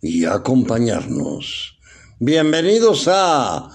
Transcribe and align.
y 0.00 0.24
acompañarnos. 0.24 1.78
Bienvenidos 2.18 3.08
a 3.10 3.68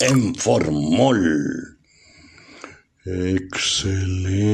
Enformol. 0.00 1.78
Excelente. 3.04 4.52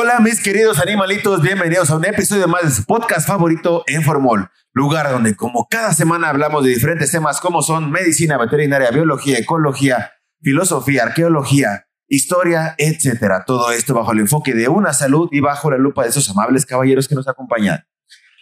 Hola 0.00 0.20
mis 0.20 0.40
queridos 0.40 0.78
animalitos, 0.78 1.42
bienvenidos 1.42 1.90
a 1.90 1.96
un 1.96 2.04
episodio 2.04 2.46
más 2.46 2.62
de 2.62 2.70
su 2.70 2.84
podcast 2.84 3.26
favorito 3.26 3.82
Enformol, 3.88 4.48
lugar 4.72 5.10
donde 5.10 5.34
como 5.34 5.66
cada 5.68 5.92
semana 5.92 6.28
hablamos 6.28 6.64
de 6.64 6.70
diferentes 6.70 7.10
temas 7.10 7.40
como 7.40 7.62
son 7.62 7.90
medicina 7.90 8.36
veterinaria, 8.38 8.90
biología, 8.90 9.38
ecología, 9.38 10.12
filosofía, 10.40 11.04
arqueología, 11.04 11.86
historia, 12.06 12.74
etcétera. 12.78 13.44
Todo 13.46 13.70
esto 13.72 13.94
bajo 13.94 14.12
el 14.12 14.20
enfoque 14.20 14.54
de 14.54 14.68
una 14.68 14.92
salud 14.92 15.28
y 15.32 15.40
bajo 15.40 15.70
la 15.70 15.78
lupa 15.78 16.02
de 16.02 16.10
esos 16.10 16.28
amables 16.30 16.66
caballeros 16.66 17.08
que 17.08 17.14
nos 17.14 17.28
acompañan. 17.28 17.86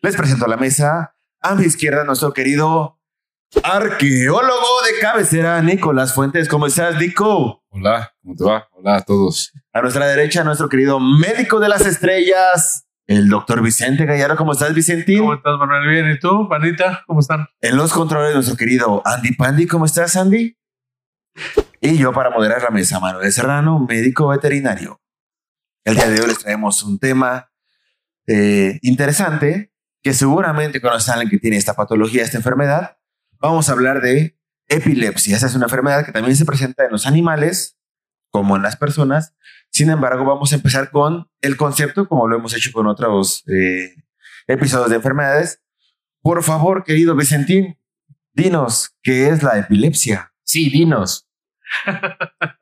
Les 0.03 0.17
presento 0.17 0.45
a 0.45 0.49
la 0.49 0.57
mesa 0.57 1.17
a 1.41 1.55
mi 1.55 1.65
izquierda 1.65 2.05
nuestro 2.05 2.33
querido 2.33 2.99
arqueólogo 3.63 4.83
de 4.87 4.99
cabecera, 5.01 5.61
Nicolás 5.63 6.15
Fuentes. 6.15 6.49
¿Cómo 6.49 6.67
estás, 6.67 6.97
Nico? 6.97 7.63
Hola, 7.71 8.13
¿cómo 8.23 8.35
te 8.35 8.45
va? 8.45 8.69
Hola 8.73 8.97
a 8.97 9.01
todos. 9.03 9.53
A 9.73 9.81
nuestra 9.81 10.07
derecha, 10.07 10.45
nuestro 10.45 10.69
querido 10.69 10.99
médico 11.01 11.61
de 11.61 11.69
las 11.69 11.87
estrellas, 11.87 12.86
el 13.07 13.29
doctor 13.29 13.62
Vicente 13.62 14.05
Gallardo. 14.05 14.37
¿Cómo 14.37 14.53
estás, 14.53 14.75
Vicentín? 14.75 15.21
¿Cómo 15.21 15.35
estás, 15.35 15.59
Manuel? 15.59 15.89
Bien, 15.89 16.11
¿y 16.11 16.19
tú, 16.19 16.49
Pandita? 16.49 17.05
¿Cómo 17.07 17.21
están? 17.21 17.47
En 17.61 17.77
los 17.77 17.93
controles, 17.93 18.35
nuestro 18.35 18.57
querido 18.57 19.03
Andy 19.05 19.35
Pandy. 19.35 19.67
¿Cómo 19.67 19.85
estás, 19.85 20.17
Andy? 20.17 20.57
Y 21.81 21.99
yo 21.99 22.12
para 22.12 22.31
moderar 22.31 22.62
la 22.62 22.71
mesa, 22.71 22.99
Manuel 22.99 23.33
Serrano, 23.33 23.79
médico 23.79 24.29
veterinario. 24.29 25.01
El 25.84 25.95
día 25.95 26.09
de 26.09 26.21
hoy 26.21 26.27
les 26.27 26.39
traemos 26.39 26.83
un 26.83 26.99
tema 26.99 27.53
eh, 28.27 28.79
interesante 28.83 29.73
que 30.03 30.12
seguramente 30.12 30.81
conocen 30.81 31.12
a 31.12 31.15
alguien 31.15 31.31
que 31.31 31.39
tiene 31.39 31.57
esta 31.57 31.75
patología, 31.75 32.25
esta 32.25 32.39
enfermedad. 32.39 32.99
Vamos 33.39 33.69
a 33.69 33.73
hablar 33.73 34.01
de 34.01 34.37
epilepsia. 34.69 35.37
Esa 35.37 35.47
es 35.47 35.55
una 35.55 35.67
enfermedad 35.67 36.05
que 36.05 36.12
también 36.12 36.34
se 36.37 36.45
presenta 36.45 36.84
en 36.84 36.93
los 36.93 37.07
animales 37.07 37.79
como 38.31 38.57
en 38.57 38.62
las 38.62 38.77
personas. 38.77 39.34
Sin 39.77 39.91
embargo, 39.91 40.25
vamos 40.25 40.51
a 40.53 40.57
empezar 40.57 40.91
con 40.91 41.29
el 41.43 41.59
concepto, 41.59 42.09
como 42.09 42.27
lo 42.27 42.39
hemos 42.39 42.55
hecho 42.57 42.73
con 42.73 42.87
otros 42.87 43.45
eh, 43.47 43.95
episodios 44.47 44.89
de 44.89 44.97
enfermedades. 44.97 45.63
Por 46.23 46.43
favor, 46.43 46.83
querido 46.83 47.15
Vicentín, 47.15 47.79
dinos 48.33 48.97
qué 49.03 49.29
es 49.29 49.43
la 49.43 49.59
epilepsia. 49.59 50.33
Sí, 50.45 50.71
dinos. 50.71 51.29
Ah, 51.85 52.57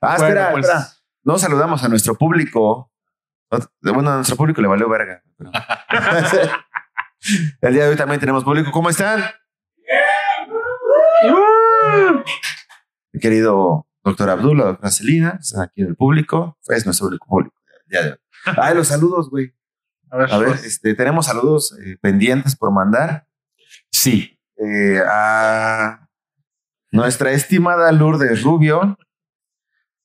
Bueno, 0.00 0.16
espera, 0.26 0.50
pues- 0.50 0.66
espera. 0.66 0.88
No 1.22 1.38
saludamos 1.38 1.84
a 1.84 1.88
nuestro 1.88 2.16
público. 2.18 2.90
Bueno, 3.80 4.10
a 4.10 4.16
nuestro 4.16 4.34
público 4.34 4.60
le 4.60 4.66
valió 4.66 4.88
verga. 4.88 5.22
pero- 5.38 5.52
El 7.60 7.72
día 7.74 7.84
de 7.84 7.90
hoy 7.90 7.96
también 7.96 8.18
tenemos 8.18 8.42
público. 8.42 8.72
¿Cómo 8.72 8.90
están? 8.90 9.22
Querido 13.20 13.86
doctor 14.04 14.30
Abdullah, 14.30 14.64
doctora 14.64 14.90
Celina, 14.90 15.38
están 15.40 15.62
aquí 15.62 15.82
en 15.82 15.88
el 15.88 15.96
público. 15.96 16.58
Es 16.68 16.84
nuestro 16.84 17.08
público 17.26 17.54
de 17.86 17.98
hoy. 17.98 18.14
Ay, 18.56 18.74
los 18.74 18.88
saludos, 18.88 19.30
güey. 19.30 19.54
A 20.10 20.16
ver, 20.16 20.32
A 20.32 20.38
ver, 20.38 20.48
pues, 20.48 20.64
este, 20.64 20.94
tenemos 20.94 21.26
saludos 21.26 21.78
eh, 21.84 21.96
pendientes 22.00 22.56
por 22.56 22.72
mandar. 22.72 23.26
Sí. 23.90 24.38
Eh, 24.56 25.00
a 25.06 26.08
nuestra 26.90 27.32
estimada 27.32 27.90
Lourdes 27.92 28.42
Rubio, 28.42 28.98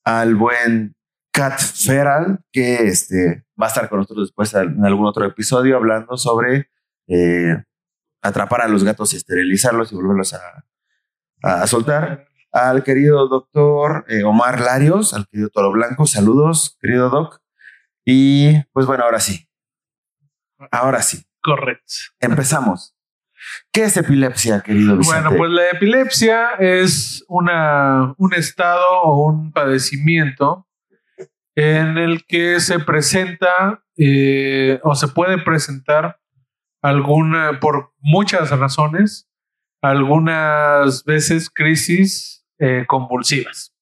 al 0.04 0.34
buen 0.34 0.96
Cat 1.32 1.58
Feral, 1.60 2.40
que 2.50 2.86
este, 2.86 3.44
va 3.60 3.66
a 3.66 3.68
estar 3.68 3.88
con 3.88 3.98
nosotros 3.98 4.28
después 4.28 4.54
en 4.54 4.84
algún 4.84 5.06
otro 5.06 5.24
episodio 5.26 5.76
hablando 5.76 6.16
sobre 6.16 6.70
eh, 7.06 7.62
atrapar 8.22 8.62
a 8.62 8.68
los 8.68 8.84
gatos 8.84 9.12
y 9.12 9.16
esterilizarlos 9.16 9.92
y 9.92 9.96
volverlos 9.96 10.34
a, 10.34 10.64
a 11.42 11.66
soltar. 11.66 12.27
Al 12.52 12.82
querido 12.82 13.28
doctor 13.28 14.04
eh, 14.08 14.24
Omar 14.24 14.60
Larios, 14.60 15.12
al 15.14 15.26
querido 15.28 15.50
Toro 15.50 15.70
Blanco, 15.72 16.06
saludos, 16.06 16.76
querido 16.80 17.10
doc. 17.10 17.40
Y 18.04 18.62
pues 18.72 18.86
bueno, 18.86 19.04
ahora 19.04 19.20
sí. 19.20 19.48
Ahora 20.70 21.02
sí, 21.02 21.24
correcto. 21.42 21.92
empezamos. 22.20 22.94
¿Qué 23.72 23.84
es 23.84 23.96
epilepsia, 23.96 24.60
querido 24.60 24.96
Vicente? 24.96 25.20
Bueno, 25.22 25.36
pues 25.38 25.50
la 25.50 25.70
epilepsia 25.70 26.50
es 26.58 27.24
una, 27.28 28.14
un 28.16 28.34
estado 28.34 29.02
o 29.02 29.26
un 29.26 29.52
padecimiento 29.52 30.66
en 31.54 31.98
el 31.98 32.24
que 32.24 32.60
se 32.60 32.78
presenta 32.78 33.84
eh, 33.96 34.80
o 34.82 34.94
se 34.94 35.08
puede 35.08 35.38
presentar 35.38 36.20
alguna, 36.82 37.58
por 37.60 37.92
muchas 37.98 38.50
razones, 38.50 39.28
algunas 39.82 41.04
veces 41.04 41.50
crisis 41.50 42.37
eh, 42.58 42.84
convulsivas. 42.86 43.74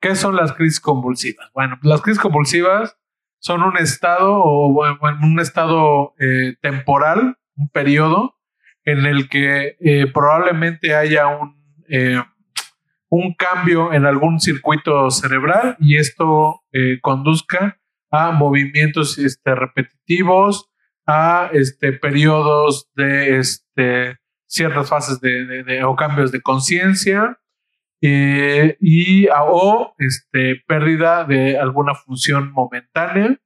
¿Qué 0.00 0.14
son 0.14 0.36
las 0.36 0.52
crisis 0.52 0.80
convulsivas? 0.80 1.50
Bueno, 1.54 1.78
las 1.82 2.02
crisis 2.02 2.20
convulsivas 2.20 2.96
son 3.38 3.62
un 3.62 3.76
estado 3.78 4.34
o 4.42 4.84
un 5.22 5.40
estado 5.40 6.14
eh, 6.18 6.56
temporal, 6.60 7.36
un 7.56 7.68
periodo 7.68 8.36
en 8.84 9.06
el 9.06 9.28
que 9.28 9.76
eh, 9.80 10.06
probablemente 10.12 10.94
haya 10.94 11.26
un, 11.28 11.56
un 13.08 13.34
cambio 13.34 13.92
en 13.92 14.04
algún 14.06 14.40
circuito 14.40 15.10
cerebral 15.10 15.76
y 15.80 15.96
esto 15.96 16.62
conduzca 17.00 17.78
a 18.10 18.30
movimientos 18.32 19.18
este, 19.18 19.54
repetitivos, 19.54 20.70
a 21.06 21.48
este, 21.52 21.92
periodos 21.92 22.90
de 22.94 23.38
este, 23.38 24.18
ciertas 24.46 24.88
fases 24.88 25.20
de- 25.20 25.62
de- 25.64 25.84
o 25.84 25.96
cambios 25.96 26.30
de 26.32 26.40
conciencia 26.40 27.38
eh, 28.06 28.76
y 28.80 29.28
a- 29.28 29.44
o 29.44 29.94
este, 29.98 30.62
pérdida 30.66 31.24
de 31.24 31.58
alguna 31.58 31.94
función 31.94 32.52
momentánea 32.52 33.38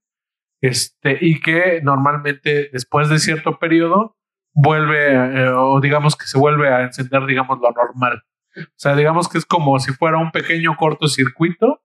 este, 0.61 1.17
y 1.21 1.41
que 1.41 1.81
normalmente 1.83 2.69
después 2.73 3.09
de 3.09 3.21
cierto 3.21 3.61
periodo 3.61 4.17
vuelve 4.53 5.13
eh, 5.15 5.49
o 5.51 5.81
digamos 5.81 6.17
que 6.17 6.27
se 6.27 6.39
vuelve 6.39 6.69
a 6.75 6.83
encender 6.83 7.25
digamos 7.27 7.61
lo 7.61 7.71
normal. 7.71 8.23
O 8.57 8.63
sea 8.75 8.97
digamos 8.97 9.29
que 9.29 9.39
es 9.39 9.47
como 9.47 9.79
si 9.79 9.93
fuera 9.93 10.19
un 10.19 10.33
pequeño 10.33 10.77
cortocircuito 10.77 11.81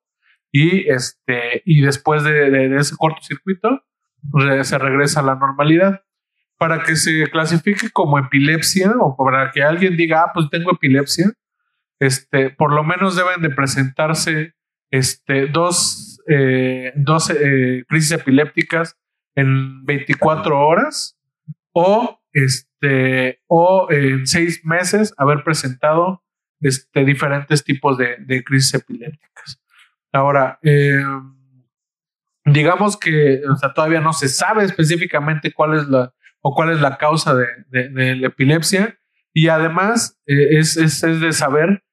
y 0.52 0.90
este 0.90 1.62
después 1.66 2.24
de, 2.24 2.76
ese 2.78 2.96
cortocircuito 2.98 3.84
se 4.64 4.78
regresa 4.80 5.20
a 5.20 5.24
la 5.24 5.36
normalidad. 5.36 6.02
Para 6.58 6.82
que 6.84 6.96
se 6.96 7.30
clasifique 7.30 7.90
como 7.92 8.18
epilepsia 8.18 8.94
o 9.00 9.16
para 9.18 9.52
que 9.52 9.62
alguien 9.62 9.98
diga 9.98 10.22
ah 10.24 10.32
pues 10.34 10.50
tengo 10.50 10.72
epilepsia 10.72 11.32
este 12.06 12.50
por 12.50 12.74
lo 12.74 12.84
menos 12.84 13.16
deben 13.16 13.42
de 13.42 13.50
presentarse 13.50 14.54
este 14.92 15.48
dos 15.48 16.22
eh, 16.28 16.94
dos 16.96 17.30
eh, 17.30 17.84
crisis 17.88 18.12
epilépticas 18.12 18.98
en 19.36 19.86
24 19.86 20.60
horas 20.60 21.18
o 21.74 22.22
este 22.32 23.42
o 23.48 23.88
en 23.90 24.28
seis 24.28 24.62
meses 24.64 25.14
haber 25.18 25.44
presentado 25.44 26.24
este, 26.62 27.04
diferentes 27.04 27.64
tipos 27.64 27.98
de, 27.98 28.16
de 28.20 28.44
crisis 28.44 28.76
epilépticas. 28.76 29.60
Ahora, 30.12 30.60
eh, 30.62 31.04
digamos 32.46 32.98
que 32.98 33.42
o 33.50 33.56
sea, 33.56 33.74
todavía 33.74 34.02
no 34.02 34.14
se 34.14 34.30
sabe 34.30 34.64
específicamente 34.64 35.52
cuál 35.52 35.76
es 35.76 35.88
la 35.88 36.14
o 36.42 36.54
cuál 36.54 36.72
es 36.72 36.82
la 36.82 36.98
causa 36.98 37.34
de 37.36 38.16
la 38.16 38.28
epilepsia 38.28 39.00
y 39.34 39.48
además 39.48 40.20
eh, 40.28 40.60
es, 40.60 40.78
es, 40.78 41.04
es 41.04 41.20
de 41.20 41.34
saber 41.34 41.84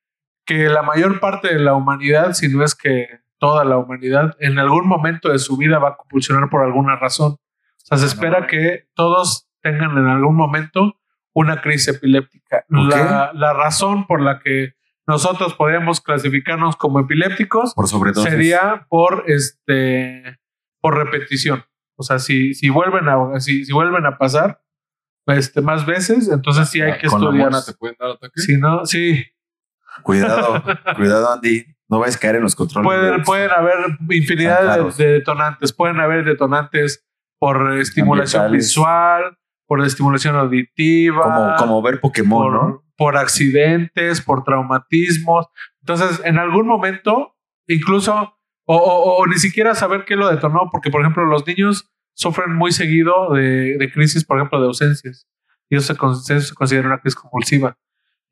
que 0.51 0.69
la 0.69 0.83
mayor 0.83 1.21
parte 1.21 1.55
de 1.55 1.61
la 1.61 1.75
humanidad, 1.75 2.33
si 2.33 2.49
no 2.49 2.65
es 2.65 2.75
que 2.75 3.07
toda 3.39 3.65
la 3.65 3.79
humanidad, 3.79 4.37
en 4.41 4.59
algún 4.59 4.89
momento 4.89 5.29
de 5.29 5.39
su 5.39 5.57
vida 5.57 5.79
va 5.79 5.91
a 5.91 5.97
compulsionar 5.97 6.51
por 6.51 6.65
alguna 6.65 6.97
razón. 6.97 7.35
O 7.35 7.39
sea, 7.77 7.99
se 7.99 8.07
espera 8.07 8.49
que 8.49 8.89
todos 8.95 9.49
tengan 9.63 9.97
en 9.97 10.07
algún 10.07 10.35
momento 10.35 10.97
una 11.35 11.61
crisis 11.63 11.95
epiléptica. 11.95 12.65
¿Por 12.69 12.89
La, 12.89 13.31
la 13.33 13.53
razón 13.53 14.09
por 14.09 14.21
la 14.21 14.41
que 14.41 14.75
nosotros 15.07 15.55
podríamos 15.55 16.01
clasificarnos 16.01 16.75
como 16.75 16.99
epilépticos 16.99 17.73
Por 17.75 17.87
sería 18.15 18.87
por 18.89 19.23
este 19.29 20.37
por 20.81 20.97
repetición. 20.97 21.65
O 21.97 22.03
sea, 22.03 22.19
si, 22.19 22.55
si 22.55 22.71
vuelven 22.71 23.09
a 23.09 23.39
si, 23.39 23.65
si 23.65 23.73
vuelven 23.73 24.05
a 24.05 24.19
pasar 24.19 24.63
este, 25.27 25.61
más 25.61 25.87
veces, 25.87 26.29
entonces 26.29 26.69
sí 26.69 26.81
hay 26.81 26.99
que 26.99 27.07
Con 27.07 27.23
estudiar. 27.23 27.53
te 27.65 27.73
pueden 27.75 27.97
dar 28.01 28.11
ataque. 28.11 28.41
Si 28.41 28.57
no, 28.57 28.85
sí, 28.85 29.25
Cuidado, 30.03 30.63
cuidado, 30.97 31.33
Andy. 31.33 31.65
No 31.89 31.99
vayas 31.99 32.17
a 32.17 32.21
caer 32.21 32.37
en 32.37 32.43
los 32.43 32.55
controles. 32.55 32.87
pueden, 32.87 33.23
pueden 33.25 33.51
haber 33.51 33.77
infinidad 34.11 34.63
de, 34.97 35.05
de 35.05 35.13
detonantes. 35.15 35.73
Pueden 35.73 35.99
haber 36.01 36.25
detonantes 36.25 37.05
por 37.39 37.79
estimulación 37.79 38.43
visual, 38.53 39.39
por 39.67 39.81
estimulación 39.85 40.37
auditiva, 40.37 41.23
como, 41.23 41.57
como 41.57 41.83
ver 41.83 42.01
Pokémon, 42.01 42.43
por, 42.43 42.53
¿no? 42.53 42.85
por 42.97 43.17
accidentes, 43.17 44.21
por 44.21 44.45
traumatismos. 44.45 45.47
Entonces, 45.81 46.21
en 46.25 46.39
algún 46.39 46.67
momento, 46.67 47.37
incluso, 47.67 48.35
o, 48.67 48.77
o- 48.77 49.17
o 49.23 49.27
ni 49.27 49.37
siquiera 49.39 49.75
saber 49.75 50.05
qué 50.05 50.17
lo 50.17 50.29
detonó, 50.29 50.69
porque, 50.71 50.91
por 50.91 51.01
ejemplo, 51.01 51.25
los 51.25 51.47
niños 51.47 51.91
sufren 52.15 52.55
muy 52.55 52.73
seguido 52.73 53.33
de, 53.33 53.77
de 53.79 53.91
crisis, 53.93 54.25
por 54.25 54.37
ejemplo, 54.39 54.61
de 54.61 54.67
ausencias. 54.67 55.27
Y 55.71 55.77
eso 55.77 55.87
se, 55.95 56.35
eso 56.35 56.41
se 56.49 56.55
considera 56.55 56.87
una 56.87 56.99
crisis 57.01 57.19
convulsiva. 57.19 57.79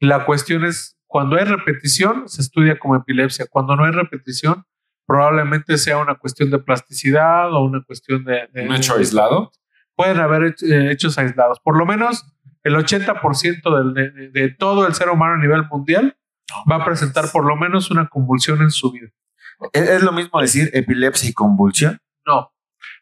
La 0.00 0.26
cuestión 0.26 0.64
es, 0.64 0.97
cuando 1.08 1.36
hay 1.36 1.44
repetición, 1.44 2.28
se 2.28 2.42
estudia 2.42 2.78
como 2.78 2.94
epilepsia. 2.96 3.46
Cuando 3.50 3.74
no 3.74 3.84
hay 3.84 3.90
repetición, 3.92 4.64
probablemente 5.06 5.78
sea 5.78 5.98
una 5.98 6.14
cuestión 6.16 6.50
de 6.50 6.58
plasticidad 6.58 7.52
o 7.52 7.64
una 7.64 7.82
cuestión 7.82 8.24
de... 8.24 8.48
de- 8.52 8.68
Un 8.68 8.74
hecho 8.74 8.94
aislado. 8.94 9.50
pueden 9.96 10.18
haber 10.18 10.54
eh, 10.62 10.90
hechos 10.92 11.18
aislados. 11.18 11.58
Por 11.60 11.76
lo 11.76 11.86
menos 11.86 12.24
el 12.62 12.74
80% 12.76 13.94
del- 13.94 14.32
de, 14.32 14.48
todo 14.50 14.86
el 14.86 14.94
ser 14.94 15.08
humano 15.08 15.34
a 15.34 15.38
nivel 15.38 15.64
mundial 15.70 16.16
va 16.70 16.76
a 16.76 16.84
presentar 16.84 17.24
por 17.32 17.44
lo 17.46 17.56
menos 17.56 17.90
una 17.90 18.08
convulsión 18.08 18.60
en 18.62 18.70
su 18.70 18.92
vida. 18.92 19.08
¿Es, 19.72 19.88
es 19.88 20.02
lo 20.02 20.12
mismo 20.12 20.40
decir 20.40 20.70
epilepsia 20.72 21.30
y 21.30 21.32
convulsión? 21.32 21.98
No, 22.26 22.52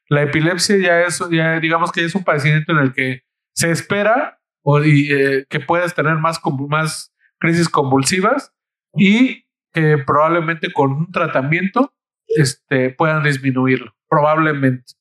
la 0.09 0.23
epilepsia 0.23 0.76
ya 0.79 1.00
es, 1.02 1.20
ya 1.31 1.59
digamos 1.61 1.91
que 1.93 2.05
es 2.05 2.14
un 2.14 2.23
padecimiento 2.25 2.70
en 2.73 2.79
el 2.79 2.93
que 2.94 3.23
se 3.52 3.70
espera 3.73 4.38
o, 4.62 4.82
y, 4.82 5.11
eh, 5.12 5.47
que 5.50 5.59
puedes 5.61 5.94
tener 5.94 6.14
más, 6.17 6.41
más 6.69 7.12
crisis 7.38 7.69
convulsivas 7.69 8.55
y 8.94 9.47
que 9.73 9.99
probablemente 9.99 10.73
con 10.73 10.93
un 10.93 11.12
tratamiento 11.12 11.94
este, 12.29 12.91
puedan 12.91 13.23
disminuirlo, 13.23 13.94
probablemente. 14.09 14.94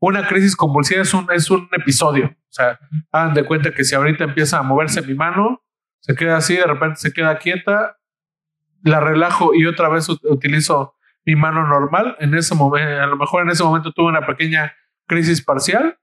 Una 0.00 0.26
crisis 0.26 0.56
convulsiva 0.56 1.02
es 1.02 1.14
un, 1.14 1.26
es 1.32 1.50
un 1.50 1.68
episodio. 1.72 2.26
O 2.26 2.52
sea, 2.52 2.78
hagan 3.12 3.34
de 3.34 3.44
cuenta 3.44 3.72
que 3.72 3.84
si 3.84 3.94
ahorita 3.94 4.24
empieza 4.24 4.58
a 4.58 4.62
moverse 4.62 5.02
mi 5.02 5.14
mano, 5.14 5.62
se 6.00 6.14
queda 6.14 6.36
así, 6.36 6.56
de 6.56 6.66
repente 6.66 6.96
se 6.96 7.12
queda 7.12 7.38
quieta, 7.38 7.98
la 8.82 9.00
relajo 9.00 9.54
y 9.54 9.64
otra 9.66 9.88
vez 9.88 10.08
ut- 10.08 10.20
utilizo 10.24 10.94
mi 11.24 11.36
mano 11.36 11.66
normal. 11.66 12.16
En 12.20 12.34
ese 12.34 12.54
momento, 12.54 13.02
a 13.02 13.06
lo 13.06 13.16
mejor 13.16 13.42
en 13.44 13.50
ese 13.50 13.64
momento 13.64 13.92
tuve 13.92 14.08
una 14.08 14.26
pequeña 14.26 14.74
crisis 15.06 15.42
parcial 15.42 15.98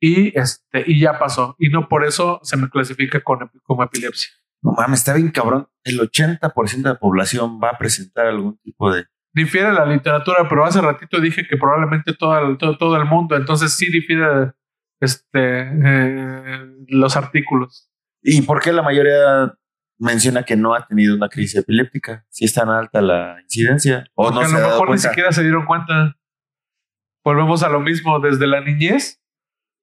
y, 0.00 0.38
este, 0.38 0.84
y 0.86 1.00
ya 1.00 1.18
pasó. 1.18 1.56
Y 1.58 1.70
no 1.70 1.88
por 1.88 2.04
eso 2.04 2.38
se 2.44 2.56
me 2.56 2.68
clasifica 2.70 3.20
con, 3.20 3.50
como 3.64 3.82
epilepsia. 3.82 4.30
No 4.62 4.72
mames, 4.72 5.00
está 5.00 5.14
bien 5.14 5.30
cabrón. 5.30 5.68
El 5.84 6.00
80% 6.00 6.82
de 6.82 6.88
la 6.88 6.98
población 6.98 7.60
va 7.62 7.70
a 7.70 7.78
presentar 7.78 8.26
algún 8.26 8.58
tipo 8.58 8.92
de. 8.92 9.06
Difiere 9.32 9.72
la 9.72 9.86
literatura, 9.86 10.48
pero 10.48 10.64
hace 10.64 10.80
ratito 10.80 11.20
dije 11.20 11.46
que 11.46 11.56
probablemente 11.56 12.14
todo 12.14 12.38
el, 12.38 12.58
todo, 12.58 12.76
todo 12.76 12.96
el 12.96 13.04
mundo, 13.04 13.36
entonces 13.36 13.76
sí 13.76 13.90
difiere 13.90 14.52
este, 15.00 15.60
eh, 15.62 16.66
los 16.88 17.16
artículos. 17.16 17.90
¿Y 18.22 18.42
por 18.42 18.60
qué 18.60 18.72
la 18.72 18.82
mayoría 18.82 19.54
menciona 19.98 20.42
que 20.42 20.56
no 20.56 20.74
ha 20.74 20.86
tenido 20.86 21.14
una 21.14 21.28
crisis 21.28 21.60
epiléptica? 21.60 22.26
Si 22.30 22.44
es 22.44 22.54
tan 22.54 22.68
alta 22.68 23.00
la 23.00 23.40
incidencia. 23.42 24.06
O 24.14 24.24
Porque 24.24 24.34
no 24.34 24.40
a 24.40 24.48
se 24.48 24.60
lo 24.60 24.68
mejor 24.68 24.90
ni 24.90 24.98
siquiera 24.98 25.30
se 25.30 25.42
dieron 25.42 25.66
cuenta. 25.66 26.16
Volvemos 27.24 27.62
a 27.62 27.68
lo 27.68 27.80
mismo 27.80 28.18
desde 28.18 28.46
la 28.46 28.60
niñez. 28.60 29.22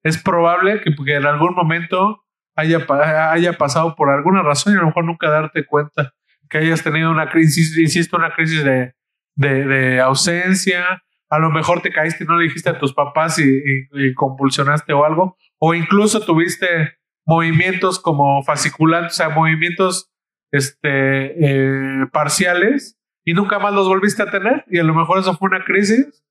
Es 0.03 0.21
probable 0.21 0.81
que, 0.81 0.93
que 0.93 1.15
en 1.15 1.25
algún 1.25 1.55
momento 1.55 2.24
haya, 2.55 3.31
haya 3.31 3.53
pasado 3.53 3.95
por 3.95 4.09
alguna 4.09 4.41
razón 4.43 4.73
y 4.73 4.77
a 4.77 4.79
lo 4.81 4.87
mejor 4.87 5.05
nunca 5.05 5.29
darte 5.29 5.65
cuenta 5.65 6.13
que 6.49 6.59
hayas 6.59 6.83
tenido 6.83 7.11
una 7.11 7.29
crisis, 7.29 7.77
insisto, 7.77 8.17
una 8.17 8.33
crisis 8.33 8.63
de, 8.63 8.93
de, 9.35 9.65
de 9.65 9.99
ausencia. 10.01 11.03
A 11.29 11.39
lo 11.39 11.49
mejor 11.49 11.81
te 11.81 11.91
caíste 11.91 12.23
y 12.23 12.27
no 12.27 12.37
le 12.37 12.43
dijiste 12.45 12.69
a 12.69 12.77
tus 12.77 12.93
papás 12.93 13.39
y, 13.39 13.43
y- 13.43 13.87
y 13.93 14.13
convulsionaste 14.13 14.93
o 14.93 15.03
algo. 15.05 15.37
O 15.59 15.73
incluso 15.73 16.21
tuviste 16.23 16.97
movimientos 17.25 17.99
como 17.99 18.43
fasciculantes, 18.43 19.13
o 19.13 19.15
sea, 19.15 19.29
movimientos 19.29 20.11
este, 20.51 21.33
eh, 21.43 22.05
parciales 22.13 22.99
y 23.25 23.33
nunca 23.33 23.57
más 23.57 23.73
los 23.73 23.87
volviste 23.87 24.21
a 24.21 24.29
tener. 24.29 24.63
Y 24.69 24.77
a 24.77 24.83
lo 24.83 24.93
mejor 24.93 25.17
eso 25.19 25.35
fue 25.35 25.47
una 25.49 25.63
crisis. 25.65 26.23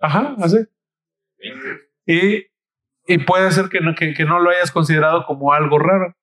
Ajá, 0.00 0.34
así. 0.38 0.58
Y, 2.06 2.44
y 3.06 3.18
puede 3.18 3.50
ser 3.52 3.68
que 3.68 3.80
no, 3.80 3.94
que, 3.94 4.14
que 4.14 4.24
no 4.24 4.40
lo 4.40 4.50
hayas 4.50 4.70
considerado 4.70 5.26
como 5.26 5.52
algo 5.52 5.78
raro. 5.78 6.16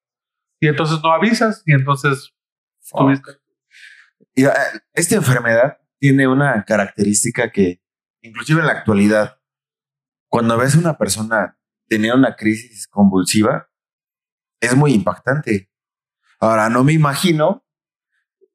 Y 0.59 0.67
entonces 0.67 0.99
no 1.03 1.11
avisas 1.11 1.63
y 1.65 1.73
entonces 1.73 2.33
tuviste. 2.91 3.31
Y, 4.35 4.45
ah, 4.45 4.53
esta 4.93 5.15
enfermedad 5.15 5.77
tiene 5.99 6.27
una 6.27 6.63
característica 6.65 7.51
que, 7.51 7.81
inclusive 8.21 8.61
en 8.61 8.67
la 8.67 8.73
actualidad, 8.73 9.39
cuando 10.27 10.57
ves 10.57 10.75
a 10.75 10.79
una 10.79 10.97
persona 10.97 11.57
tener 11.87 12.13
una 12.13 12.35
crisis 12.35 12.87
convulsiva, 12.87 13.69
es 14.59 14.75
muy 14.75 14.93
impactante. 14.93 15.69
Ahora, 16.39 16.69
no 16.69 16.83
me 16.83 16.93
imagino 16.93 17.65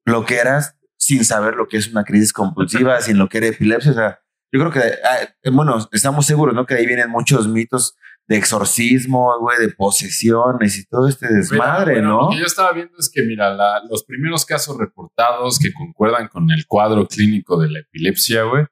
lo 0.04 0.24
que 0.24 0.38
eras 0.38 0.78
sin 0.96 1.24
saber 1.24 1.54
lo 1.54 1.68
que 1.68 1.76
es 1.76 1.88
una 1.88 2.04
crisis 2.04 2.32
compulsiva, 2.32 3.00
sin 3.02 3.18
lo 3.18 3.28
que 3.28 3.38
era 3.38 3.48
epilepsia. 3.48 3.90
O 3.90 3.94
sea, 3.94 4.20
yo 4.52 4.60
creo 4.60 4.72
que, 4.72 4.80
ah, 5.04 5.50
bueno, 5.52 5.76
estamos 5.92 6.24
seguros, 6.26 6.54
¿no? 6.54 6.66
Que 6.66 6.74
ahí 6.74 6.86
vienen 6.86 7.10
muchos 7.10 7.48
mitos 7.48 7.96
de 8.28 8.36
exorcismo, 8.36 9.38
güey, 9.40 9.58
de 9.58 9.68
posesiones 9.68 10.78
y 10.78 10.86
todo 10.86 11.08
este 11.08 11.32
desmadre, 11.32 11.94
Mira, 11.96 12.08
bueno, 12.08 12.08
¿no? 12.08 12.22
Lo 12.24 12.30
que 12.30 12.38
yo 12.40 12.46
estaba 12.46 12.72
viendo 12.72 12.96
es 12.98 13.08
que, 13.12 13.22
mira, 13.22 13.54
la- 13.54 13.80
los 13.88 14.04
primeros 14.04 14.44
casos 14.44 14.76
reportados 14.76 15.58
que 15.60 15.72
concuerdan 15.72 16.26
con 16.28 16.50
el 16.50 16.66
cuadro 16.66 17.06
clínico 17.06 17.58
de 17.60 17.70
la 17.70 17.78
epilepsia, 17.80 18.42
güey, 18.42 18.64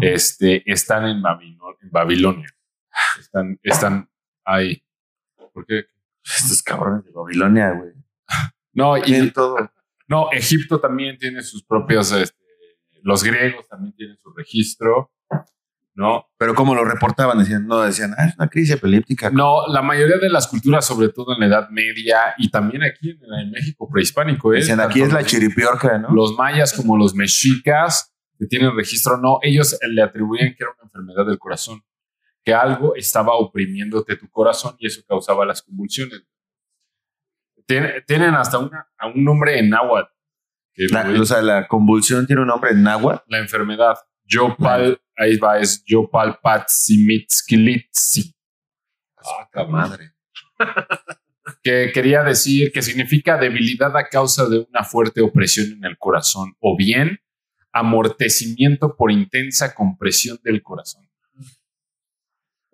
este, 0.00 0.62
están 0.70 1.06
en, 1.06 1.22
Babilo- 1.22 1.76
en 1.82 1.90
Babilonia. 1.90 2.48
Están, 3.18 3.58
están 3.62 4.10
ahí. 4.44 4.82
¿Por 5.52 5.66
qué? 5.66 5.84
Estos 6.24 6.62
cabrones 6.62 7.04
de 7.04 7.12
Babilonia, 7.12 7.72
güey. 7.72 7.92
No, 8.72 8.96
y, 8.96 9.30
todo. 9.30 9.56
no, 10.08 10.30
Egipto 10.32 10.80
también 10.80 11.18
tiene 11.18 11.42
sus 11.42 11.62
propios, 11.64 12.12
este, 12.12 12.36
los 13.02 13.22
griegos 13.22 13.66
también 13.68 13.94
tienen 13.94 14.16
su 14.18 14.32
registro, 14.32 15.12
¿no? 15.96 16.26
Pero 16.38 16.54
como 16.54 16.74
lo 16.74 16.84
reportaban, 16.84 17.38
decían, 17.38 17.66
no, 17.66 17.80
decían, 17.80 18.14
ah, 18.18 18.26
es 18.26 18.36
una 18.36 18.48
crisis 18.48 18.74
epiléptica. 18.74 19.30
No, 19.30 19.66
la 19.66 19.80
mayoría 19.80 20.18
de 20.18 20.28
las 20.28 20.46
culturas, 20.46 20.84
sobre 20.84 21.08
todo 21.08 21.34
en 21.34 21.40
la 21.40 21.46
Edad 21.46 21.70
Media 21.70 22.34
y 22.36 22.50
también 22.50 22.82
aquí 22.82 23.10
en, 23.10 23.18
en 23.40 23.50
México 23.50 23.88
prehispánico, 23.90 24.52
¿eh? 24.52 24.58
decían, 24.58 24.78
aquí 24.78 25.00
es 25.00 25.12
la 25.12 25.24
chiripiorca, 25.24 25.98
¿no? 25.98 26.10
Los 26.10 26.36
mayas 26.36 26.74
como 26.74 26.98
los 26.98 27.14
mexicas 27.14 28.14
que 28.38 28.46
tienen 28.46 28.76
registro, 28.76 29.16
no, 29.16 29.38
ellos 29.40 29.78
le 29.88 30.02
atribuían 30.02 30.48
que 30.48 30.64
era 30.64 30.72
una 30.78 30.84
enfermedad 30.84 31.26
del 31.26 31.38
corazón, 31.38 31.82
que 32.44 32.52
algo 32.52 32.94
estaba 32.94 33.34
oprimiéndote 33.34 34.16
tu 34.16 34.28
corazón 34.28 34.76
y 34.78 34.86
eso 34.86 35.00
causaba 35.08 35.46
las 35.46 35.62
convulsiones. 35.62 36.22
Tienen, 37.66 38.04
tienen 38.06 38.34
hasta 38.34 38.58
una, 38.58 38.86
a 38.98 39.06
un 39.08 39.24
nombre 39.24 39.58
en 39.58 39.70
náhuatl. 39.70 40.10
La, 40.92 41.08
o 41.18 41.24
sea, 41.24 41.40
la 41.40 41.66
convulsión 41.66 42.26
tiene 42.26 42.42
un 42.42 42.48
nombre 42.48 42.72
en 42.72 42.82
náhuatl. 42.82 43.24
la 43.28 43.38
enfermedad. 43.38 43.96
Yopal, 44.26 45.00
ahí 45.16 45.36
va, 45.36 45.58
es 45.58 45.82
Yopal 45.86 46.38
Patsimitzkilitsi. 46.42 48.34
Ah, 49.54 49.64
Madre. 49.64 50.12
que 51.62 51.90
quería 51.92 52.22
decir 52.22 52.72
que 52.72 52.82
significa 52.82 53.36
debilidad 53.38 53.96
a 53.96 54.08
causa 54.08 54.48
de 54.48 54.66
una 54.68 54.84
fuerte 54.84 55.20
opresión 55.20 55.72
en 55.78 55.84
el 55.84 55.96
corazón 55.98 56.54
o 56.60 56.76
bien 56.76 57.20
amortecimiento 57.72 58.96
por 58.96 59.10
intensa 59.12 59.74
compresión 59.74 60.38
del 60.42 60.62
corazón. 60.62 61.08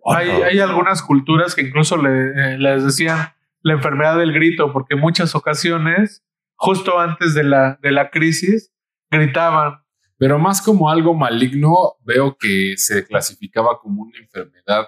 Hay, 0.05 0.29
hay 0.31 0.59
algunas 0.61 1.03
culturas 1.03 1.55
que 1.55 1.63
incluso 1.63 1.97
le- 1.97 2.55
eh, 2.55 2.59
les 2.59 2.85
decían 2.85 3.33
la 3.63 3.75
enfermedad 3.75 4.19
del 4.19 4.33
grito, 4.33 4.73
porque 4.73 4.95
en 4.95 5.01
muchas 5.01 5.35
ocasiones, 5.37 6.25
justo 6.57 6.99
antes 6.99 7.35
de 7.35 7.45
la, 7.45 7.79
de 7.83 7.93
la 7.93 8.11
crisis, 8.11 8.73
gritaban. 9.11 9.82
Pero 10.23 10.39
más 10.39 10.63
como 10.63 10.89
algo 10.89 11.15
maligno, 11.15 11.97
veo 12.05 12.37
que 12.39 12.75
se 12.77 13.05
clasificaba 13.05 13.81
como 13.81 14.03
una 14.03 14.17
enfermedad 14.21 14.87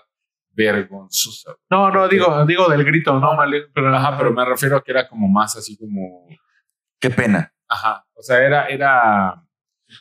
vergonzosa. 0.53 1.57
No, 1.69 1.91
no, 1.91 2.07
digo, 2.07 2.47
digo 2.47 2.69
del 2.69 2.85
grito, 2.85 3.19
no, 3.19 3.35
maligno, 3.35 3.67
pero, 3.75 3.97
Ajá, 3.97 4.17
pero 4.17 4.33
me 4.33 4.45
refiero 4.45 4.77
a 4.77 4.83
que 4.85 4.93
era 4.93 5.09
como 5.09 5.27
más 5.29 5.57
así 5.57 5.77
como... 5.77 6.29
Qué 7.01 7.11
pena. 7.11 7.53
Ajá, 7.69 8.07
o 8.15 8.23
sea, 8.23 8.39
era... 8.47 8.69
era 8.69 9.45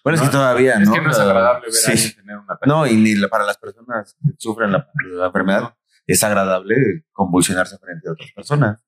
Bueno, 0.03 0.17
es 0.17 0.21
No, 0.21 0.27
que 0.27 0.31
todavía, 0.31 0.73
es 0.73 0.87
¿no? 0.87 0.93
que 0.93 1.01
no 1.01 1.09
es 1.09 1.17
agradable 1.17 1.65
ver 1.65 1.73
Sí. 1.73 1.89
a 1.89 1.93
alguien 1.93 2.15
tener 2.15 2.37
un 2.37 2.43
ataque. 2.51 2.67
No, 2.69 2.85
y 2.85 2.95
ni 2.95 3.15
la- 3.15 3.27
para 3.27 3.43
las 3.45 3.57
personas 3.57 4.15
que 4.23 4.33
sufren 4.37 4.71
la, 4.71 4.87
la 5.13 5.25
enfermedad 5.25 5.75
es 6.05 6.23
agradable 6.23 6.75
convulsionarse 7.11 7.79
frente 7.79 8.07
a 8.07 8.11
otras 8.11 8.31
personas. 8.33 8.85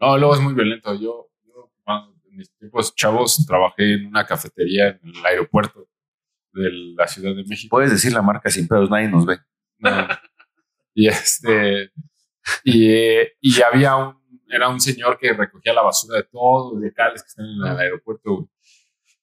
No, 0.00 0.18
luego 0.18 0.34
es 0.34 0.40
muy 0.40 0.54
violento. 0.54 0.92
Yo, 0.94 1.28
mis 2.34 2.52
tiempos 2.56 2.94
chavos 2.94 3.44
trabajé 3.46 3.94
en 3.94 4.06
una 4.06 4.26
cafetería 4.26 4.88
en 4.88 5.16
el 5.16 5.26
aeropuerto 5.26 5.88
de 6.52 6.70
la 6.96 7.06
Ciudad 7.06 7.34
de 7.34 7.44
México. 7.44 7.76
Puedes 7.76 7.90
decir 7.90 8.12
la 8.12 8.22
marca 8.22 8.50
sin 8.50 8.68
pedos, 8.68 8.90
nadie 8.90 9.08
nos 9.08 9.26
ve. 9.26 9.38
No. 9.78 10.08
Y 10.94 11.08
este, 11.08 11.90
y, 12.62 12.90
eh, 12.90 13.32
y 13.40 13.60
había 13.62 13.96
un, 13.96 14.16
era 14.48 14.68
un 14.68 14.80
señor 14.80 15.18
que 15.18 15.32
recogía 15.32 15.72
la 15.72 15.82
basura 15.82 16.18
de 16.18 16.24
todos 16.24 16.72
los 16.74 16.82
locales 16.82 17.22
que 17.22 17.28
están 17.28 17.46
en 17.46 17.72
el 17.72 17.78
aeropuerto, 17.78 18.36
güey. 18.36 18.48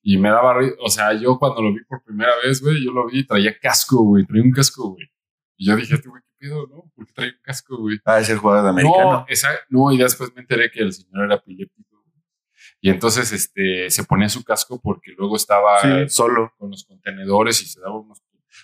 Y 0.04 0.18
me 0.18 0.30
daba, 0.30 0.56
o 0.80 0.90
sea, 0.90 1.14
yo 1.14 1.38
cuando 1.38 1.62
lo 1.62 1.74
vi 1.74 1.84
por 1.88 2.04
primera 2.04 2.34
vez, 2.44 2.62
güey, 2.62 2.84
yo 2.84 2.92
lo 2.92 3.08
vi 3.08 3.20
y 3.20 3.26
traía 3.26 3.58
casco, 3.60 4.04
güey, 4.04 4.26
traía 4.26 4.44
un 4.44 4.52
casco, 4.52 4.90
güey. 4.90 5.08
Y 5.58 5.68
yo 5.68 5.76
dije, 5.76 5.94
este 5.94 6.10
güey, 6.10 6.24
¿qué 6.24 6.48
pedo, 6.48 6.68
no? 6.68 6.92
¿Por 6.96 7.06
qué 7.06 7.14
trae 7.14 7.30
un 7.30 7.42
casco, 7.44 7.78
güey? 7.78 8.00
Ah, 8.04 8.20
es 8.20 8.30
el 8.30 8.40
jugador 8.40 8.64
de 8.64 8.70
americano. 8.72 9.12
No, 9.12 9.26
esa, 9.28 9.50
no, 9.70 9.92
y 9.92 9.98
después 9.98 10.34
me 10.34 10.42
enteré 10.42 10.72
que 10.72 10.82
el 10.82 10.92
señor 10.92 11.26
era 11.26 11.36
epiléptico. 11.36 11.91
Y 12.82 12.90
entonces 12.90 13.32
este, 13.32 13.90
se 13.92 14.04
ponía 14.04 14.28
su 14.28 14.44
casco 14.44 14.80
porque 14.82 15.12
luego 15.18 15.36
estaba 15.36 15.80
Sí, 15.82 16.10
solo. 16.10 16.52
con 16.58 16.72
los 16.72 16.84
contenedores 16.86 17.62
y 17.62 17.66
se 17.68 17.80
daba 17.80 18.00
unos. 18.00 18.22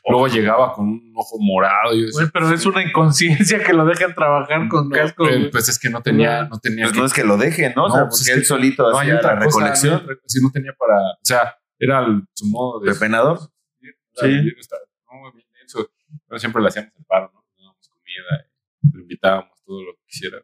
Luego 0.07 0.27
llegaba 0.27 0.73
con 0.73 0.87
un 0.89 1.13
ojo 1.15 1.37
morado. 1.39 1.93
Y 1.93 2.01
yo 2.01 2.05
decía, 2.07 2.29
pero 2.33 2.51
es 2.51 2.65
una 2.65 2.83
inconsciencia 2.83 3.63
que 3.63 3.73
lo 3.73 3.85
dejan 3.85 4.13
trabajar 4.15 4.67
con 4.69 4.89
no, 4.89 4.95
casco. 4.95 5.25
güey. 5.25 5.49
Pues 5.51 5.69
es 5.69 5.79
que 5.79 5.89
no 5.89 6.01
tenía, 6.01 6.43
no 6.45 6.59
tenía. 6.59 6.85
Pues 6.85 6.93
que- 6.93 6.99
no 6.99 7.05
es 7.05 7.13
que 7.13 7.23
lo 7.23 7.37
deje, 7.37 7.73
¿no? 7.75 7.85
o 7.85 7.89
sea, 7.91 8.07
pues 8.07 8.19
porque 8.21 8.33
él 8.33 8.39
que 8.39 8.45
solito 8.45 8.89
no 8.91 8.97
hacía 8.99 9.17
otra 9.17 9.35
la 9.35 9.45
cosa, 9.45 9.59
recolección. 9.59 10.07
si 10.25 10.41
no 10.41 10.51
tenía 10.51 10.73
para. 10.77 10.95
O 10.95 11.17
sea, 11.23 11.55
era 11.79 11.99
el, 12.05 12.23
su 12.33 12.47
modo 12.47 12.79
de. 12.81 12.91
¿Pepenador? 12.93 13.39
Era 13.81 13.93
Sí. 14.15 14.51
Pero 16.27 16.39
siempre 16.39 16.61
le 16.61 16.67
hacíamos 16.69 16.93
el 16.97 17.05
paro, 17.05 17.31
¿no? 17.33 17.43
Le 17.55 17.63
dábamos 17.63 17.89
comida, 17.89 18.47
le 18.93 19.01
invitábamos 19.01 19.51
todo 19.65 19.83
lo 19.83 19.93
que 19.93 20.01
quisiera. 20.07 20.37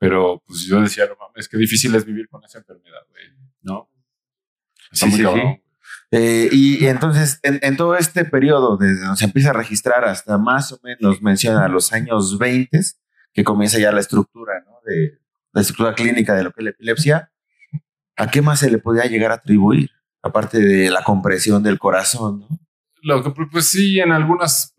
Pero 0.00 0.42
pues 0.46 0.66
yo 0.66 0.80
decía, 0.80 1.04
no 1.06 1.14
mames, 1.20 1.46
qué 1.48 1.56
difícil 1.58 1.94
es 1.94 2.04
vivir 2.04 2.28
con 2.28 2.42
esa 2.42 2.58
enfermedad, 2.58 3.02
güey, 3.10 3.24
¿no? 3.62 3.88
Está 4.90 5.06
Sí, 5.06 5.10
muy 5.12 5.18
sí, 5.18 5.22
cabrón. 5.24 5.54
sí. 5.54 5.62
Eh, 6.12 6.48
y, 6.50 6.84
y 6.84 6.88
entonces, 6.88 7.38
en, 7.44 7.60
en 7.62 7.76
todo 7.76 7.94
este 7.96 8.24
periodo, 8.24 8.76
desde 8.76 9.02
donde 9.02 9.16
se 9.18 9.26
empieza 9.26 9.50
a 9.50 9.52
registrar 9.52 10.04
hasta 10.06 10.38
más 10.38 10.72
o 10.72 10.80
menos, 10.82 11.22
menciona 11.22 11.68
los 11.68 11.92
años 11.92 12.38
20, 12.38 12.80
que 13.32 13.44
comienza 13.44 13.78
ya 13.78 13.92
la 13.92 14.00
estructura, 14.00 14.64
¿no? 14.66 14.78
De 14.84 15.20
la 15.52 15.60
estructura 15.60 15.94
clínica 15.94 16.34
de 16.34 16.42
lo 16.44 16.50
que 16.52 16.62
es 16.62 16.64
la 16.64 16.70
epilepsia, 16.70 17.32
¿a 18.16 18.28
qué 18.30 18.42
más 18.42 18.58
se 18.60 18.70
le 18.70 18.78
podía 18.78 19.04
llegar 19.04 19.30
a 19.30 19.34
atribuir? 19.34 19.90
Aparte 20.22 20.58
de 20.58 20.90
la 20.90 21.02
compresión 21.04 21.62
del 21.62 21.78
corazón, 21.78 22.40
¿no? 22.40 22.48
Lo 23.02 23.22
que, 23.22 23.30
pues 23.50 23.66
sí, 23.66 23.98
en 24.00 24.12
algunas, 24.12 24.74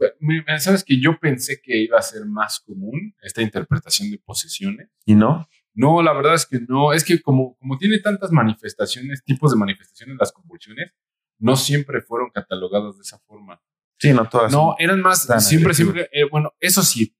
sabes 0.60 0.84
que 0.84 1.00
yo 1.00 1.18
pensé 1.20 1.62
que 1.62 1.78
iba 1.84 1.98
a 1.98 2.01
ser 2.01 2.25
más 2.25 2.60
común 2.60 3.16
esta 3.22 3.42
interpretación 3.42 4.12
de 4.12 4.18
posesiones. 4.20 4.90
¿Y 5.06 5.16
no? 5.16 5.48
No, 5.74 6.01
la 6.01 6.13
verdad 6.13 6.34
es 6.36 6.46
que 6.46 6.60
no. 6.68 6.94
Es 6.94 7.04
que 7.04 7.22
como, 7.22 7.56
como 7.58 7.78
tiene 7.78 8.00
tantas 8.00 8.32
manifestaciones, 8.32 9.24
tipos 9.24 9.51
de 9.51 9.58
manifestaciones, 9.58 10.18
las 10.20 10.32
convulsiones, 10.32 10.92
no 11.40 11.56
siempre 11.56 12.01
fueron 12.01 12.30
catalogadas 12.30 12.98
de 12.98 13.01
esa 13.01 13.20
forma. 13.20 13.62
Sí, 13.98 14.13
no 14.13 14.28
todas. 14.28 14.51
No, 14.51 14.75
eran 14.80 15.01
más, 15.01 15.28
siempre, 15.40 15.74
siempre, 15.74 16.10
eh, 16.12 16.24
bueno, 16.30 16.54
eso 16.60 16.82
sí, 16.84 17.16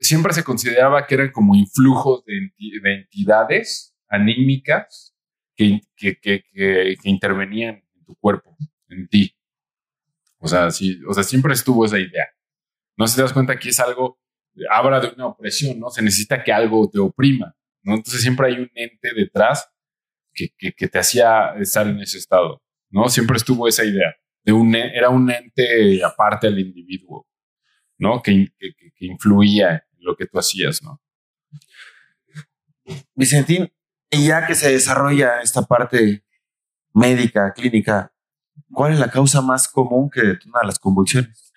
siempre 0.00 0.32
se 0.32 0.42
consideraba 0.42 1.06
que 1.06 1.14
eran 1.14 1.30
como 1.30 1.54
influjos 1.54 2.24
de, 2.24 2.34
enti- 2.34 2.82
de 2.82 2.94
entidades 2.94 3.94
anímicas 4.08 5.14
que, 5.56 5.80
que, 5.96 6.18
que, 6.18 6.42
que, 6.52 6.96
que 7.00 7.08
intervenían 7.10 7.76
en 7.94 8.04
tu 8.04 8.16
cuerpo, 8.16 8.56
en 8.88 9.08
ti. 9.08 9.36
O 10.44 10.46
sea, 10.46 10.70
sí, 10.70 11.00
o 11.08 11.14
sea, 11.14 11.22
siempre 11.22 11.54
estuvo 11.54 11.86
esa 11.86 11.98
idea. 11.98 12.28
No 12.98 13.06
se 13.06 13.16
te 13.16 13.22
das 13.22 13.32
cuenta 13.32 13.58
que 13.58 13.70
es 13.70 13.80
algo, 13.80 14.20
habla 14.70 15.00
de 15.00 15.08
una 15.08 15.28
opresión, 15.28 15.80
¿no? 15.80 15.88
Se 15.88 16.02
necesita 16.02 16.44
que 16.44 16.52
algo 16.52 16.90
te 16.90 16.98
oprima, 16.98 17.56
¿no? 17.82 17.94
Entonces 17.94 18.20
siempre 18.20 18.48
hay 18.48 18.58
un 18.58 18.70
ente 18.74 19.08
detrás 19.16 19.72
que, 20.34 20.50
que, 20.54 20.88
te 20.88 20.98
hacía 20.98 21.54
estar 21.58 21.86
en 21.86 21.98
ese 21.98 22.18
estado, 22.18 22.62
¿no? 22.90 23.08
Siempre 23.08 23.38
estuvo 23.38 23.66
esa 23.66 23.86
idea 23.86 24.14
de 24.42 24.52
un, 24.52 24.74
e- 24.74 24.94
era 24.94 25.08
un 25.08 25.30
ente 25.30 26.04
aparte 26.04 26.48
del 26.48 26.58
individuo, 26.58 27.26
¿no? 27.96 28.20
Que, 28.20 28.48
que, 28.58 28.74
influía 28.98 29.86
en 29.96 30.04
lo 30.04 30.14
que 30.14 30.26
tú 30.26 30.38
hacías, 30.38 30.82
¿no? 30.82 31.00
Vicentín, 33.14 33.72
ya 34.10 34.46
que 34.46 34.54
se 34.54 34.70
desarrolla 34.70 35.40
esta 35.40 35.62
parte 35.62 36.22
médica, 36.92 37.50
clínica, 37.54 38.13
¿cuál 38.72 38.92
es 38.92 38.98
la 38.98 39.10
causa 39.10 39.40
más 39.40 39.68
común 39.68 40.10
que 40.10 40.22
detona 40.22 40.60
las 40.64 40.78
convulsiones? 40.78 41.52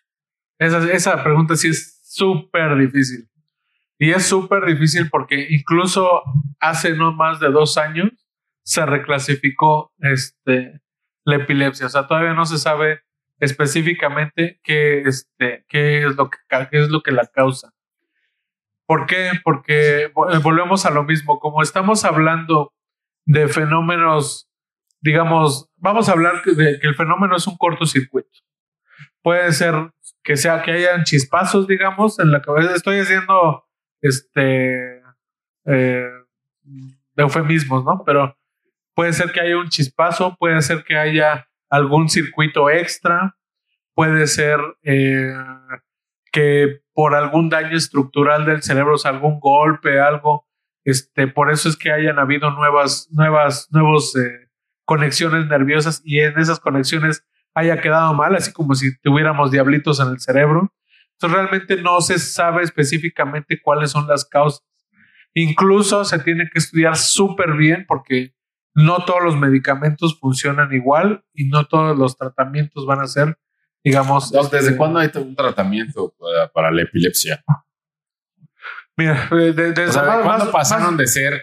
Esa, 0.60 0.92
esa 0.92 1.24
pregunta 1.24 1.56
sí 1.56 1.70
es 1.70 2.00
súper 2.04 2.77
difícil. 2.77 3.30
Y 4.00 4.12
es 4.12 4.25
súper 4.25 4.66
difícil 4.66 5.10
porque 5.10 5.48
incluso 5.50 6.22
hace 6.60 6.94
no 6.96 7.13
más 7.13 7.39
de 7.39 7.50
dos 7.50 7.77
años 7.77 8.12
se 8.63 8.86
reclasificó 8.86 9.94
este, 10.00 10.82
la 11.24 11.38
epilepsia. 11.38 11.88
O 11.88 11.89
sea, 11.89 12.08
todavía 12.08 12.34
no 12.34 12.46
se 12.46 12.58
sabe 12.58 13.01
específicamente 13.39 14.60
qué, 14.63 15.01
este, 15.01 15.66
qué, 15.68 16.06
es 16.06 16.16
lo 16.16 16.30
que, 16.30 16.38
qué 16.70 16.84
es 16.84 16.89
lo 16.89 17.01
que 17.01 17.12
la 17.12 17.25
causa. 17.25 17.74
¿Por 18.86 19.06
qué? 19.06 19.32
Porque 19.44 20.04
eh, 20.04 20.12
volvemos 20.13 20.86
a 20.86 20.92
lo 20.92 21.04
mismo. 21.04 21.39
Como 21.39 21.62
estamos 21.62 22.06
hablando 22.06 22.74
de 23.25 23.48
fenómenos, 23.48 24.50
digamos, 25.01 25.66
vamos 25.77 26.10
a 26.10 26.12
hablar 26.12 26.43
de 26.43 26.79
que 26.79 26.88
el 26.88 26.96
fenómeno 26.96 27.36
es 27.36 27.48
un 27.48 27.57
cortocircuito. 27.57 28.39
Puede 29.22 29.51
ser 29.51 29.91
que 30.24 30.38
sea 30.38 30.62
que 30.62 30.72
hayan 30.72 31.03
chispazos, 31.03 31.67
digamos, 31.67 32.19
en 32.19 32.31
la 32.31 32.41
cabeza. 32.41 32.75
Estoy 32.75 33.00
haciendo 33.00 33.65
este 34.01 35.01
eh, 35.65 36.10
eufemismos, 37.15 37.84
¿no? 37.84 38.03
Pero 38.05 38.38
puede 38.93 39.13
ser 39.13 39.31
que 39.31 39.41
haya 39.41 39.57
un 39.57 39.69
chispazo, 39.69 40.36
puede 40.38 40.62
ser 40.62 40.84
que 40.84 40.98
haya 40.98 41.48
algún 41.69 42.10
circuito 42.10 42.69
extra, 42.69 43.38
puede 43.93 44.27
ser 44.27 44.60
eh, 44.84 45.34
que 46.31 46.81
por 46.93 47.15
algún 47.15 47.50
daño 47.50 47.75
estructural 47.75 48.46
del 48.46 48.63
cerebro, 48.63 48.96
o 48.96 48.98
sea, 48.98 49.12
algún 49.12 49.39
golpe, 49.39 50.00
algo, 50.00 50.48
este, 50.84 51.27
por 51.27 51.51
eso 51.51 51.67
es 51.67 51.75
que 51.75 51.91
hayan 51.91 52.17
habido 52.17 52.50
nuevas, 52.51 53.10
nuevas, 53.12 53.67
nuevos 53.72 54.15
eh, 54.15 54.47
conexiones 54.88 55.48
nerviosas 55.48 56.01
y 56.06 56.22
en 56.22 56.39
esas 56.39 56.60
conexiones 56.62 57.25
haya 57.53 57.82
quedado 57.82 58.13
mal, 58.13 58.36
así 58.36 58.53
como 58.53 58.74
si 58.74 58.98
tuviéramos 59.01 59.51
diablitos 59.51 60.00
en 60.00 60.08
el 60.08 60.20
cerebro. 60.22 60.74
Entonces 61.13 61.38
realmente 61.39 61.82
no 61.82 62.00
se 62.00 62.17
sabe 62.20 62.63
específicamente 62.63 63.60
cuáles 63.62 63.91
son 63.91 64.08
las 64.08 64.24
causas. 64.24 64.63
Incluso 65.34 66.06
se 66.06 66.20
tiene 66.20 66.50
que 66.50 66.60
estudiar 66.60 66.96
súper 66.96 67.53
bien 67.58 67.86
porque 67.88 68.34
no 68.75 69.03
todos 69.06 69.22
los 69.24 69.36
medicamentos 69.36 70.17
funcionan 70.20 70.72
igual 70.72 71.25
y 71.34 71.50
no 71.50 71.65
todos 71.65 71.98
los 71.98 72.15
tratamientos 72.15 72.86
van 72.86 73.01
a 73.01 73.08
ser, 73.08 73.38
digamos... 73.84 74.32
¿Desde 74.32 74.60
este, 74.60 74.77
cuándo 74.77 75.00
hay 75.00 75.10
un 75.15 75.36
tratamiento 75.36 76.13
para, 76.17 76.48
para 76.50 76.72
la 76.72 76.84
epilepsia? 76.84 77.44
Mira, 78.96 79.27
de- 79.32 79.53
de- 79.53 79.70
desde 79.74 79.88
O 79.89 79.91
sea, 79.91 80.03
más- 80.03 80.24
¿cuándo 80.24 80.46
más- 80.46 80.53
pasaron 80.53 80.88
más- 80.91 80.98
de 80.98 81.08
ser 81.08 81.41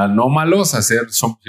anómalos 0.00 0.74
a 0.74 0.82
ser 0.82 1.06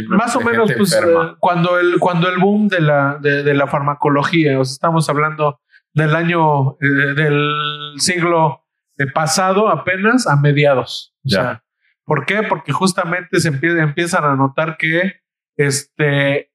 más 0.09 0.35
o 0.35 0.41
menos 0.41 0.71
pues, 0.77 0.93
enferma? 0.93 1.31
eh, 1.31 1.35
cuando 1.39 1.79
el 1.79 1.97
cuando 1.99 2.27
el 2.29 2.39
boom 2.39 2.67
de 2.67 2.81
la 2.81 3.17
de, 3.21 3.43
de 3.43 3.53
la 3.53 3.67
farmacología 3.67 4.59
o 4.59 4.65
sea, 4.65 4.73
estamos 4.73 5.07
hablando 5.09 5.59
del 5.93 6.15
año 6.15 6.73
eh, 6.81 7.13
del 7.15 7.93
siglo 7.99 8.65
pasado 9.13 9.69
apenas 9.69 10.27
a 10.27 10.35
mediados 10.35 11.13
o 11.19 11.29
Ya. 11.29 11.41
sea 11.41 11.63
¿por 12.05 12.25
qué? 12.25 12.43
porque 12.43 12.71
justamente 12.73 13.39
se 13.39 13.51
empie- 13.51 13.81
empiezan 13.81 14.23
a 14.25 14.35
notar 14.35 14.77
que 14.77 15.21
este 15.57 16.51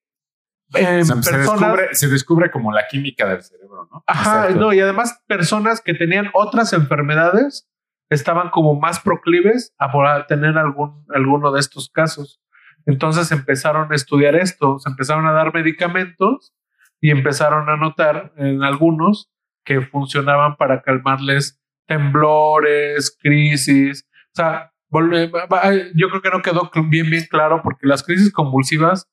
se, 0.70 1.04
se 1.04 1.14
personas 1.14 1.60
descubre, 1.60 1.88
se 1.94 2.08
descubre 2.08 2.50
como 2.50 2.72
la 2.72 2.86
química 2.88 3.26
del 3.26 3.42
cerebro, 3.42 3.88
¿no? 3.90 4.04
Ajá, 4.06 4.42
Exacto. 4.42 4.60
no, 4.60 4.72
y 4.74 4.80
además 4.80 5.22
personas 5.26 5.80
que 5.80 5.94
tenían 5.94 6.28
otras 6.34 6.74
enfermedades 6.74 7.66
estaban 8.10 8.50
como 8.50 8.74
más 8.78 9.00
proclives 9.00 9.74
a 9.78 10.26
tener 10.26 10.56
algún, 10.58 11.04
alguno 11.14 11.52
de 11.52 11.60
estos 11.60 11.90
casos. 11.90 12.40
Entonces 12.86 13.30
empezaron 13.32 13.92
a 13.92 13.94
estudiar 13.94 14.34
esto, 14.34 14.78
se 14.78 14.88
empezaron 14.88 15.26
a 15.26 15.32
dar 15.32 15.52
medicamentos 15.52 16.54
y 17.00 17.10
empezaron 17.10 17.68
a 17.68 17.76
notar 17.76 18.32
en 18.36 18.62
algunos 18.62 19.30
que 19.64 19.82
funcionaban 19.82 20.56
para 20.56 20.80
calmarles 20.82 21.60
temblores, 21.86 23.16
crisis. 23.20 24.06
O 24.28 24.34
sea, 24.34 24.72
va- 24.94 25.74
yo 25.94 26.08
creo 26.08 26.22
que 26.22 26.30
no 26.30 26.42
quedó 26.42 26.70
bien, 26.88 27.10
bien 27.10 27.24
claro 27.30 27.60
porque 27.62 27.86
las 27.86 28.02
crisis 28.02 28.32
convulsivas, 28.32 29.06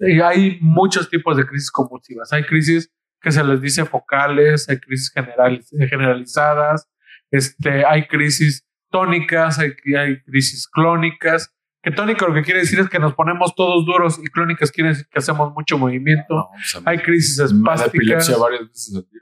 eh, 0.00 0.22
hay 0.22 0.58
muchos 0.60 1.08
tipos 1.08 1.36
de 1.36 1.46
crisis 1.46 1.70
convulsivas. 1.70 2.32
Hay 2.32 2.44
crisis 2.44 2.92
que 3.20 3.32
se 3.32 3.42
les 3.42 3.60
dice 3.60 3.84
focales, 3.86 4.68
hay 4.68 4.78
crisis 4.78 5.10
general- 5.12 5.62
generalizadas, 5.88 6.88
este, 7.30 7.84
hay 7.84 8.06
crisis 8.06 8.66
tónicas, 8.90 9.58
hay, 9.58 9.72
hay 9.96 10.22
crisis 10.22 10.68
clónicas. 10.68 11.52
Que 11.82 11.90
tónica 11.92 12.26
lo 12.26 12.34
que 12.34 12.42
quiere 12.42 12.60
decir 12.60 12.80
es 12.80 12.88
que 12.88 12.98
nos 12.98 13.14
ponemos 13.14 13.54
todos 13.54 13.86
duros 13.86 14.18
y 14.22 14.26
clónicas 14.28 14.72
quiere 14.72 14.90
decir 14.90 15.06
que 15.08 15.18
hacemos 15.18 15.52
mucho 15.52 15.78
movimiento. 15.78 16.34
No, 16.34 16.48
pues, 16.52 16.74
a 16.74 16.80
mí 16.80 16.84
Hay 16.86 16.98
crisis 16.98 17.38
espásticas. 17.38 17.94
epilepsia 17.94 18.36
varias 18.36 18.68
veces 18.68 18.96
al 18.96 19.08
día. 19.10 19.20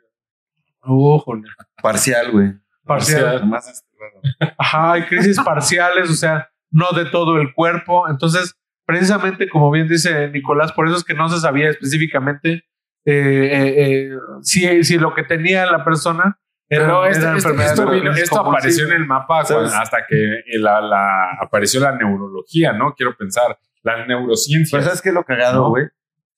Újole. 0.87 1.49
Parcial, 1.83 2.31
güey. 2.33 2.53
Parcial. 2.85 3.51
Raro. 3.51 4.55
Ajá, 4.59 4.93
hay 4.93 5.03
crisis 5.05 5.39
parciales, 5.41 6.11
o 6.11 6.15
sea, 6.15 6.49
no 6.71 6.93
de 6.93 7.07
todo 7.07 7.39
el 7.39 7.53
cuerpo. 7.53 8.09
Entonces, 8.09 8.55
precisamente 8.87 9.49
como 9.49 9.71
bien 9.71 9.89
dice 9.89 10.29
Nicolás, 10.29 10.73
por 10.73 10.87
eso 10.87 10.97
es 10.97 11.05
que 11.05 11.15
no 11.15 11.29
se 11.29 11.41
sabía 11.41 11.69
específicamente 11.69 12.65
eh, 13.07 13.51
eh, 13.53 13.75
eh, 13.77 14.11
si, 14.41 14.83
si 14.83 14.99
lo 14.99 15.15
que 15.15 15.25
tenía 15.25 15.67
la 15.67 15.85
persona 15.85 16.41
era, 16.75 17.09
este- 17.09 17.21
era 17.25 17.37
esto, 17.66 17.90
vino- 17.90 18.12
esto 18.12 18.40
apareció 18.40 18.87
en 18.87 18.93
el 18.93 19.07
mapa 19.07 19.45
cuando- 19.45 19.75
hasta 19.75 20.07
que 20.07 20.40
la, 20.59 20.81
la- 20.81 21.31
apareció 21.40 21.81
la 21.81 21.93
neurología, 21.97 22.73
¿no? 22.73 22.95
Quiero 22.95 23.16
pensar, 23.16 23.59
la 23.83 24.07
neurociencia. 24.07 24.76
Pero 24.78 24.87
¿sabes 24.87 25.02
qué 25.02 25.09
es 25.11 25.14
lo 25.14 25.25
cagado, 25.25 25.62
¿No? 25.62 25.69
güey? 25.71 25.87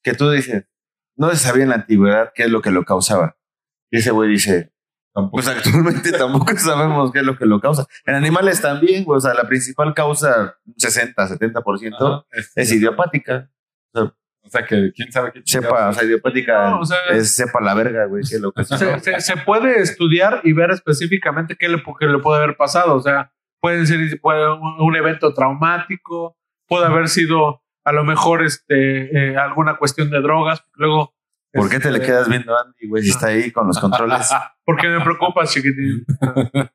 Que 0.02 0.14
tú 0.14 0.31
dices, 0.31 0.64
no 1.16 1.31
se 1.31 1.37
sabía 1.37 1.62
en 1.64 1.71
la 1.71 1.76
antigüedad 1.76 2.33
qué 2.35 2.45
es 2.45 2.50
lo 2.50 2.61
que 2.62 2.71
lo 2.71 2.85
causaba. 2.85 3.37
Y 3.90 3.99
ese 3.99 4.11
güey 4.11 4.31
dice, 4.31 4.73
Tampoco. 5.14 5.43
pues 5.43 5.49
actualmente 5.49 6.12
tampoco 6.19 6.57
sabemos 6.59 7.11
qué 7.12 7.21
es 7.21 7.25
lo 7.25 7.38
que 7.38 7.47
lo 7.47 7.61
causa. 7.61 7.87
En 8.05 8.14
animales 8.16 8.61
también, 8.61 9.05
güey. 9.05 9.16
O 9.16 9.21
sea, 9.21 9.33
la 9.35 9.45
principal 9.47 9.95
causa, 9.95 10.57
un 10.66 10.75
60, 10.76 11.26
70%, 11.28 11.95
Ajá, 12.00 12.26
este, 12.33 12.62
es 12.62 12.73
idiopática. 12.73 13.49
O 13.95 13.99
sea, 14.00 14.14
que 14.69 14.93
quién 14.95 15.12
sabe 15.12 15.33
qué 15.33 15.43
Sepa, 15.45 15.88
o 15.88 15.93
sea, 15.93 16.05
idiopática 16.05 16.71
No, 16.71 16.81
o 16.81 16.85
sea- 16.85 16.99
es 17.11 17.35
sepa 17.35 17.61
la 17.61 17.75
verga, 17.75 18.07
güey, 18.07 18.23
que 18.29 18.38
lo 18.38 18.53
que 18.53 18.65
Se, 18.65 19.00
se- 19.00 19.21
se 19.21 19.37
puede 19.38 19.81
estudiar 19.81 20.41
y 20.45 20.53
ver 20.53 20.71
específicamente 20.71 21.57
qué 21.57 21.69
le, 21.69 21.83
qué 21.99 22.07
le 22.07 22.19
puede 22.19 22.43
haber 22.43 22.57
pasado. 22.57 22.95
O 22.97 23.00
sea, 23.00 23.33
puede 23.61 23.87
ser 23.87 24.21
puede- 24.21 24.50
un, 24.53 24.81
un 24.81 24.97
evento 24.97 25.33
traumático, 25.35 26.37
puede 26.67 26.87
haber 26.87 27.09
sido 27.09 27.62
a 27.85 27.93
lo 27.93 28.05
mejor 28.05 28.43
este, 28.45 29.31
eh, 29.33 29.37
alguna 29.37 29.76
cuestión 29.76 30.11
de 30.11 30.21
drogas. 30.21 30.65
Luego, 30.75 31.15
¿Por 31.53 31.71
qué 31.71 31.79
te 31.79 31.91
le 31.91 31.99
este, 31.99 32.09
quedas 32.09 32.29
viendo 32.29 32.55
a 32.55 32.62
Andy, 32.62 32.87
güey, 32.88 33.03
si 33.03 33.11
está 33.11 33.29
ahí 33.29 33.50
con 33.50 33.67
los 33.67 33.79
controles? 33.79 34.29
Porque 34.65 34.88
me 34.88 35.00
preocupas, 35.00 35.53
chiquitín. 35.53 36.05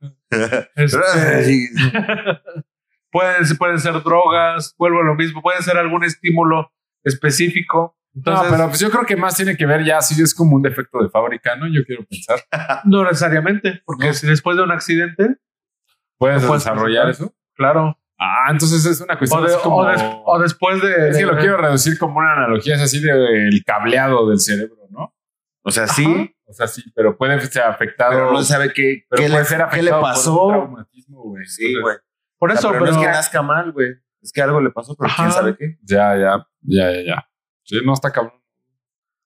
Este, 0.75 1.70
pueden, 3.12 3.58
pueden 3.58 3.80
ser 3.80 4.01
drogas, 4.01 4.74
vuelvo 4.78 5.01
a 5.01 5.04
lo 5.04 5.16
mismo, 5.16 5.42
puede 5.42 5.62
ser 5.62 5.78
algún 5.78 6.04
estímulo 6.04 6.72
específico. 7.03 7.98
Entonces, 8.13 8.43
no, 8.51 8.58
pero 8.58 8.67
pues 8.67 8.79
yo 8.79 8.89
creo 8.91 9.05
que 9.05 9.15
más 9.15 9.36
tiene 9.36 9.55
que 9.55 9.65
ver 9.65 9.86
ya 9.86 10.01
si 10.01 10.22
es 10.22 10.36
como 10.36 10.55
un 10.58 10.62
defecto 10.62 11.01
de 11.01 11.10
fábrica, 11.10 11.55
¿no? 11.55 11.65
Yo 11.67 11.84
quiero 11.86 12.03
pensar. 12.05 12.39
no 12.86 13.03
necesariamente, 13.05 13.81
porque 13.86 14.08
No. 14.08 14.13
si 14.13 14.27
después 14.27 14.58
de 14.58 14.63
un 14.63 14.72
accidente, 14.72 15.38
¿Puedes 16.17 16.41
¿Lo 16.43 16.50
puedes 16.50 16.63
desarrollar 16.63 17.05
presentar? 17.05 17.31
eso? 17.34 17.38
claro. 17.55 17.98
Ah, 18.24 18.50
entonces 18.51 18.86
es 18.86 19.01
una 19.01 19.15
O, 19.15 19.17
cuestión 19.17 19.43
de- 19.48 19.53
como... 19.63 19.77
o 19.77 19.86
des- 19.88 20.01
o 20.25 20.39
después 20.39 20.79
de. 20.84 21.10
es 21.10 21.17
que 21.17 21.25
de- 21.25 21.31
lo 21.31 21.38
quiero 21.39 21.58
reducir 21.58 21.98
como 21.98 22.20
una 22.20 22.34
analogía, 22.34 22.75
es 22.75 22.81
así 22.81 23.00
del 23.01 23.63
cableado 23.65 24.29
del 24.29 24.39
cerebro, 24.39 24.75
¿no? 24.91 25.15
O 25.63 25.72
sea, 25.72 25.88
sí, 25.88 26.05
Ajá. 26.05 26.31
O 26.46 26.53
sea, 26.53 26.67
sí, 26.67 26.84
pero 26.93 27.17
puede 27.17 27.39
ser 27.41 27.63
afectado. 27.63 28.12
pero 28.12 28.31
no 28.34 28.43
sabe 28.43 28.72
qué, 28.74 29.05
pero 29.10 29.24
qué, 29.24 29.29
puede 29.29 29.39
le, 29.41 29.46
ser 29.50 29.65
qué 29.72 29.81
le 29.81 29.89
afectado 29.89 30.01
por 30.01 30.10
un 30.10 30.13
pasó. 30.13 30.48
traumatismo, 30.50 31.22
güey. 31.24 31.46
Sí, 31.46 31.74
güey. 31.81 31.96
Por 32.38 32.50
O 32.50 32.53
sea, 32.53 32.60
eso, 32.60 32.67
pero 32.72 32.84
pero. 32.84 32.93
no 32.93 33.00
es 33.01 33.08
que 33.08 33.12
nazca 33.13 33.41
mal, 33.41 33.72
güey. 33.72 33.93
Es 34.22 34.31
que 34.31 34.41
algo 34.43 34.62
le 34.62 34.70
pasó, 34.70 34.96
pero 34.96 35.12
quién 35.15 35.31
sabe 35.31 35.55
qué. 35.58 35.77
Ya, 35.81 36.15
ya, 36.17 36.48
ya, 36.62 36.91
ya, 36.91 37.01
ya. 37.03 37.27
Sí, 37.63 37.77
no 37.86 37.94
está 37.94 38.12
cabrón. 38.12 38.41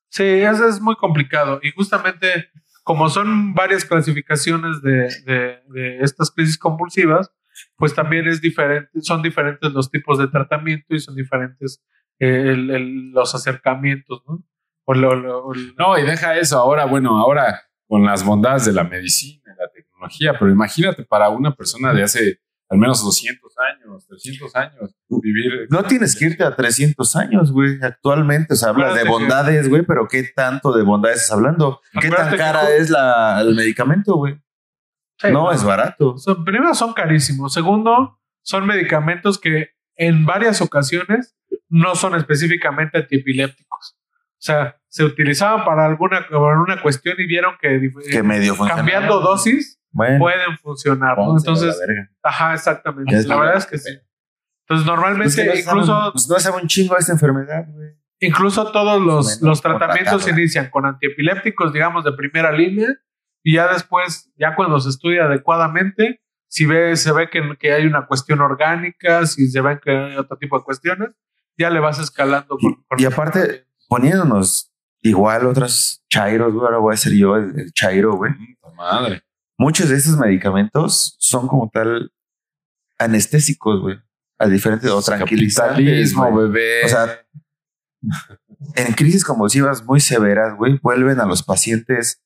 Sí, 0.10 0.24
eso 0.24 0.68
es 0.68 0.80
muy 0.82 0.96
complicado. 0.96 1.60
Y 1.64 1.72
justamente, 1.72 2.50
como 2.84 3.10
son 3.10 3.54
varias 3.54 3.84
clasificaciones 3.86 4.82
de, 4.82 5.10
de- 5.26 5.60
de 5.68 6.00
estas 6.00 6.32
crisis 6.32 6.58
convulsivas, 6.58 7.32
pues 7.78 7.94
también 7.94 8.28
es 8.28 8.42
diferente, 8.42 8.90
son 9.02 9.22
diferentes 9.22 9.72
los 9.72 9.90
tipos 9.90 10.18
de 10.20 10.28
tratamiento 10.28 10.94
y 10.96 11.00
son 11.00 11.16
diferentes 11.16 11.84
eh, 12.20 12.52
el- 12.54 12.70
el- 12.72 13.12
los 13.12 13.36
acercamientos, 13.36 14.24
¿no? 14.28 14.42
O 14.86 14.94
lo- 14.94 15.16
lo- 15.16 15.54
el- 15.54 15.76
No, 15.78 15.98
y 15.98 16.04
deja 16.04 16.38
eso 16.38 16.58
ahora, 16.60 16.86
bueno, 16.86 17.18
ahora 17.20 17.62
con 17.88 18.06
las 18.06 18.24
bondades 18.26 18.66
de 18.66 18.72
la 18.74 18.84
medicina 18.86 19.44
y 19.54 19.60
la 19.60 19.70
tecnología, 19.70 20.34
pero 20.40 20.50
imagínate 20.52 21.04
para 21.04 21.28
una 21.30 21.54
persona 21.56 21.94
de 21.94 22.04
hace 22.04 22.40
al 22.70 22.78
menos 22.80 23.04
200 23.04 23.54
años, 23.60 24.08
300 24.08 24.56
años, 24.56 24.96
vivir. 25.10 25.68
No 25.70 25.84
tienes 25.84 26.16
que 26.18 26.26
irte 26.26 26.44
a 26.44 26.56
300 26.56 27.16
años, 27.16 27.52
güey, 27.52 27.78
actualmente. 27.82 28.54
O 28.54 28.58
sea, 28.58 28.70
hablas 28.70 28.96
de 28.96 29.04
que- 29.04 29.10
bondades, 29.10 29.70
güey, 29.70 29.84
pero 29.84 30.08
¿qué 30.08 30.24
tanto 30.36 30.72
de 30.76 30.84
bondades 30.84 31.18
estás 31.22 31.38
hablando? 31.38 31.80
¿Qué 32.02 32.10
tan 32.10 32.32
que 32.32 32.38
cara 32.38 32.64
ju- 32.64 32.70
es 32.80 32.90
la, 32.90 33.40
el 33.42 33.54
medicamento, 33.56 34.16
güey? 34.16 34.40
Sí, 35.20 35.28
no, 35.32 35.52
es 35.52 35.64
barato. 35.64 36.18
Son- 36.18 36.44
primero, 36.44 36.74
son 36.74 36.94
carísimos. 36.94 37.54
Segundo, 37.54 38.20
son 38.42 38.66
medicamentos 38.66 39.40
que 39.40 39.70
en 39.96 40.26
varias 40.26 40.60
ocasiones 40.62 41.36
no 41.70 41.96
son 41.96 42.16
específicamente 42.16 42.98
antiepilépticos. 42.98 43.96
O 43.98 44.42
sea, 44.46 44.78
se 44.90 45.04
utilizaban 45.04 45.64
para 45.66 45.86
alguna, 45.86 46.28
para 46.28 46.60
una 46.60 46.82
cuestión 46.82 47.16
y 47.20 47.26
vieron 47.26 47.56
que, 47.62 47.80
Que 48.12 48.22
medio 48.24 48.56
cambiando 48.58 49.20
dosis 49.22 49.80
Bueno, 49.96 50.20
pueden 50.20 50.58
funcionar. 50.58 51.18
¿no? 51.18 51.38
Entonces, 51.38 51.80
ajá, 52.22 52.54
exactamente. 52.54 53.16
La 53.16 53.22
la 53.24 53.36
verdad 53.38 53.58
es 53.58 53.66
que 53.66 53.78
sí. 53.78 53.92
Entonces, 54.68 54.86
normalmente, 54.86 55.46
Pues 55.46 55.66
no 55.66 55.72
incluso, 55.72 55.94
saben- 55.94 56.12
pues 56.12 56.30
no 56.30 56.40
sabe 56.40 56.62
un 56.62 56.68
chingo 56.68 56.98
esta 56.98 57.14
enfermedad, 57.14 57.66
güey. 57.72 57.90
incluso 58.20 58.72
todos 58.72 59.02
los, 59.02 59.42
los 59.42 59.62
tratamientos 59.62 60.18
tratarla. 60.24 60.40
inician 60.40 60.70
con 60.70 60.86
antiepilépticos, 60.86 61.72
digamos, 61.72 62.04
de 62.04 62.12
primera 62.14 62.52
línea, 62.52 62.90
y 63.44 63.54
ya 63.56 63.72
después, 63.72 64.32
ya 64.38 64.56
cuando 64.56 64.80
se 64.80 64.90
estudia 64.90 65.26
adecuadamente, 65.26 66.20
si 66.48 66.66
ve, 66.66 66.96
se 66.98 67.12
ve 67.14 67.30
que, 67.30 67.42
que 67.60 67.74
hay 67.74 67.86
una 67.86 68.06
cuestión 68.08 68.42
orgánica, 68.42 69.26
si 69.28 69.48
se 69.48 69.62
ven 69.62 69.80
que 69.84 69.92
hay 69.92 70.18
otro 70.18 70.38
tipo 70.38 70.58
de 70.58 70.64
cuestiones, 70.66 71.10
ya 71.58 71.70
le 71.70 71.80
vas 71.80 72.00
escalando. 72.00 72.58
con- 72.58 72.84
con- 72.88 73.00
y 73.00 73.06
aparte- 73.06 73.66
Poniéndonos 73.88 74.74
igual 75.02 75.46
otros 75.46 76.04
chairos, 76.10 76.52
güey, 76.54 76.66
ahora 76.66 76.78
voy 76.80 76.94
a 76.96 76.98
ser 76.98 77.14
yo 77.14 77.36
el, 77.36 77.60
el 77.60 77.72
chairo, 77.72 78.16
güey. 78.16 78.32
Madre. 78.76 79.22
Muchos 79.58 79.90
de 79.90 79.96
estos 79.96 80.18
medicamentos 80.18 81.16
son 81.20 81.48
como 81.48 81.70
tal 81.70 82.12
anestésicos, 83.00 83.82
güey. 83.82 83.98
A 84.38 84.48
diferentes 84.48 84.90
o 84.90 85.02
tranquilizantes. 85.02 86.14
Bebé. 86.16 86.84
O 86.84 86.90
sea, 86.90 87.26
en 88.76 88.94
crisis 88.94 89.24
convulsivas 89.24 89.84
muy 89.86 90.00
severas, 90.02 90.56
güey, 90.58 90.78
vuelven 90.82 91.20
a 91.20 91.26
los 91.26 91.44
pacientes 91.44 92.22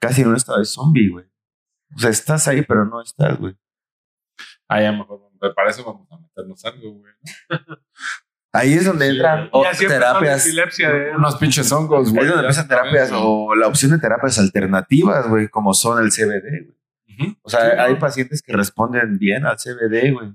casi 0.00 0.22
en 0.22 0.28
un 0.28 0.36
estado 0.36 0.58
de 0.58 0.66
zombie, 0.66 1.08
güey. 1.08 1.24
O 1.94 1.98
sea, 1.98 2.10
estás 2.10 2.46
ahí, 2.48 2.62
pero 2.62 2.84
no 2.84 3.00
estás, 3.00 3.38
güey. 3.38 3.56
Ah, 4.68 4.82
ya 4.82 4.92
mejor, 4.92 5.30
para 5.54 5.70
eso 5.70 5.84
vamos 5.84 6.10
a 6.10 6.18
meternos 6.18 6.64
algo, 6.64 6.92
güey. 6.92 7.12
Ahí 8.56 8.74
es 8.74 8.84
donde 8.84 9.08
entran 9.08 9.50
terapias. 9.78 10.44
de- 10.44 11.12
Unos 11.16 11.36
pinches 11.36 11.70
hongos, 11.72 12.08
Ahí 12.08 12.14
güey. 12.14 12.24
es 12.24 12.28
donde 12.28 12.42
empiezan 12.44 12.68
terapias 12.68 13.10
o 13.14 13.54
la 13.54 13.66
opción 13.66 13.92
de 13.92 13.98
terapias 13.98 14.38
alternativas, 14.38 15.28
güey, 15.28 15.48
como 15.48 15.74
son 15.74 16.02
el 16.02 16.10
CBD, 16.10 16.64
güey. 16.66 17.36
O 17.42 17.48
sea, 17.50 17.60
Sí, 17.60 17.66
hay 17.78 17.92
¿no? 17.94 17.98
pacientes 17.98 18.42
que 18.42 18.52
responden 18.52 19.18
bien 19.18 19.46
al 19.46 19.56
CBD, 19.58 20.12
güey. 20.12 20.34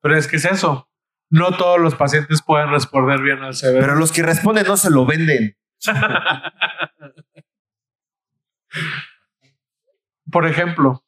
Pero 0.00 0.16
es 0.16 0.26
que 0.28 0.36
es 0.36 0.44
eso. 0.44 0.88
No 1.30 1.56
todos 1.56 1.80
los 1.80 1.94
pacientes 1.94 2.42
pueden 2.42 2.70
responder 2.70 3.20
bien 3.20 3.42
al 3.42 3.54
CBD. 3.54 3.80
Pero 3.80 3.94
los 3.96 4.12
que 4.12 4.22
responden 4.22 4.66
no 4.66 4.76
se 4.76 4.90
lo 4.90 5.04
venden. 5.06 5.56
Por 10.30 10.46
ejemplo, 10.46 11.04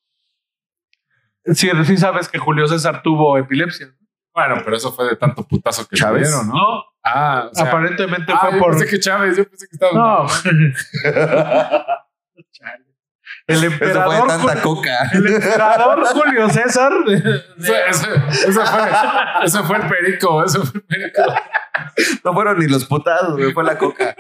si 1.47 1.69
sí 1.85 1.97
sabes 1.97 2.29
que 2.29 2.39
Julio 2.39 2.67
César 2.69 3.03
tuvo 3.03 3.39
epilepsia. 3.39 3.87
¿no? 3.89 4.06
Bueno, 4.37 4.61
pero 4.63 4.77
eso 4.77 4.93
fue 4.93 5.07
de 5.07 5.17
tanto 5.17 5.43
putazo 5.49 5.89
que 5.89 5.97
Chávez. 5.97 6.31
¿no? 6.47 6.85
Ah, 7.03 7.49
o 7.51 7.55
sea, 7.55 7.67
Aparentemente 7.69 8.33
ah, 8.35 8.39
fue 8.43 8.53
yo 8.53 8.59
por. 8.59 8.71
pensé 8.73 8.87
que 8.87 9.01
Chávez, 9.01 9.35
yo 9.39 9.49
pensé 9.49 9.67
que 9.67 9.77
estaba. 9.77 9.93
No. 9.95 10.27
El 13.49 13.57
Eso 13.65 13.71
fue 13.71 13.87
emperador. 13.87 14.27
tanta 14.29 14.43
Julio- 14.57 14.63
coca. 14.63 15.11
el 15.13 15.27
emperador 15.35 16.05
Julio 16.09 16.51
César. 16.51 16.93
de- 17.07 17.21
de- 17.21 17.43
Eso, 17.89 18.13
eso- 18.13 18.49
eso 18.49 18.67
fue, 18.67 18.91
eso 19.45 19.65
fue 19.65 19.77
el 19.77 19.89
perico, 19.89 20.45
eso 20.45 20.65
fue 20.65 20.81
el 20.81 20.87
perico. 20.87 21.23
No 22.25 22.35
fueron 22.35 22.59
ni 22.59 22.67
los 22.67 22.85
putados, 22.87 23.37
güey, 23.39 23.53
fue 23.53 23.63
la 23.65 23.79
coca. 23.79 24.17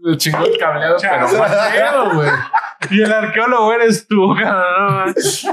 Me 0.00 0.16
chingó 0.16 0.44
el 0.44 0.58
cableado, 0.58 0.96
pero 1.00 1.28
mal 1.38 1.50
pedo, 1.72 2.10
güey. 2.14 2.30
y 2.90 3.02
el 3.02 3.12
arqueólogo 3.12 3.72
eres 3.72 4.06
tú, 4.08 4.34
no 4.34 4.90
manches. 4.90 5.46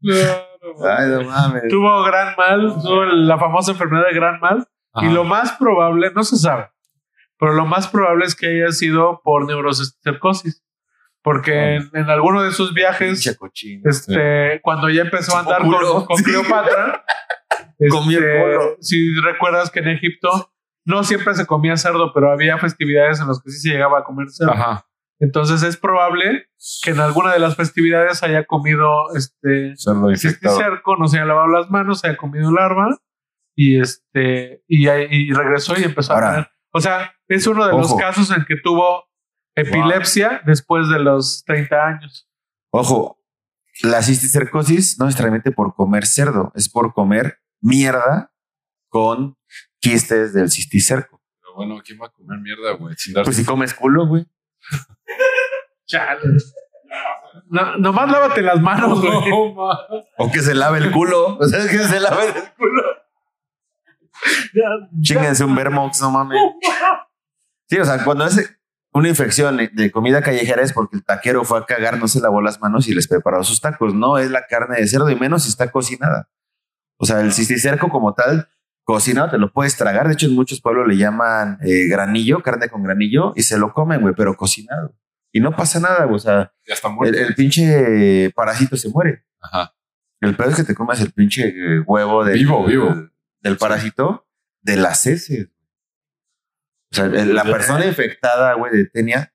No, 0.00 0.14
no 0.14 0.78
mames. 0.78 0.98
Ay, 0.98 1.08
no 1.10 1.30
mames. 1.30 1.62
Tuvo 1.68 2.02
gran 2.04 2.34
mal, 2.36 2.74
tuvo 2.82 3.04
la 3.04 3.38
famosa 3.38 3.72
enfermedad 3.72 4.06
de 4.06 4.14
gran 4.14 4.40
mal. 4.40 4.66
Y 5.00 5.08
lo 5.10 5.22
más 5.24 5.52
probable, 5.52 6.10
no 6.12 6.24
se 6.24 6.36
sabe, 6.36 6.70
pero 7.38 7.52
lo 7.52 7.66
más 7.66 7.86
probable 7.86 8.24
es 8.24 8.34
que 8.34 8.46
haya 8.48 8.72
sido 8.72 9.20
por 9.22 9.46
neurocercosis. 9.46 10.64
Porque 11.22 11.76
en, 11.76 11.90
en 11.94 12.10
alguno 12.10 12.42
de 12.42 12.52
sus 12.52 12.72
viajes, 12.72 13.26
este, 13.84 14.60
cuando 14.62 14.88
ya 14.88 15.02
empezó 15.02 15.36
a 15.36 15.40
andar 15.40 15.62
con, 15.62 16.06
con. 16.06 16.22
Cleopatra, 16.22 17.04
este, 17.78 18.76
si 18.80 19.14
recuerdas 19.20 19.70
que 19.70 19.80
en 19.80 19.88
Egipto 19.88 20.52
no 20.84 21.04
siempre 21.04 21.34
se 21.34 21.44
comía 21.44 21.76
cerdo, 21.76 22.12
pero 22.14 22.32
había 22.32 22.56
festividades 22.58 23.20
en 23.20 23.28
las 23.28 23.42
que 23.42 23.50
sí 23.50 23.58
se 23.58 23.68
llegaba 23.68 23.98
a 23.98 24.04
comer 24.04 24.30
cerdo. 24.30 24.52
Ajá. 24.52 24.87
Entonces 25.20 25.62
es 25.62 25.76
probable 25.76 26.48
que 26.82 26.90
en 26.90 27.00
alguna 27.00 27.32
de 27.32 27.40
las 27.40 27.56
festividades 27.56 28.22
haya 28.22 28.44
comido 28.44 28.88
este 29.16 29.74
cerco, 29.76 30.96
no 30.96 31.08
se 31.08 31.16
haya 31.16 31.26
lavado 31.26 31.48
las 31.48 31.70
manos, 31.70 32.00
se 32.00 32.08
haya 32.08 32.16
comido 32.16 32.52
larva 32.52 32.96
y 33.56 33.80
este 33.80 34.62
y, 34.68 34.88
y 34.88 35.32
regresó 35.32 35.78
y 35.78 35.84
empezó 35.84 36.12
Ahora. 36.12 36.28
a 36.28 36.32
tener. 36.34 36.48
O 36.72 36.80
sea, 36.80 37.14
es 37.26 37.46
uno 37.46 37.66
de 37.66 37.72
los 37.72 37.86
Ojo. 37.86 37.96
casos 37.98 38.30
en 38.30 38.44
que 38.44 38.56
tuvo 38.62 39.04
epilepsia 39.56 40.42
después 40.46 40.88
de 40.88 41.00
los 41.00 41.42
30 41.44 41.76
años. 41.86 42.28
Ojo, 42.70 43.18
La 43.82 44.02
cisticercosis 44.02 44.98
no 44.98 45.06
es 45.06 45.14
necesariamente 45.14 45.50
por 45.50 45.74
comer 45.74 46.06
cerdo, 46.06 46.52
es 46.54 46.68
por 46.68 46.92
comer 46.94 47.40
mierda 47.60 48.32
con 48.88 49.36
quistes 49.80 50.32
del 50.32 50.50
cisticerco. 50.50 51.22
Pero 51.40 51.54
bueno, 51.56 51.82
¿quién 51.84 51.98
va 52.00 52.06
a 52.06 52.10
comer 52.12 52.38
mierda, 52.38 52.72
güey? 52.72 52.94
Pues 53.24 53.36
si 53.36 53.44
comes 53.44 53.74
culo, 53.74 54.06
güey. 54.06 54.26
Chale. 55.86 56.20
No, 57.50 57.76
nomás 57.76 58.10
lávate 58.10 58.42
las 58.42 58.60
manos, 58.60 59.00
güey. 59.00 59.32
O 60.18 60.30
que 60.32 60.40
se 60.40 60.54
lave 60.54 60.78
el 60.78 60.90
culo. 60.90 61.36
O 61.38 61.44
sea, 61.44 61.66
que 61.68 61.78
se 61.78 62.00
lave 62.00 62.26
el 62.26 62.52
culo. 62.56 62.82
Chinguense 65.00 65.44
un 65.44 65.54
Vermox, 65.54 66.00
no 66.00 66.10
mames. 66.10 66.38
Sí, 67.68 67.78
o 67.78 67.84
sea, 67.84 68.04
cuando 68.04 68.26
es 68.26 68.58
una 68.92 69.08
infección 69.08 69.56
de 69.56 69.90
comida 69.92 70.22
callejera 70.22 70.62
es 70.62 70.72
porque 70.72 70.96
el 70.96 71.04
taquero 71.04 71.44
fue 71.44 71.58
a 71.58 71.64
cagar, 71.64 71.98
no 71.98 72.08
se 72.08 72.20
lavó 72.20 72.40
las 72.40 72.60
manos 72.60 72.88
y 72.88 72.94
les 72.94 73.06
preparó 73.06 73.44
sus 73.44 73.60
tacos. 73.60 73.94
No 73.94 74.18
es 74.18 74.30
la 74.30 74.46
carne 74.46 74.76
de 74.76 74.88
cerdo 74.88 75.10
y 75.10 75.16
menos 75.16 75.44
si 75.44 75.50
está 75.50 75.70
cocinada. 75.70 76.28
O 76.98 77.06
sea, 77.06 77.20
el 77.20 77.32
cisticerco 77.32 77.90
como 77.90 78.14
tal, 78.14 78.48
cocinado, 78.94 79.30
te 79.30 79.38
lo 79.38 79.52
puedes 79.52 79.76
tragar. 79.76 80.06
De 80.08 80.14
hecho, 80.14 80.26
en 80.26 80.34
muchos 80.34 80.60
pueblos 80.62 80.86
le 80.88 80.96
llaman 80.96 81.58
eh, 81.62 81.88
granillo, 81.88 82.42
carne 82.42 82.68
con 82.70 82.82
granillo, 82.82 83.32
y 83.36 83.42
se 83.42 83.58
lo 83.58 83.72
comen, 83.74 84.00
güey, 84.00 84.14
pero 84.16 84.34
cocinado. 84.34 84.96
Y 85.30 85.40
no 85.40 85.54
pasa 85.54 85.78
nada, 85.78 86.04
güey. 86.04 86.16
O 86.16 86.18
sea, 86.18 86.52
Ya 86.66 86.72
está 86.74 86.88
el, 86.88 86.94
muerto. 86.94 87.18
el 87.18 87.34
pinche 87.34 88.30
parásito 88.34 88.76
se 88.78 88.88
muere. 88.88 89.24
Ajá. 89.40 89.74
El 90.20 90.34
peor 90.34 90.48
es 90.50 90.56
que 90.56 90.64
te 90.64 90.74
comas 90.74 91.00
el 91.02 91.12
pinche 91.12 91.48
eh, 91.48 91.80
huevo 91.86 92.24
del, 92.24 92.38
Vivo, 92.38 92.64
vivo. 92.64 93.08
del 93.40 93.56
parásito 93.58 94.26
de 94.62 94.76
las 94.76 95.06
heces. 95.06 95.48
O 96.90 96.94
sea, 96.96 97.06
la 97.08 97.44
persona 97.44 97.84
infectada, 97.84 98.54
güey, 98.54 98.72
de 98.72 98.86
tenia, 98.86 99.34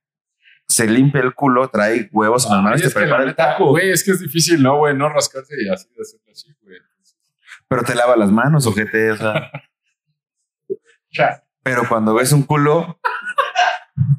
se 0.68 0.88
limpia 0.88 1.22
el 1.22 1.36
culo, 1.36 1.70
trae 1.70 2.10
huevos 2.12 2.46
en 2.48 2.54
las 2.54 2.64
manos 2.64 2.82
y 2.82 2.84
Ay, 2.86 2.90
te 2.90 2.96
prepara 2.96 3.24
el 3.24 3.36
taco. 3.36 3.70
güey, 3.70 3.92
es 3.92 4.04
que 4.04 4.12
es 4.12 4.20
difícil, 4.20 4.64
¿no, 4.64 4.80
güey? 4.80 4.96
No 4.98 5.10
rascarse 5.10 5.54
y 5.64 5.70
así 5.70 5.88
de 5.96 6.02
hacerlo 6.02 6.32
así, 6.32 6.52
güey. 6.64 6.80
Pero 7.68 7.84
te 7.84 7.96
lava 7.96 8.16
las 8.16 8.32
manos, 8.32 8.66
ojete, 8.68 9.12
o 9.12 9.18
sea. 9.18 9.52
Pero 11.64 11.88
cuando 11.88 12.14
ves 12.14 12.32
un 12.32 12.44
culo, 12.44 13.00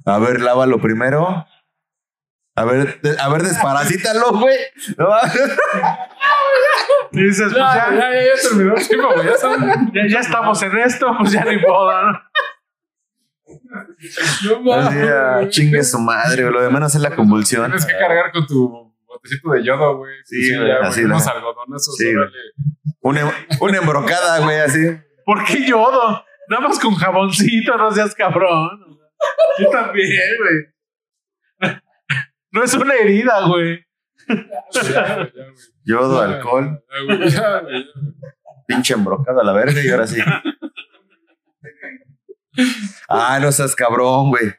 a 0.06 0.18
ver, 0.18 0.40
lávalo 0.40 0.80
primero. 0.80 1.46
A 2.56 2.64
ver, 2.64 3.00
de- 3.00 3.20
a 3.20 3.28
ver, 3.28 3.42
desparasítalo, 3.42 4.30
güey. 4.38 4.56
No, 4.96 5.08
Y 7.12 7.22
dices, 7.24 7.52
pues 7.52 7.56
Ya, 7.56 7.74
ya, 7.74 7.90
ya, 7.94 8.12
ya, 8.12 8.20
ya 8.22 8.48
terminó 8.48 8.74
el 8.76 8.88
tema, 8.88 9.12
güey. 9.12 9.26
Ya 9.26 9.34
ya, 9.92 10.08
ya 10.08 10.20
estamos 10.20 10.62
en 10.62 10.78
esto, 10.78 11.14
pues 11.18 11.32
ya 11.32 11.44
ni 11.44 11.58
modo, 11.58 11.92
¿no? 12.02 12.20
Mames, 14.62 15.10
ah, 15.10 15.34
güey. 15.38 15.50
chingue 15.50 15.82
su 15.82 15.98
madre, 15.98 16.42
güey. 16.42 16.54
Lo 16.54 16.62
de 16.62 16.70
menos 16.70 16.94
es 16.94 17.00
la 17.00 17.14
convulsión. 17.14 17.66
Tienes 17.66 17.86
que 17.86 17.92
cargar 17.98 18.30
con 18.32 18.46
tu 18.46 18.83
botecito 19.24 19.50
de 19.52 19.64
yodo, 19.64 19.96
güey. 19.98 20.14
Sí, 20.24 20.54
güey, 20.56 20.68
ya, 20.68 20.76
así 20.86 21.00
güey. 21.00 21.08
la- 21.10 21.14
Unos 21.16 21.26
algodonazos, 21.26 21.96
Sí, 21.96 22.14
güey. 22.14 22.28
Una, 23.00 23.20
em- 23.22 23.30
una 23.60 23.78
embrocada, 23.78 24.40
güey, 24.40 24.58
así. 24.60 24.80
¿Por 25.24 25.44
qué 25.44 25.66
yodo? 25.66 26.24
Nada 26.48 26.68
más 26.68 26.78
con 26.78 26.94
jaboncito, 26.94 27.76
no 27.78 27.90
seas 27.90 28.14
cabrón. 28.14 28.98
Yo 29.58 29.70
también, 29.70 30.10
güey. 30.38 31.76
No 32.50 32.62
es 32.62 32.74
una 32.74 32.94
herida, 32.94 33.46
güey. 33.48 33.84
Ya, 34.28 34.36
güey, 34.82 34.92
ya, 34.92 35.16
güey. 35.26 35.32
Yodo, 35.84 36.26
Ya, 36.26 36.34
alcohol, 36.36 36.82
güey, 37.06 37.18
güey, 37.18 37.30
güey. 37.62 37.86
pinche 38.66 38.94
embrocada 38.94 39.42
la 39.42 39.52
verga 39.52 39.82
y 39.82 39.88
ahora 39.88 40.06
sí. 40.06 40.20
Ah, 43.08 43.38
no 43.40 43.50
seas 43.52 43.74
cabrón, 43.74 44.30
güey. 44.30 44.52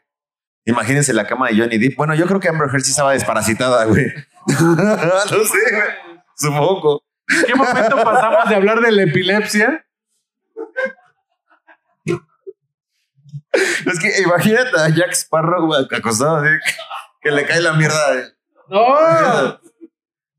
Imagínense 0.65 1.13
la 1.13 1.25
cama 1.27 1.49
de 1.49 1.57
Johnny 1.59 1.77
Depp. 1.77 1.95
Bueno, 1.95 2.15
yo 2.15 2.25
creo 2.25 2.39
que 2.39 2.49
Amber 2.49 2.67
Heard 2.69 2.81
sí 2.81 2.91
estaba 2.91 3.13
desparasitada, 3.13 3.85
güey. 3.85 4.05
no 4.47 5.43
sé, 5.43 5.57
güey. 5.71 6.21
Supongo. 6.35 7.03
¿En 7.27 7.45
qué 7.45 7.55
momento 7.55 8.03
pasamos 8.03 8.49
de 8.49 8.55
hablar 8.55 8.81
de 8.81 8.91
la 8.91 9.03
epilepsia? 9.03 9.85
Es 13.85 13.99
que 13.99 14.21
imagínate 14.21 14.77
a 14.77 14.89
Jack 14.89 15.11
Sparrow 15.13 15.73
acostado 15.73 16.37
así, 16.37 16.49
que 17.21 17.31
le 17.31 17.45
cae 17.45 17.61
la 17.61 17.73
mierda. 17.73 18.13
de, 18.13 18.33
No. 18.67 19.59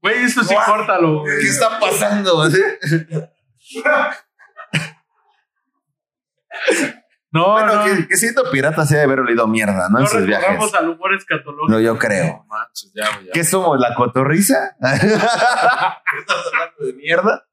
Güey, 0.02 0.24
eso 0.24 0.44
sí, 0.44 0.54
Guau. 0.54 0.66
córtalo, 0.66 1.20
güey. 1.20 1.38
¿Qué 1.40 1.48
está 1.48 1.80
pasando? 1.80 2.42
Así. 2.42 2.62
No, 7.36 7.52
Bueno, 7.52 7.74
no. 7.76 7.84
que, 7.84 8.08
que 8.08 8.16
siendo 8.16 8.50
pirata 8.50 8.84
se 8.86 8.94
debe 8.96 9.04
haber 9.06 9.20
olido 9.20 9.46
mierda, 9.46 9.88
¿no? 9.88 9.98
No 9.98 10.00
en 10.00 10.06
sus 10.06 10.26
viajes. 10.26 10.48
recurramos 10.48 10.74
al 10.74 10.88
humor 10.90 11.14
escatológico. 11.14 11.68
No, 11.72 11.80
yo 11.80 11.98
creo. 11.98 12.24
No 12.24 12.44
manches, 12.46 12.92
ya, 12.94 13.04
ya. 13.24 13.32
¿Qué 13.32 13.44
somos? 13.44 13.78
¿La 13.80 13.94
cotorriza? 13.94 14.76
¿Estás 14.80 16.46
hablando 16.52 16.86
de 16.86 16.92
mierda? 16.94 17.46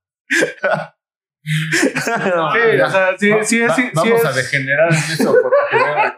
Sí, 1.46 2.10
o 2.82 2.90
sea, 2.90 3.18
sí, 3.18 3.30
Va- 3.30 3.44
sí 3.44 3.62
es, 3.62 3.70
va- 3.70 3.76
sí, 3.76 3.82
sí 3.84 3.92
vamos 3.94 4.20
es- 4.20 4.26
a 4.26 4.32
degenerar 4.32 4.90
en 4.90 4.96
eso. 4.98 5.36
Porque, 5.42 6.14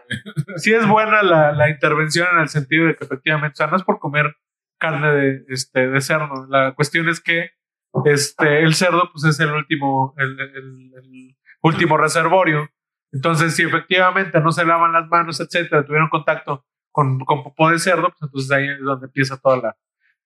sí 0.56 0.72
es 0.72 0.86
buena 0.86 1.22
la, 1.22 1.52
la 1.52 1.68
intervención 1.68 2.28
en 2.34 2.40
el 2.42 2.48
sentido 2.48 2.86
de 2.86 2.94
que 2.96 3.04
efectivamente, 3.04 3.54
o 3.54 3.56
sea, 3.56 3.66
no 3.66 3.76
es 3.76 3.82
por 3.82 3.98
comer 3.98 4.36
carne 4.78 5.10
de, 5.12 5.44
este, 5.48 5.88
de 5.88 6.00
cerdo. 6.00 6.46
La 6.48 6.74
cuestión 6.74 7.08
es 7.08 7.20
que 7.20 7.50
este, 8.04 8.62
el 8.62 8.74
cerdo 8.74 9.10
pues 9.12 9.24
es 9.24 9.40
el 9.40 9.50
último, 9.52 10.14
el, 10.18 10.38
el- 10.38 10.92
el 10.94 11.36
último 11.62 11.96
reservorio. 11.96 12.68
Entonces, 13.16 13.54
si 13.54 13.62
efectivamente 13.62 14.40
no 14.40 14.52
se 14.52 14.64
lavan 14.66 14.92
las 14.92 15.08
manos, 15.08 15.40
etcétera, 15.40 15.84
tuvieron 15.84 16.08
contacto 16.10 16.66
con, 16.92 17.18
con 17.20 17.42
popó 17.42 17.70
de 17.70 17.78
cerdo, 17.78 18.08
pues 18.10 18.22
entonces 18.22 18.50
ahí 18.50 18.68
es 18.68 18.80
donde 18.80 19.06
empieza 19.06 19.38
toda 19.38 19.56
la, 19.56 19.76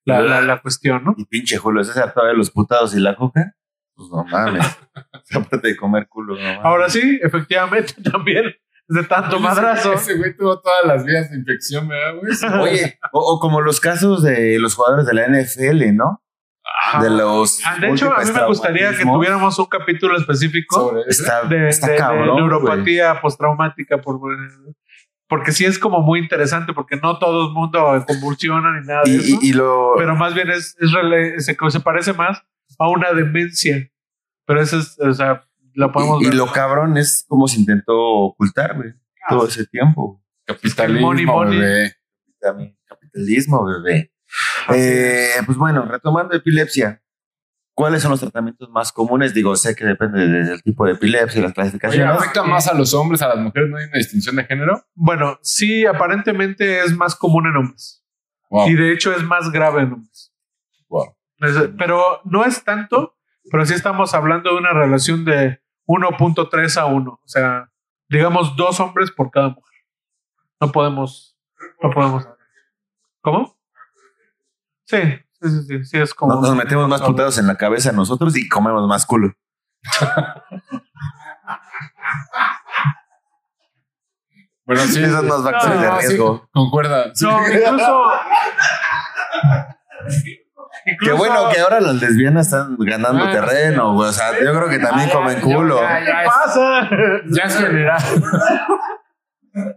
la, 0.05 0.21
la, 0.23 0.41
la 0.41 0.61
cuestión, 0.61 1.05
¿no? 1.05 1.15
Y 1.17 1.25
pinche 1.25 1.57
Julio 1.57 1.85
César 1.85 2.13
todavía 2.13 2.37
los 2.37 2.51
putados 2.51 2.95
y 2.95 3.01
la 3.01 3.15
coca. 3.15 3.55
Pues 3.95 4.09
no 4.11 4.25
mames. 4.25 4.67
Aparte 5.35 5.69
de 5.69 5.77
comer 5.77 6.09
culo. 6.09 6.35
no 6.35 6.43
mames. 6.43 6.61
Ahora 6.65 6.89
sí, 6.89 7.21
efectivamente 7.23 7.95
también 8.11 8.47
es 8.47 8.97
de 8.97 9.05
tanto 9.05 9.39
madrazo. 9.39 9.93
Ese 9.93 10.17
güey 10.17 10.37
tuvo 10.37 10.61
todas 10.61 10.85
las 10.85 11.05
vías 11.05 11.31
de 11.31 11.37
infección, 11.37 11.87
¿verdad, 11.87 12.19
güey? 12.21 12.33
Oye, 12.61 12.99
o, 13.13 13.35
o 13.35 13.39
como 13.39 13.61
los 13.61 13.79
casos 13.79 14.23
de 14.25 14.59
los 14.59 14.75
jugadores 14.75 15.07
de 15.07 15.15
la 15.15 15.29
NFL, 15.29 15.95
¿no? 15.95 16.25
De 17.01 17.11
los. 17.11 17.61
Ah, 17.65 17.77
de 17.79 17.91
hecho, 17.91 18.13
a 18.13 18.21
mí 18.25 18.31
me 18.33 18.47
gustaría 18.47 18.91
que 18.97 19.03
tuviéramos 19.05 19.59
un 19.59 19.67
capítulo 19.67 20.17
específico. 20.17 20.97
Está, 21.07 21.43
de, 21.45 21.69
está 21.69 21.87
de- 21.89 21.93
de 21.93 21.99
cabrón. 21.99 22.29
güey. 22.31 22.37
neuropatía 22.41 23.21
postraumática 23.21 24.01
por 24.01 24.19
porque 25.29 25.53
sí 25.53 25.65
es 25.65 25.79
como 25.79 26.01
muy 26.01 26.19
interesante 26.19 26.73
porque 26.73 26.97
no 26.97 27.19
todo 27.19 27.49
el 27.49 27.53
mundo 27.55 28.05
convulsiona 28.07 28.81
ni 28.81 28.87
nada 28.87 29.03
de 29.05 29.11
Y, 29.11 29.17
eso, 29.17 29.39
y- 29.43 29.49
y 29.51 29.53
lo. 29.53 29.93
pero 29.97 30.17
más 30.17 30.35
bien 30.35 30.51
es, 30.51 30.77
es 30.81 30.91
rele- 30.91 31.39
se, 31.39 31.57
se 31.71 31.81
parece 31.81 32.13
más 32.15 32.43
a 32.79 32.89
una 32.89 33.13
demencia 33.13 33.89
pero 34.47 34.61
eso 34.61 34.79
es 34.79 34.99
o 34.99 35.13
sea 35.15 35.45
la 35.75 35.93
podemos 35.93 36.21
y, 36.21 36.25
y 36.25 36.29
ver. 36.29 36.35
lo 36.35 36.47
cabrón 36.51 36.97
es 36.97 37.25
cómo 37.29 37.47
se 37.47 37.61
intentó 37.61 37.97
ocultar, 37.97 38.75
güey. 38.77 38.93
Todo 39.29 39.47
ese 39.47 39.65
tiempo. 39.67 40.21
Capitalismo, 40.45 41.07
Money, 41.09 41.27
money. 41.27 41.59
bebé. 41.61 41.95
También 42.41 42.77
Capitalismo, 42.89 43.65
bebé. 43.65 44.13
Eh, 44.75 45.31
pues 45.47 45.57
bueno, 45.59 45.85
retomando 45.87 46.35
epilepsia. 46.35 47.03
¿Cuáles 47.75 48.03
son 48.03 48.11
los 48.11 48.21
tratamientos 48.21 48.69
más 48.69 48.93
comunes? 48.93 49.33
Digo, 49.33 49.57
sé 49.57 49.75
que 49.75 49.85
depende 49.87 50.27
del 50.29 50.63
tipo 50.63 50.85
de 50.85 50.93
epilepsia 50.93 51.39
y 51.39 51.43
las 51.43 51.51
Oye, 51.51 51.55
clasificaciones. 51.55 52.15
¿afecta 52.17 52.43
más 52.43 52.67
a 52.69 52.75
los 52.75 52.93
hombres, 52.93 53.23
a 53.23 53.29
las 53.29 53.39
mujeres? 53.39 53.71
¿No 53.71 53.79
hay 53.79 53.87
una 53.87 53.97
distinción 53.99 54.37
de 54.37 54.45
género? 54.45 54.85
bueno 54.95 55.39
sí 55.43 55.87
aparentemente 55.87 56.81
es 56.81 56.95
más 56.95 57.15
común 57.17 57.47
en 57.47 57.57
hombres 57.57 58.05
Wow. 58.51 58.69
y 58.69 58.75
de 58.75 58.93
hecho 58.93 59.13
es 59.15 59.23
más 59.23 59.51
grave 59.51 59.83
en 59.83 59.93
hombres 59.95 60.33
wow. 60.89 61.17
Es- 61.39 61.71
pero 61.79 62.21
no 62.25 62.45
es 62.45 62.65
tanto, 62.65 63.17
pero 63.51 63.65
sí 63.65 63.73
estamos 63.73 64.13
hablando 64.13 64.51
de 64.51 64.57
una 64.57 64.73
relación 64.75 65.25
de 65.25 65.63
1.3 65.87 66.77
a 66.77 66.85
1. 66.87 67.13
O 67.13 67.29
sea, 67.29 67.71
digamos 68.11 68.57
dos 68.57 68.79
hombres 68.81 69.11
por 69.11 69.31
cada 69.31 69.49
mujer. 69.49 69.75
No 70.61 70.71
podemos, 70.71 71.39
no 71.83 71.91
podemos. 71.91 72.29
¿Cómo? 73.23 73.57
Sí, 74.91 74.97
sí, 75.41 75.49
sí, 75.51 75.63
sí, 75.69 75.85
sí, 75.85 75.99
es 75.99 76.13
como. 76.15 76.35
Nos, 76.35 76.43
nos 76.43 76.57
metemos 76.57 76.89
más 76.89 77.01
putados 77.03 77.39
en 77.39 77.47
la 77.47 77.57
cabeza 77.57 77.93
nosotros 77.93 78.37
y 78.37 78.49
comemos 78.49 78.87
más 78.89 79.07
culo. 79.07 79.33
Bueno, 84.65 84.83
sí. 84.83 85.03
Esos 85.03 85.17
son 85.17 85.27
los 85.27 85.43
factores 85.43 85.77
No, 85.77 85.83
de 85.83 85.89
Ah, 85.89 85.99
sí, 86.01 86.07
riesgo. 86.09 86.49
concuerda. 86.53 87.13
Sí. 87.15 87.25
No, 87.25 87.41
incluso. 87.49 88.05
Qué 91.05 91.13
bueno 91.13 91.49
que 91.53 91.61
ahora 91.61 91.81
las 91.81 91.97
lesbianas 91.97 92.47
están 92.47 92.77
ganando 92.79 93.25
Ah, 93.25 93.31
terreno, 93.33 93.95
güey. 93.95 94.09
O 94.09 94.13
sea, 94.13 94.33
yo 94.33 94.53
creo 94.55 94.69
que 94.69 94.79
también 94.79 95.09
Ah, 95.11 95.13
comen 95.13 95.37
ya, 95.37 95.43
culo. 95.43 95.81
ya, 95.81 95.99
¿Qué 95.99 96.07
ya, 96.07 96.23
pasa? 96.25 96.89
Ya 97.31 97.43
es 97.45 97.57
general. 97.59 98.03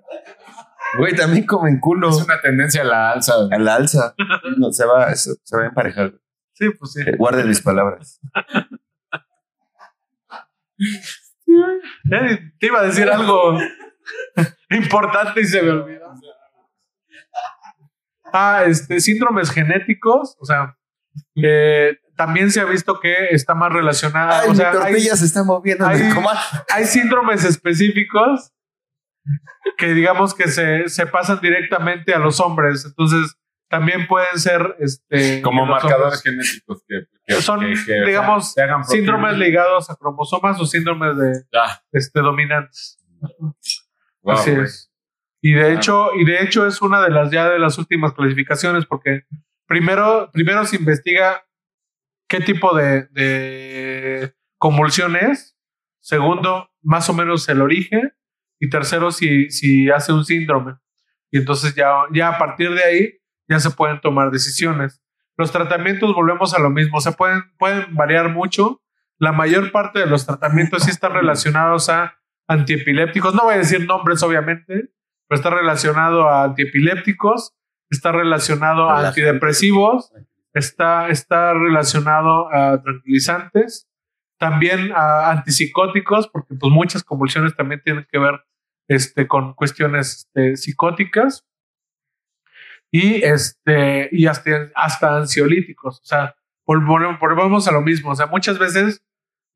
Güey, 0.97 1.15
también 1.15 1.45
comen 1.45 1.79
culo. 1.79 2.10
Es 2.10 2.23
una 2.23 2.39
tendencia 2.41 2.82
a 2.82 2.86
la 2.86 3.12
alza. 3.12 3.36
güey. 3.38 3.49
Al 3.53 3.67
alza. 3.67 4.13
No, 4.58 4.71
se 4.71 4.86
va, 4.86 5.12
eso- 5.12 5.36
se 5.43 5.58
va 5.58 5.63
a 5.63 5.67
emparejar. 5.67 6.13
Sí, 6.53 6.69
pues 6.77 6.91
sí. 6.93 7.01
Eh, 7.01 7.15
Guarden 7.17 7.47
mis 7.47 7.62
palabras. 7.62 8.19
Eh, 12.12 12.51
Te 12.60 12.67
iba 12.67 12.79
a 12.82 12.84
decir 12.84 13.10
algo 13.10 13.58
importante 14.69 15.41
y 15.41 15.45
se 15.45 15.62
me 15.62 15.71
olvidó. 15.71 16.13
Ah, 18.36 18.63
este, 18.65 18.99
síndromes 18.99 19.51
genéticos, 19.51 20.36
o 20.39 20.45
sea, 20.45 20.75
Eh, 21.36 21.97
también 22.17 22.49
se 22.51 22.60
ha 22.60 22.65
visto 22.65 22.99
que 22.99 23.27
está 23.32 23.53
más 23.53 23.71
relacionada. 23.71 24.39
Ay, 24.41 24.49
o 24.49 24.56
sea, 24.56 24.71
mi 24.71 24.77
tortilla 24.79 25.12
hay, 25.12 25.17
se 25.17 25.25
está 25.25 25.43
moviendo 25.43 25.86
hay 25.86 26.86
síndromes 26.86 27.43
específicos 27.43 28.51
que 29.77 29.93
digamos 29.93 30.33
que 30.33 30.47
se, 30.47 30.89
se 30.89 31.05
pasan 31.07 31.39
directamente 31.41 32.13
a 32.13 32.19
los 32.19 32.39
hombres. 32.39 32.86
Entonces, 32.86 33.36
también 33.69 34.05
pueden 34.07 34.38
ser 34.38 34.75
este, 34.79 35.41
Como 35.41 35.65
marcadores 35.65 36.21
genéticos 36.21 36.83
que, 36.88 37.05
que- 37.25 37.33
Son, 37.41 37.59
que- 37.62 37.67
que, 37.67 37.71
o 37.73 37.75
sea, 37.86 38.05
digamos, 38.05 38.57
hagan 38.57 38.83
síndromes 38.83 39.38
ligados 39.38 39.89
a 39.89 39.95
cromosomas 39.95 40.59
o 40.59 40.65
síndromes 40.65 41.17
de 41.17 41.43
Ah, 41.57 41.81
este, 41.91 42.19
dominantes. 42.19 42.99
wow, 44.21 44.36
Así 44.36 44.51
es. 44.51 44.91
Y 45.41 45.53
de 45.53 45.73
hecho, 45.73 46.09
y 46.15 46.23
de 46.23 46.41
hecho 46.43 46.65
es 46.67 46.81
una 46.81 47.01
de 47.01 47.09
las 47.09 47.31
ya 47.31 47.49
de 47.49 47.59
las 47.59 47.77
últimas 47.77 48.13
clasificaciones, 48.13 48.86
porque 48.86 49.23
primero, 49.65 50.29
primero 50.31 50.63
se 50.65 50.77
investiga 50.77 51.43
qué 52.29 52.39
tipo 52.39 52.75
de, 52.75 53.07
de 53.12 54.33
convulsión 54.57 55.15
es. 55.17 55.57
Segundo, 55.99 56.69
más 56.81 57.09
o 57.09 57.13
menos 57.13 57.47
el 57.49 57.62
origen. 57.62 58.13
Y 58.63 58.69
tercero, 58.69 59.12
si, 59.12 59.49
si 59.49 59.89
hace 59.89 60.13
un 60.13 60.23
síndrome. 60.23 60.78
Y 61.30 61.39
entonces 61.39 61.76
ya, 61.76 61.91
ya 62.13 62.30
a 62.30 62.38
partir 62.38 62.73
de 62.73 62.82
ahí 62.82 63.13
ya 63.45 63.60
se 63.60 63.71
pueden 63.71 63.99
tomar 63.99 64.32
decisiones. 64.32 65.02
Los 65.36 65.52
tratamientos 65.52 66.15
volvemos 66.15 66.54
a 66.54 66.60
lo 66.60 66.69
mismo, 66.69 66.99
o 66.99 67.02
sea, 67.02 67.12
pueden, 67.12 67.41
pueden 67.58 67.93
variar 67.93 68.30
mucho. 68.30 68.82
La 69.19 69.34
mayor 69.34 69.73
parte 69.73 69.99
de 69.99 70.06
los 70.06 70.26
tratamientos 70.26 70.84
sí 70.84 70.91
están 70.91 71.12
relacionados 71.12 71.89
a 71.89 72.17
antiepilépticos. 72.47 73.36
No 73.36 73.43
voy 73.43 73.56
a 73.56 73.58
decir 73.58 73.86
nombres, 73.86 74.23
obviamente, 74.23 74.93
pero 75.28 75.36
está 75.36 75.49
relacionado 75.49 76.30
a 76.30 76.45
antiepilépticos, 76.45 77.54
está 77.89 78.13
relacionado 78.13 78.89
a 78.89 78.95
Relajante. 78.95 79.08
antidepresivos, 79.08 80.13
está, 80.54 81.10
está 81.10 81.52
relacionado 81.52 82.47
a 82.54 82.82
tranquilizantes, 82.82 83.89
también 84.38 84.93
a 84.95 85.32
antipsicóticos, 85.32 86.30
porque 86.30 86.56
pues 86.56 86.71
muchas 86.71 87.04
convulsiones 87.04 87.58
también 87.58 87.82
tienen 87.84 88.08
que 88.10 88.19
ver 88.19 88.39
este, 88.87 89.27
con 89.27 89.53
cuestiones 89.53 90.25
este, 90.27 90.57
psicóticas 90.57 91.45
y, 92.91 93.23
este, 93.23 94.09
y 94.11 94.27
hasta, 94.27 94.69
hasta 94.75 95.17
ansiolíticos. 95.17 95.99
O 96.01 96.05
sea, 96.05 96.35
vol- 96.65 96.85
volvemos, 96.85 97.19
volvemos 97.19 97.67
a 97.67 97.71
lo 97.71 97.81
mismo. 97.81 98.11
O 98.11 98.15
sea, 98.15 98.27
muchas 98.27 98.59
veces, 98.59 99.03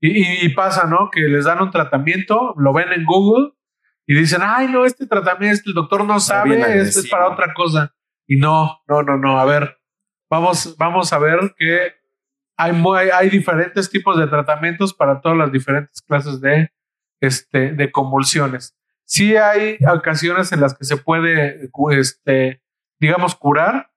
y, 0.01 0.45
y- 0.45 0.49
pasa, 0.49 0.85
¿no? 0.87 1.09
Que 1.11 1.21
les 1.21 1.45
dan 1.45 1.61
un 1.61 1.71
tratamiento, 1.71 2.53
lo 2.57 2.73
ven 2.73 2.91
en 2.93 3.05
Google 3.05 3.53
y 4.05 4.15
dicen, 4.15 4.41
ay, 4.43 4.67
no, 4.67 4.85
este 4.85 5.05
tratamiento, 5.07 5.63
el 5.67 5.73
doctor 5.73 6.05
no 6.05 6.19
sabe, 6.19 6.55
este 6.81 6.99
es 7.01 7.09
para 7.09 7.27
otra 7.29 7.53
cosa. 7.53 7.93
Y 8.27 8.37
no, 8.37 8.79
no, 8.87 9.03
no, 9.03 9.17
no. 9.17 9.39
A 9.39 9.45
ver, 9.45 9.77
vamos, 10.29 10.75
vamos 10.77 11.11
a 11.13 11.19
ver 11.19 11.53
que 11.57 11.93
hay, 12.57 12.73
mu- 12.73 12.93
hay, 12.93 13.09
hay 13.09 13.29
diferentes 13.29 13.89
tipos 13.89 14.17
de 14.17 14.27
tratamientos 14.27 14.93
para 14.93 15.19
todas 15.21 15.37
las 15.37 15.51
diferentes 15.51 16.01
clases 16.01 16.39
de, 16.41 16.71
este, 17.21 17.71
de 17.73 17.91
convulsiones. 17.91 18.76
Sí 19.07 19.37
hay 19.37 19.77
ocasiones 19.87 20.51
en 20.51 20.59
las 20.59 20.77
que 20.77 20.83
se 20.83 20.97
puede, 20.97 21.69
este, 21.91 22.61
digamos, 22.99 23.35
curar. 23.35 23.89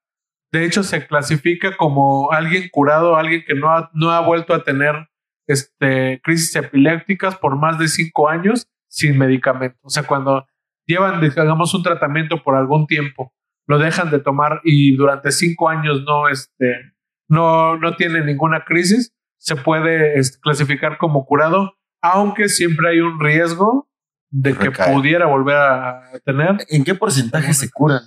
De 0.52 0.64
hecho, 0.64 0.84
se 0.84 1.06
clasifica 1.06 1.76
como 1.76 2.30
alguien 2.30 2.68
curado, 2.70 3.16
alguien 3.16 3.42
que 3.44 3.54
no 3.54 3.70
ha, 3.70 3.90
no 3.92 4.10
ha 4.12 4.20
vuelto 4.20 4.54
a 4.54 4.62
tener 4.62 5.08
este, 5.48 6.20
crisis 6.22 6.54
epilépticas 6.54 7.36
por 7.36 7.56
más 7.56 7.78
de 7.78 7.88
cinco 7.88 8.28
años 8.28 8.68
sin 8.88 9.18
medicamento. 9.18 9.78
O 9.82 9.90
sea, 9.90 10.04
cuando 10.04 10.46
llevan, 10.86 11.20
digamos, 11.20 11.74
un 11.74 11.82
tratamiento 11.82 12.42
por 12.44 12.54
algún 12.54 12.86
tiempo, 12.86 13.34
lo 13.66 13.78
dejan 13.78 14.10
de 14.10 14.20
tomar 14.20 14.60
y 14.62 14.94
durante 14.94 15.32
cinco 15.32 15.68
años 15.68 16.02
no, 16.04 16.28
este, 16.28 16.92
no, 17.28 17.76
no 17.76 17.96
tiene 17.96 18.24
ninguna 18.24 18.64
crisis, 18.64 19.12
se 19.38 19.56
puede 19.56 20.18
este, 20.18 20.38
clasificar 20.40 20.98
como 20.98 21.26
curado, 21.26 21.74
aunque 22.00 22.48
siempre 22.48 22.90
hay 22.90 23.00
un 23.00 23.18
riesgo 23.18 23.89
de 24.30 24.56
que 24.56 24.64
Recae. 24.66 24.94
pudiera 24.94 25.26
volver 25.26 25.56
a 25.56 26.10
tener. 26.24 26.56
¿En 26.68 26.84
qué 26.84 26.94
porcentaje 26.94 27.52
se 27.52 27.70
curan? 27.70 28.02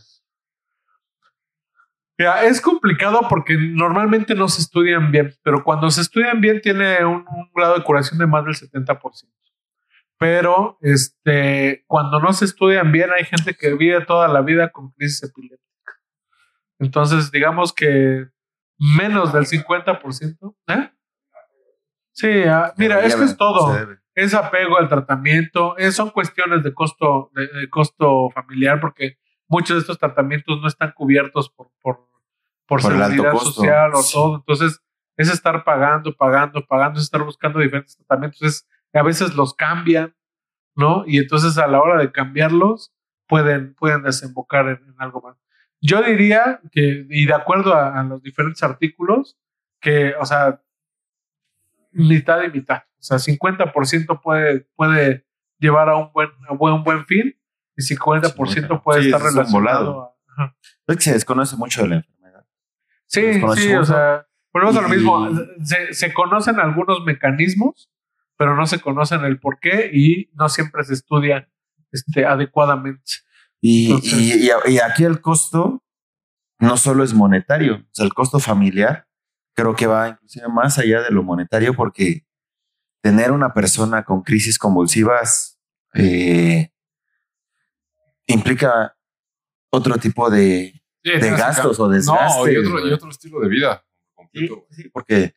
Mira, 2.18 2.44
es 2.46 2.62
complicado 2.62 3.22
porque 3.30 3.58
normalmente 3.58 4.36
no 4.36 4.48
se 4.48 4.62
estudian 4.62 5.12
bien, 5.12 5.34
pero 5.44 5.64
cuando 5.64 5.90
se 5.90 6.02
estudian 6.02 6.42
bien 6.42 6.62
tiene 6.62 7.04
un, 7.06 7.26
un 7.28 7.52
grado 7.54 7.76
de 7.76 7.84
curación 7.84 8.20
de 8.20 8.28
más 8.28 8.46
del 8.46 8.54
70%. 8.56 9.00
Pero 10.20 10.78
este, 10.82 11.84
cuando 11.88 12.20
no 12.20 12.32
se 12.34 12.46
estudian 12.46 12.92
bien, 12.92 13.10
hay 13.12 13.26
gente 13.26 13.56
que 13.56 13.74
vive 13.74 14.06
toda 14.06 14.28
la 14.28 14.42
vida 14.42 14.72
con 14.72 14.92
crisis 14.92 15.24
epiléptica. 15.24 15.94
Entonces, 16.80 17.32
digamos 17.32 17.74
que 17.74 18.28
menos 18.78 19.34
del 19.34 19.46
50%. 19.46 20.56
¿eh? 20.68 20.92
Sí, 22.12 22.44
ah, 22.44 22.74
mira, 22.78 23.06
Ya 23.08 23.16
es 23.24 23.38
todo 23.38 23.74
se 23.74 23.80
debe. 23.80 24.03
Es 24.16 24.34
apego 24.34 24.78
al 24.78 24.90
tratamiento, 24.90 25.76
es- 25.78 25.96
son 25.96 26.10
cuestiones 26.12 26.64
de 26.64 26.74
costo, 26.74 27.32
de, 27.34 27.48
de 27.48 27.70
costo 27.70 28.30
familiar, 28.32 28.80
porque 28.80 29.18
muchos 29.48 29.76
de 29.76 29.82
estos 29.82 29.98
tratamientos 30.00 30.62
no 30.62 30.68
están 30.68 30.92
cubiertos 30.96 31.50
por, 31.50 31.70
por, 31.82 31.98
por, 32.68 32.82
Por 32.82 32.82
seguridad 32.82 33.32
social 33.38 33.92
o 33.94 33.98
Sí. 34.02 34.14
todo. 34.14 34.36
Entonces, 34.38 34.82
es 35.18 35.30
estar 35.32 35.64
pagando, 35.64 36.16
pagando, 36.16 36.66
pagando, 36.66 36.98
es 37.00 37.06
estar 37.06 37.24
buscando 37.24 37.60
diferentes 37.60 37.96
tratamientos. 37.98 38.42
Es, 38.42 38.68
a 38.94 39.04
veces 39.04 39.36
los 39.36 39.54
cambian, 39.54 40.16
¿no? 40.76 41.04
Y 41.06 41.18
entonces 41.20 41.58
a 41.58 41.68
la 41.68 41.82
hora 41.82 42.00
de 42.00 42.12
cambiarlos, 42.12 42.92
pueden, 43.28 43.74
pueden 43.76 44.04
desembocar 44.04 44.68
en, 44.68 44.78
en 44.88 44.96
algo 44.98 45.22
más. 45.22 45.38
Yo 45.82 46.02
diría 46.02 46.62
que, 46.72 47.06
y 47.10 47.26
de 47.26 47.34
acuerdo 47.34 47.74
a, 47.74 48.00
a 48.00 48.04
los 48.04 48.22
diferentes 48.24 48.64
artículos, 48.64 49.38
que, 49.82 50.14
o 50.20 50.26
sea, 50.26 50.62
mitad 51.92 52.42
y 52.44 52.50
mitad. 52.52 52.84
O 53.04 53.06
sea, 53.06 53.18
50% 53.18 54.22
puede, 54.22 54.62
puede 54.76 55.26
llevar 55.60 55.90
a 55.90 55.98
un 55.98 56.12
buen, 56.14 56.30
a 56.50 56.54
buen, 56.54 56.84
buen 56.86 57.06
fin 57.06 57.36
y 57.76 57.82
50% 57.82 58.82
puede 58.82 59.02
Sí, 59.02 59.08
estar 59.10 59.22
es 59.22 59.34
relacionado. 59.34 60.16
a-. 60.38 60.56
Es 60.88 60.96
que 60.96 61.02
se 61.04 61.14
desconoce 61.14 61.58
mucho 61.58 61.82
de 61.84 61.90
la 61.90 61.96
enfermedad. 61.98 62.46
Sí, 63.08 63.34
sí, 63.34 63.42
o 63.44 63.48
mucho. 63.48 63.86
sea, 63.86 64.26
volvemos 64.54 64.78
a 64.78 64.82
lo 64.82 64.88
Y- 64.88 64.92
mismo. 64.92 65.30
Se, 65.64 65.94
se 65.94 66.14
conocen 66.14 66.60
algunos 66.62 67.04
mecanismos, 67.04 67.92
pero 68.38 68.56
no 68.56 68.66
se 68.66 68.80
conocen 68.80 69.26
el 69.26 69.38
por 69.40 69.60
qué 69.60 69.90
y 69.94 70.30
no 70.34 70.48
siempre 70.48 70.84
se 70.86 70.94
estudia 70.94 71.50
este, 71.92 72.26
adecuadamente. 72.26 73.12
Y, 73.62 73.88
Entonces- 73.88 74.14
y- 74.14 74.48
y- 74.50 74.74
y 74.76 74.80
aquí 74.80 75.04
el 75.04 75.20
costo 75.22 75.84
no 76.60 76.78
solo 76.78 77.04
es 77.04 77.14
monetario, 77.14 77.76
o 77.76 77.84
sea, 77.92 78.06
el 78.06 78.14
costo 78.14 78.40
familiar 78.40 79.08
creo 79.56 79.76
que 79.76 79.88
va 79.88 80.08
inclusive 80.10 80.48
más 80.48 80.80
allá 80.80 81.02
de 81.02 81.12
lo 81.12 81.22
monetario 81.22 81.74
porque 81.76 82.26
tener 83.04 83.34
una 83.34 83.54
persona 83.54 84.04
con 84.04 84.24
crisis 84.24 84.58
convulsivas 84.58 85.60
eh, 85.94 86.72
implica 88.28 88.96
otro 89.70 89.98
tipo 89.98 90.30
de, 90.30 90.84
Sí, 91.04 91.12
gastos 91.20 91.80
o 91.82 91.90
desgastes. 91.90 92.38
No, 92.38 92.50
y 92.50 92.58
otro, 92.58 92.88
y 92.88 92.94
otro 92.94 93.10
estilo 93.10 93.42
de 93.42 93.50
vida. 93.50 93.84
completo. 94.16 94.66
Sí, 94.72 94.90
porque 94.90 95.34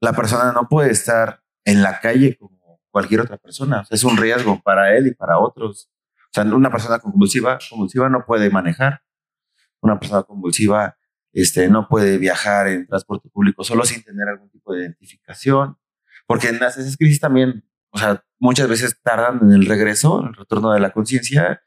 la 0.00 0.14
persona 0.14 0.50
no 0.52 0.66
puede 0.66 0.90
estar 0.90 1.42
en 1.64 1.82
la 1.82 2.00
calle 2.00 2.38
como 2.38 2.80
cualquier 2.90 3.20
otra 3.20 3.36
persona. 3.36 3.80
O 3.80 3.84
sea, 3.84 3.94
es 3.94 4.02
un 4.02 4.16
riesgo 4.16 4.60
para 4.62 4.96
él 4.96 5.08
y 5.08 5.14
para 5.14 5.38
otros. 5.38 5.90
O 6.16 6.32
sea, 6.32 6.44
una 6.44 6.70
persona 6.70 6.98
convulsiva, 7.00 7.58
convulsiva 7.68 8.08
no 8.08 8.24
puede 8.24 8.48
manejar. 8.48 9.02
Una 9.82 10.00
persona 10.00 10.22
convulsiva 10.22 10.96
este, 11.32 11.68
no 11.68 11.86
puede 11.86 12.16
viajar 12.16 12.68
en 12.68 12.86
transporte 12.86 13.28
público 13.28 13.62
solo 13.62 13.84
sin 13.84 14.02
tener 14.02 14.26
algún 14.26 14.48
tipo 14.48 14.72
de 14.72 14.84
identificación. 14.84 15.76
Porque 16.30 16.46
en 16.46 16.60
las 16.60 16.78
esas 16.78 16.96
crisis 16.96 17.18
también, 17.18 17.64
o 17.90 17.98
sea, 17.98 18.22
muchas 18.38 18.68
veces 18.68 19.02
tardan 19.02 19.40
en 19.42 19.50
el 19.50 19.66
regreso, 19.66 20.20
en 20.20 20.28
el 20.28 20.34
retorno 20.34 20.70
de 20.70 20.78
la 20.78 20.90
conciencia, 20.90 21.60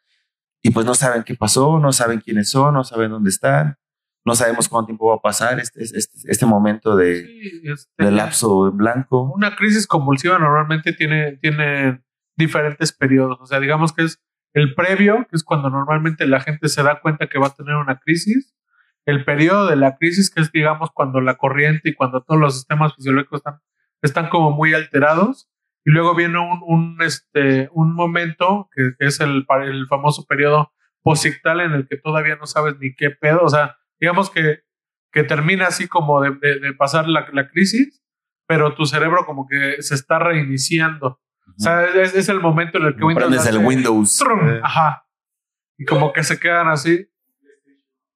y 0.62 0.70
pues 0.70 0.86
no 0.86 0.96
saben 0.96 1.24
qué 1.24 1.36
pasó, 1.36 1.80
no 1.80 1.92
saben 1.92 2.22
quiénes 2.22 2.50
son, 2.50 2.76
no 2.76 2.86
saben 2.86 3.12
dónde 3.12 3.30
están, 3.30 3.78
no 4.24 4.36
sabemos 4.36 4.70
cuánto 4.70 4.86
tiempo 4.86 5.10
va 5.10 5.16
a 5.16 5.22
pasar 5.22 5.60
este, 5.60 5.84
este, 5.84 6.18
este 6.32 6.46
momento 6.46 6.96
de, 6.96 7.26
Sí, 7.26 7.62
este, 7.66 8.06
de 8.06 8.12
lapso 8.12 8.70
en 8.70 8.78
blanco. 8.78 9.34
una 9.36 9.54
crisis 9.58 9.86
convulsiva 9.86 10.40
normalmente 10.40 10.94
tiene, 10.94 11.34
tiene 11.42 12.02
diferentes 12.38 12.94
periodos. 12.94 13.40
O 13.42 13.46
sea, 13.46 13.60
digamos 13.60 13.92
que 13.92 14.04
es 14.04 14.24
el 14.54 14.76
previo, 14.76 15.28
que 15.30 15.36
es 15.36 15.44
cuando 15.44 15.70
normalmente 15.70 16.26
la 16.26 16.40
gente 16.40 16.70
se 16.70 16.84
da 16.84 17.02
cuenta 17.02 17.28
que 17.28 17.38
va 17.38 17.48
a 17.48 17.54
tener 17.54 17.76
una 17.76 18.00
crisis. 18.00 18.56
El 19.06 19.26
periodo 19.26 19.68
de 19.68 19.76
la 19.76 19.98
crisis, 19.98 20.30
que 20.30 20.40
es, 20.40 20.54
digamos, 20.54 20.90
cuando 20.94 21.20
la 21.20 21.36
corriente 21.36 21.90
y 21.90 21.96
cuando 21.96 22.24
todos 22.24 22.40
los 22.40 22.56
sistemas 22.56 22.96
fisiológicos 22.96 23.40
están, 23.40 23.60
están 24.08 24.30
como 24.30 24.52
muy 24.52 24.74
alterados. 24.74 25.50
Y 25.86 25.92
luego 25.92 26.16
viene 26.16 26.40
un, 26.40 26.62
un, 26.66 26.98
este, 27.02 27.68
un 27.74 27.94
momento 27.94 28.70
que, 28.74 28.92
que 28.98 29.06
es 29.08 29.20
el, 29.20 29.46
el 29.64 29.88
famoso 29.88 30.26
periodo 30.26 30.72
posictal 31.02 31.60
en 31.60 31.74
el 31.74 31.88
que 31.90 31.98
todavía 31.98 32.38
no 32.38 32.46
sabes 32.46 32.76
ni 32.80 32.96
qué 32.96 33.10
pedo. 33.10 33.42
O 33.44 33.50
sea, 33.50 33.76
digamos 34.00 34.30
que, 34.30 34.60
que 35.12 35.24
termina 35.24 35.68
así 35.68 35.88
como 35.90 36.22
de, 36.22 36.32
de- 36.42 36.60
de 36.60 36.74
pasar 36.74 37.08
la, 37.10 37.28
la 37.34 37.50
crisis, 37.50 38.02
pero 38.48 38.76
tu 38.76 38.86
cerebro 38.86 39.26
como 39.26 39.46
que 39.46 39.82
se 39.82 39.96
está 39.96 40.20
reiniciando. 40.20 41.20
O 41.46 41.60
sea, 41.60 41.84
es, 41.84 42.16
es 42.16 42.30
el 42.30 42.40
momento 42.40 42.78
en 42.78 42.86
el 42.86 42.96
que 42.96 43.04
Windows 43.04 43.28
Prendes 43.28 43.48
el 43.48 43.58
hace 43.58 43.66
Windows. 43.66 44.18
trum, 44.18 44.50
Eh, 44.50 44.62
Ajá. 44.64 45.06
Y 45.78 45.84
como 45.86 46.14
que 46.14 46.24
se 46.24 46.40
quedan 46.40 46.70
así. 46.70 47.10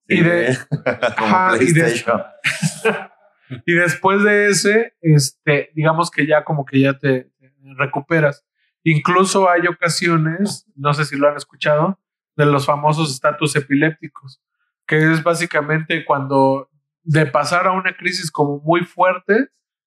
Y 0.08 0.22
de, 0.22 0.58
como 1.18 1.36
ajá, 1.36 1.58
y 1.60 1.66
de- 1.74 1.82
PlayStation. 1.82 2.24
Y 3.66 3.74
después 3.74 4.24
de 4.24 4.48
ese, 4.50 4.96
este, 5.02 5.72
digamos 5.76 6.12
que 6.12 6.26
ya 6.28 6.44
como 6.44 6.66
que 6.66 6.80
ya 6.82 6.98
te, 6.98 7.32
te 7.40 7.54
recuperas. 7.78 8.46
Incluso 8.84 9.50
hay 9.50 9.68
ocasiones, 9.68 10.66
no 10.76 10.94
sé 10.94 11.06
si 11.06 11.18
lo 11.18 11.28
han 11.30 11.36
escuchado, 11.38 12.00
de 12.36 12.46
los 12.46 12.66
famosos 12.66 13.12
estatus 13.12 13.56
epilépticos, 13.56 14.42
que 14.86 15.12
es 15.12 15.24
básicamente 15.24 16.06
cuando 16.06 16.70
de 17.04 17.26
pasar 17.26 17.68
a 17.68 17.72
una 17.72 17.96
crisis 17.96 18.32
como 18.32 18.60
muy 18.60 18.82
fuerte, 18.82 19.34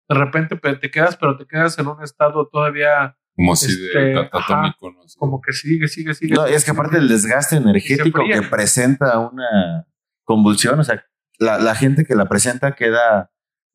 de 0.08 0.14
repente 0.14 0.56
pe- 0.56 0.76
te 0.76 0.90
quedas, 0.90 1.16
pero 1.16 1.36
te 1.36 1.46
quedas 1.46 1.78
en 1.78 1.86
un 1.86 2.02
estado 2.02 2.48
todavía 2.48 3.16
Como 3.36 3.54
si 3.56 3.70
Este, 3.70 3.98
de 3.98 4.14
catatónico, 4.14 4.90
¿no? 4.90 5.06
Sí. 5.06 5.16
como 5.18 5.40
que 5.40 5.52
sigue, 5.52 5.86
sigue, 5.88 6.14
sigue. 6.14 6.34
No, 6.34 6.46
es 6.46 6.64
que 6.64 6.70
aparte 6.72 6.96
el 6.98 7.08
desgaste 7.08 7.56
energético 7.56 8.22
que 8.26 8.42
presenta 8.42 9.18
una 9.18 9.86
convulsión, 10.24 10.80
o 10.80 10.84
sea, 10.84 11.04
la, 11.38 11.58
la 11.58 11.74
gente 11.74 12.04
que 12.04 12.14
la 12.14 12.26
presenta 12.26 12.72
queda 12.74 13.30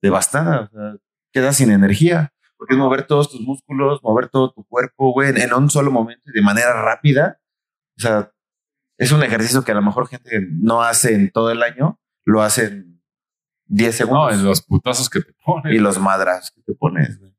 devastada, 0.05 0.61
o 0.61 0.67
sea, 0.69 0.95
queda 1.33 1.51
sin 1.53 1.71
energía, 1.71 2.33
porque 2.57 2.73
es 2.75 2.79
mover 2.79 3.05
todos 3.07 3.29
tus 3.31 3.41
músculos, 3.41 4.01
mover 4.03 4.29
todo 4.29 4.51
tu 4.53 4.63
cuerpo, 4.65 5.11
güey, 5.11 5.29
en, 5.29 5.37
en 5.41 5.53
un 5.53 5.69
solo 5.69 5.91
momento 5.91 6.23
y 6.25 6.31
de 6.33 6.41
manera 6.41 6.73
rápida. 6.81 7.39
O 7.97 8.01
sea, 8.01 8.31
es 8.97 9.11
un 9.11 9.23
ejercicio 9.23 9.63
que 9.63 9.71
a 9.71 9.75
lo 9.75 9.81
mejor 9.81 10.07
gente 10.07 10.47
no 10.51 10.81
hace 10.81 11.13
en 11.15 11.31
todo 11.31 11.51
el 11.51 11.61
año, 11.63 11.99
lo 12.23 12.41
hace 12.41 12.65
en 12.67 13.01
10 13.67 13.87
No, 13.91 13.97
segundos. 13.97 14.33
en 14.33 14.45
los 14.45 14.61
putazos 14.61 15.09
que 15.09 15.21
te 15.21 15.33
ponen. 15.45 15.73
y 15.73 15.79
los 15.79 15.99
madras 15.99 16.51
que 16.51 16.61
te 16.61 16.73
pones. 16.75 17.19
güey. 17.19 17.33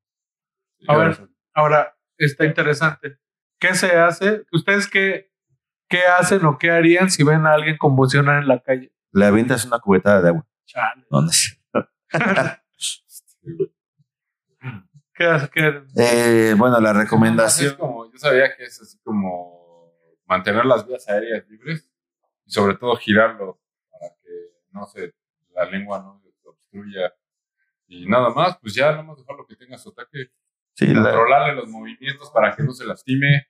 A 0.89 0.97
ver, 0.97 1.29
ahora 1.55 1.97
está 2.19 2.45
interesante. 2.45 3.19
¿Qué 3.59 3.75
se 3.75 3.97
hace? 3.97 4.45
¿Ustedes 4.53 4.87
qué, 4.89 5.31
qué 5.89 6.01
hacen 6.19 6.45
o 6.45 6.59
qué 6.59 6.71
harían 6.71 7.11
si 7.11 7.23
ven 7.25 7.47
a 7.47 7.55
alguien 7.55 7.79
convulsionar 7.79 8.43
en 8.43 8.49
la 8.49 8.61
calle? 8.61 8.93
Le 9.13 9.25
avientas 9.25 9.65
una 9.65 9.79
cubetada 9.79 10.21
de 10.21 10.29
agua. 10.29 10.47
Chale. 10.67 11.07
No, 11.11 11.23
no 11.23 11.31
es 11.31 11.56
¿Qué 15.15 15.25
Eh, 15.97 16.55
bueno, 16.59 16.79
la 16.81 16.91
Es 16.91 16.97
recomendación. 16.97 17.77
como, 17.77 18.11
yo 18.11 18.19
sabía 18.19 18.55
que 18.57 18.65
es 18.65 18.81
así 18.81 18.99
como 19.03 19.93
mantener 20.27 20.67
las 20.67 20.87
vías 20.87 21.09
aéreas 21.09 21.47
libres 21.49 21.89
y 22.45 22.51
sobre 22.51 22.77
todo 22.77 22.97
girarlo 22.97 23.61
para 23.91 24.09
que 24.23 24.31
no 24.73 24.87
se, 24.87 25.15
la 25.55 25.65
lengua 25.65 26.01
no 26.01 26.21
se 26.43 26.49
obstruya 26.49 27.15
y 27.89 28.07
nada 28.07 28.31
más, 28.31 28.59
pues 28.59 28.75
ya 28.75 28.91
nada 28.91 29.05
más 29.05 29.17
dejarlo 29.17 29.47
que 29.47 29.57
tenga 29.57 29.79
su 29.79 29.91
ataque, 29.91 30.33
Sí, 30.75 30.87
la- 30.89 31.03
controlarle 31.03 31.55
los 31.55 31.69
movimientos 31.69 32.31
para 32.31 32.55
que 32.55 32.63
no 32.63 32.73
se 32.73 32.85
lastime 32.85 33.47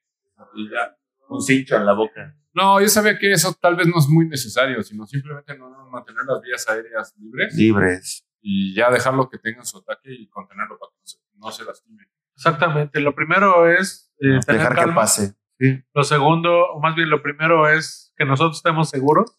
y 0.54 0.70
ya. 0.70 0.96
un 1.28 1.40
cincho 1.42 1.76
en 1.76 1.86
la 1.86 1.94
boca. 1.94 2.36
No, 2.52 2.80
yo 2.80 2.88
sabía 2.88 3.18
que 3.18 3.32
eso 3.32 3.52
tal 3.60 3.74
vez 3.76 3.86
no 3.88 3.98
es 3.98 4.06
muy 4.08 4.28
necesario, 4.28 4.82
sino 4.82 5.06
simplemente 5.06 5.56
no 5.58 5.68
mantener 5.90 6.22
las 6.26 6.40
vías 6.42 6.68
aéreas 6.68 7.14
libres 7.18 7.54
Libres. 7.54 8.25
Y 8.48 8.72
ya 8.74 8.92
dejarlo 8.92 9.28
que 9.28 9.38
tenga 9.38 9.64
su 9.64 9.78
ataque 9.78 10.14
y 10.14 10.28
contenerlo 10.28 10.78
para 10.78 10.92
que 10.92 10.98
no 11.00 11.06
se, 11.06 11.18
no 11.34 11.50
se 11.50 11.64
lastime. 11.64 12.08
Exactamente. 12.36 13.00
Lo 13.00 13.12
primero 13.12 13.68
es 13.68 14.14
eh, 14.20 14.38
tener 14.46 14.60
Dejar 14.60 14.86
que 14.86 14.92
pase. 14.92 15.34
Sí. 15.58 15.82
Lo 15.92 16.04
segundo, 16.04 16.66
o 16.70 16.80
más 16.80 16.94
bien 16.94 17.10
lo 17.10 17.22
primero 17.22 17.68
es 17.68 18.14
que 18.16 18.24
nosotros 18.24 18.58
estemos 18.58 18.88
seguros. 18.88 19.36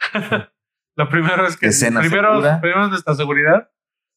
lo 0.96 1.08
primero 1.08 1.46
es 1.46 1.56
que 1.56 1.68
Escena 1.68 2.00
primero, 2.00 2.32
segura. 2.32 2.60
primero 2.60 2.84
es 2.86 2.90
nuestra 2.90 3.14
seguridad. 3.14 3.70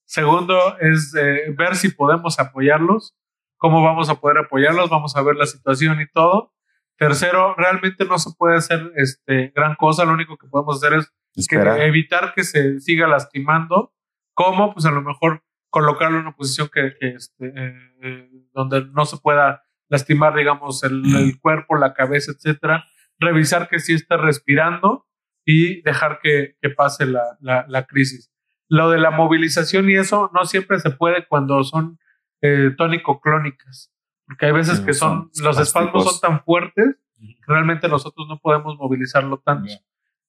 Segundo 0.06 0.58
es 0.80 1.13
eh, 1.13 1.54
ver 1.56 1.76
si 1.76 1.89
podemos 1.89 2.39
apoyarlos, 2.39 3.15
cómo 3.58 3.84
vamos 3.84 4.10
a 4.10 4.15
poder 4.15 4.39
apoyarlos, 4.39 4.89
vamos 4.89 5.15
a 5.15 5.22
ver 5.22 5.36
la 5.36 5.45
situación 5.45 6.02
y 6.02 6.10
todo. 6.10 6.56
Tercero, 6.98 7.54
realmente 7.56 8.06
no 8.06 8.17
se 8.17 8.32
puede 8.36 8.58
hacer 8.58 8.91
este, 8.95 9.54
gran 9.56 9.76
cosa, 9.76 10.04
lo 10.04 10.13
único 10.13 10.36
que 10.36 10.48
podemos 10.48 10.84
hacer 10.84 10.98
es 11.36 11.48
que 11.48 11.58
evitar 11.86 12.34
que 12.34 12.43
se 12.43 12.80
siga 12.80 13.08
lastimando. 13.08 13.93
¿Cómo? 14.39 14.73
Pues 14.73 14.86
a 14.86 14.91
lo 14.91 15.02
mejor 15.02 15.43
colocarlo 15.69 16.15
en 16.17 16.21
una 16.28 16.36
posición 16.36 16.69
que, 16.73 16.93
que, 16.97 17.10
este, 17.10 17.54
eh, 18.02 18.30
donde 18.54 18.86
no 18.86 19.04
se 19.06 19.17
pueda 19.17 19.63
lastimar, 19.89 20.34
digamos, 20.34 20.82
el, 20.86 21.04
el 21.13 21.38
cuerpo, 21.41 21.75
la 21.75 21.93
cabeza, 21.93 22.32
etcétera. 22.32 22.86
Revisar 23.19 23.67
que 23.67 23.80
sí 23.80 23.93
esté 23.95 24.15
respirando 24.15 25.06
y 25.43 25.82
dejar 25.82 26.19
que, 26.23 26.56
que 26.62 26.69
pase 26.69 27.06
la, 27.06 27.21
la, 27.41 27.65
la 27.67 27.86
crisis. 27.86 28.32
Lo 28.69 28.89
de 28.89 28.99
la 28.99 29.12
movilización 29.12 29.89
y 29.89 29.95
eso 29.95 30.32
no 30.34 30.45
siempre 30.45 30.80
se 30.80 30.91
puede 30.91 31.28
cuando 31.28 31.62
son 31.65 31.99
eh, 32.41 32.71
tónico-clónicas, 32.78 33.91
porque 34.25 34.45
hay 34.45 34.52
veces 34.54 34.78
Sí, 34.78 34.86
que 34.86 34.93
son, 34.93 35.30
son 35.34 35.45
los 35.45 35.60
espasmos 35.60 36.06
son 36.06 36.21
tan 36.21 36.43
fuertes 36.45 36.95
que 37.17 37.36
realmente 37.45 37.89
nosotros 37.89 38.25
no 38.30 38.39
podemos 38.39 38.78
movilizarlo 38.78 39.39
tanto 39.39 39.67
Ya. 39.67 39.80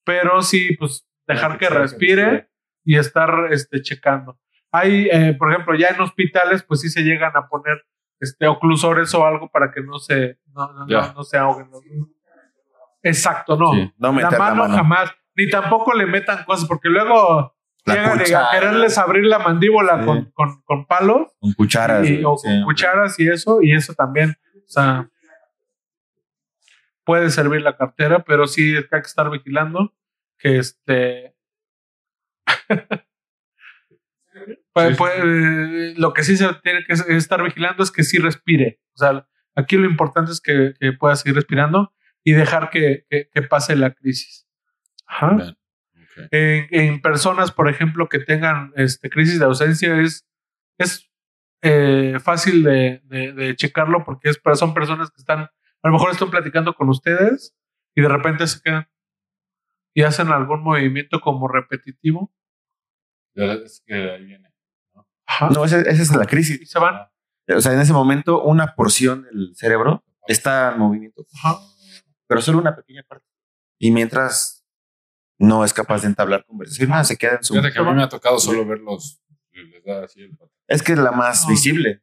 pero 0.05 0.43
sí, 0.43 0.75
pues 0.77 1.07
dejar 1.29 1.53
que 1.59 1.69
que 1.69 1.75
respire 1.75 2.50
y 2.91 2.97
estar 2.99 3.31
este, 3.53 3.83
checando. 3.83 4.37
Hay, 4.73 5.09
eh, 5.13 5.35
por 5.39 5.53
ejemplo, 5.53 5.77
ya 5.77 5.89
en 5.89 6.01
hospitales, 6.01 6.63
pues 6.65 6.81
sí 6.81 6.89
se 6.91 7.03
llegan 7.03 7.37
a 7.37 7.47
poner 7.49 7.85
este, 8.19 8.49
oclusores 8.49 9.15
o 9.15 9.25
algo 9.25 9.49
para 9.49 9.71
que 9.71 9.81
no 9.81 9.99
se, 10.01 10.39
no, 10.53 10.73
no, 10.73 10.87
no, 10.87 11.13
no 11.13 11.23
se 11.23 11.39
ahoguen. 11.39 11.71
Exacto, 13.03 13.57
no. 13.57 13.73
Sí, 13.73 13.93
no 13.99 14.13
la, 14.13 14.31
mano 14.31 14.37
la 14.39 14.55
mano. 14.55 14.75
jamás. 14.75 15.11
Ni 15.37 15.49
tampoco 15.49 15.93
le 15.95 16.07
metan 16.07 16.45
cosas, 16.45 16.67
porque 16.69 16.89
luego 16.89 17.55
La 17.85 17.95
llegan 17.95 18.21
a 18.21 18.51
quererles 18.51 18.99
abrir 18.99 19.25
la 19.25 19.39
mandíbula 19.39 20.01
Sí. 20.01 20.05
con, 20.07 20.25
con, 20.33 20.63
con 20.63 20.87
palos 20.87 21.29
Con 21.39 21.53
cucharas. 21.53 22.09
y- 22.09 22.23
o 22.25 22.37
Sí, 22.37 22.49
con 22.49 22.63
cucharas 22.65 23.19
y 23.21 23.29
eso, 23.29 23.63
y 23.63 23.73
eso 23.73 23.95
también, 23.95 24.37
o 24.57 24.69
sea, 24.69 25.09
puede 27.05 27.31
servir 27.31 27.63
la 27.63 27.77
cartera, 27.77 28.25
pero 28.25 28.47
sí 28.47 28.75
hay 28.77 28.83
que 28.89 28.97
estar 28.99 29.31
vigilando 29.31 29.95
que 30.39 30.59
este 30.59 31.35
Pues- 34.73 34.97
pues, 34.97 35.13
eh, 35.17 35.95
lo 35.97 36.13
que 36.13 36.23
sí 36.23 36.37
se 36.37 36.49
tiene 36.63 36.85
que 36.85 36.93
estar 36.93 37.43
vigilando 37.43 37.83
es 37.83 37.91
que 37.91 38.05
sí 38.05 38.19
respire. 38.19 38.81
O 38.95 38.99
sea, 38.99 39.27
aquí 39.57 39.77
lo 39.77 39.87
importante 39.87 40.31
es 40.31 40.41
que, 40.41 40.75
que 40.79 40.93
pueda 40.93 41.17
seguir 41.17 41.35
respirando 41.35 41.93
y 42.23 42.33
dejar 42.33 42.71
que, 42.71 43.05
que- 43.11 43.29
que 43.33 43.43
pase 43.43 43.75
la 43.77 43.93
crisis. 43.93 44.47
Ajá. 45.07 45.35
Bien. 45.35 45.57
En, 46.31 46.67
en 46.71 47.01
personas, 47.03 47.51
por 47.51 47.69
ejemplo, 47.69 48.09
que 48.09 48.21
tengan 48.21 48.73
este, 48.77 49.11
crisis 49.11 49.39
de 49.39 49.45
ausencia, 49.47 50.01
es, 50.01 50.27
es 50.79 51.11
eh, 51.63 52.19
fácil 52.23 52.63
de, 52.63 53.01
de- 53.05 53.33
de 53.33 53.57
checarlo 53.57 54.05
porque 54.05 54.29
es, 54.31 54.41
son 54.55 54.73
personas 54.75 55.11
que 55.11 55.19
están, 55.19 55.41
a 55.41 55.51
lo 55.89 55.93
mejor 55.93 56.11
están 56.13 56.31
platicando 56.31 56.75
con 56.75 56.89
ustedes 56.89 57.57
y 57.97 58.03
de 58.03 58.09
repente 58.09 58.47
se 58.47 58.61
quedan 58.63 58.89
y 59.95 60.03
hacen 60.03 60.29
algún 60.29 60.63
movimiento 60.63 61.21
como 61.21 61.49
repetitivo. 61.49 62.33
Es 63.35 63.83
que 63.87 63.95
ahí 63.95 64.25
viene. 64.25 64.53
Ajá. 65.27 65.51
No, 65.51 65.65
esa, 65.65 65.81
esa 65.81 66.03
es 66.03 66.15
la 66.15 66.27
crisis. 66.27 66.69
se 66.71 66.79
van. 66.79 67.09
O 67.55 67.61
sea, 67.61 67.73
en 67.73 67.81
ese 67.81 67.93
momento, 67.93 68.43
una 68.43 68.75
porción 68.75 69.23
del 69.25 69.53
cerebro 69.57 70.05
está 70.29 70.73
en 70.73 70.79
movimiento, 70.79 71.27
Ajá. 71.43 71.59
pero 72.27 72.41
solo 72.41 72.59
una 72.59 72.77
pequeña 72.77 73.03
parte. 73.09 73.27
Y 73.79 73.91
mientras 73.91 74.65
no 75.39 75.65
es 75.65 75.73
capaz 75.73 76.03
de 76.03 76.09
entablar 76.09 76.45
conversación, 76.45 77.05
se 77.05 77.17
queda 77.17 77.37
en 77.37 77.45
su. 77.45 77.55
Fíjate 77.55 77.73
que 77.73 77.79
a 77.79 77.83
mí 77.83 77.93
me 77.95 78.03
ha 78.03 78.09
tocado 78.09 78.39
solo 78.39 78.65
verlos. 78.67 79.21
Les 79.53 79.83
da 79.85 80.05
así 80.05 80.21
el 80.23 80.31
patrón. 80.31 80.51
Es 80.69 80.83
que 80.83 80.93
es 80.93 80.99
la 80.99 81.11
más 81.13 81.45
No. 81.45 81.51
visible. 81.51 82.03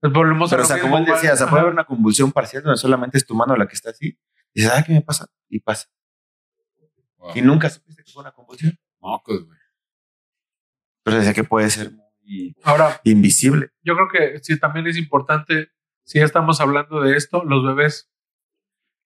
Pues 0.00 0.12
volvemos 0.12 0.48
Pero, 0.48 0.62
a 0.62 0.64
o 0.64 0.68
lo 0.68 0.74
sea, 0.74 0.80
como 0.82 0.96
él 0.98 1.04
decía, 1.04 1.32
o 1.32 1.36
sea, 1.36 1.48
puede 1.48 1.62
haber 1.62 1.72
una 1.72 1.84
convulsión 1.84 2.30
parcial 2.32 2.62
donde 2.62 2.78
solamente 2.78 3.18
es 3.18 3.26
tu 3.26 3.34
mano 3.34 3.56
la 3.56 3.66
que 3.66 3.74
está 3.74 3.90
así. 3.90 4.16
Y 4.54 4.60
dices, 4.62 4.72
ah, 4.74 4.82
¿qué 4.86 4.92
me 4.92 5.02
pasa? 5.02 5.26
Y 5.48 5.60
pasa. 5.60 5.86
Wow. 7.18 7.32
Y 7.34 7.42
nunca 7.42 7.68
supiste 7.68 8.02
que 8.04 8.12
fue 8.12 8.22
una 8.22 8.32
convulsión. 8.32 8.78
Mocos, 9.00 9.44
güey. 9.44 9.57
Pero 11.10 11.18
decía 11.20 11.34
que 11.34 11.44
puede 11.48 11.70
ser 11.70 11.92
muy 12.22 12.54
Ahora, 12.62 13.00
invisible. 13.04 13.70
yo 13.82 13.94
creo 13.94 14.08
que 14.08 14.38
sí 14.42 14.58
también 14.58 14.86
es 14.86 14.96
importante, 14.98 15.70
si 16.04 16.18
ya 16.18 16.24
estamos 16.24 16.60
hablando 16.60 17.00
de 17.00 17.16
esto, 17.16 17.42
los 17.44 17.64
bebés. 17.64 18.10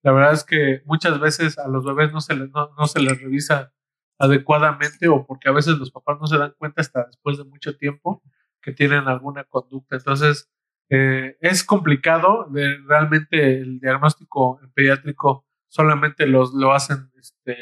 La 0.03 0.13
verdad 0.13 0.33
es 0.33 0.45
que 0.45 0.83
muchas 0.85 1.21
veces 1.21 1.59
a 1.59 1.69
los 1.69 1.85
bebés 1.85 2.13
no 2.13 2.21
se 2.21 2.35
les, 2.35 2.51
no, 2.51 2.71
no 2.77 2.87
se 2.87 3.01
les 3.01 3.21
revisa 3.21 3.73
adecuadamente 4.19 5.09
o 5.09 5.27
porque 5.27 5.49
a 5.49 5.53
veces 5.53 5.79
los 5.79 5.91
papás 5.91 6.19
no 6.21 6.27
se 6.27 6.39
dan 6.39 6.55
cuenta 6.59 6.81
hasta 6.81 7.05
después 7.07 7.39
de 7.39 7.45
mucho 7.45 7.77
tiempo 7.77 8.23
que 8.61 8.73
tienen 8.73 9.09
alguna 9.09 9.45
conducta. 9.45 9.97
Entonces, 9.97 10.49
eh, 10.91 11.37
es 11.41 11.65
complicado. 11.65 12.47
de- 12.51 12.79
realmente 12.87 13.59
el 13.59 13.81
diagnóstico 13.81 14.61
pediátrico 14.75 15.47
solamente 15.69 16.27
los, 16.27 16.53
lo 16.55 16.73
hacen 16.73 17.11
este, 17.19 17.57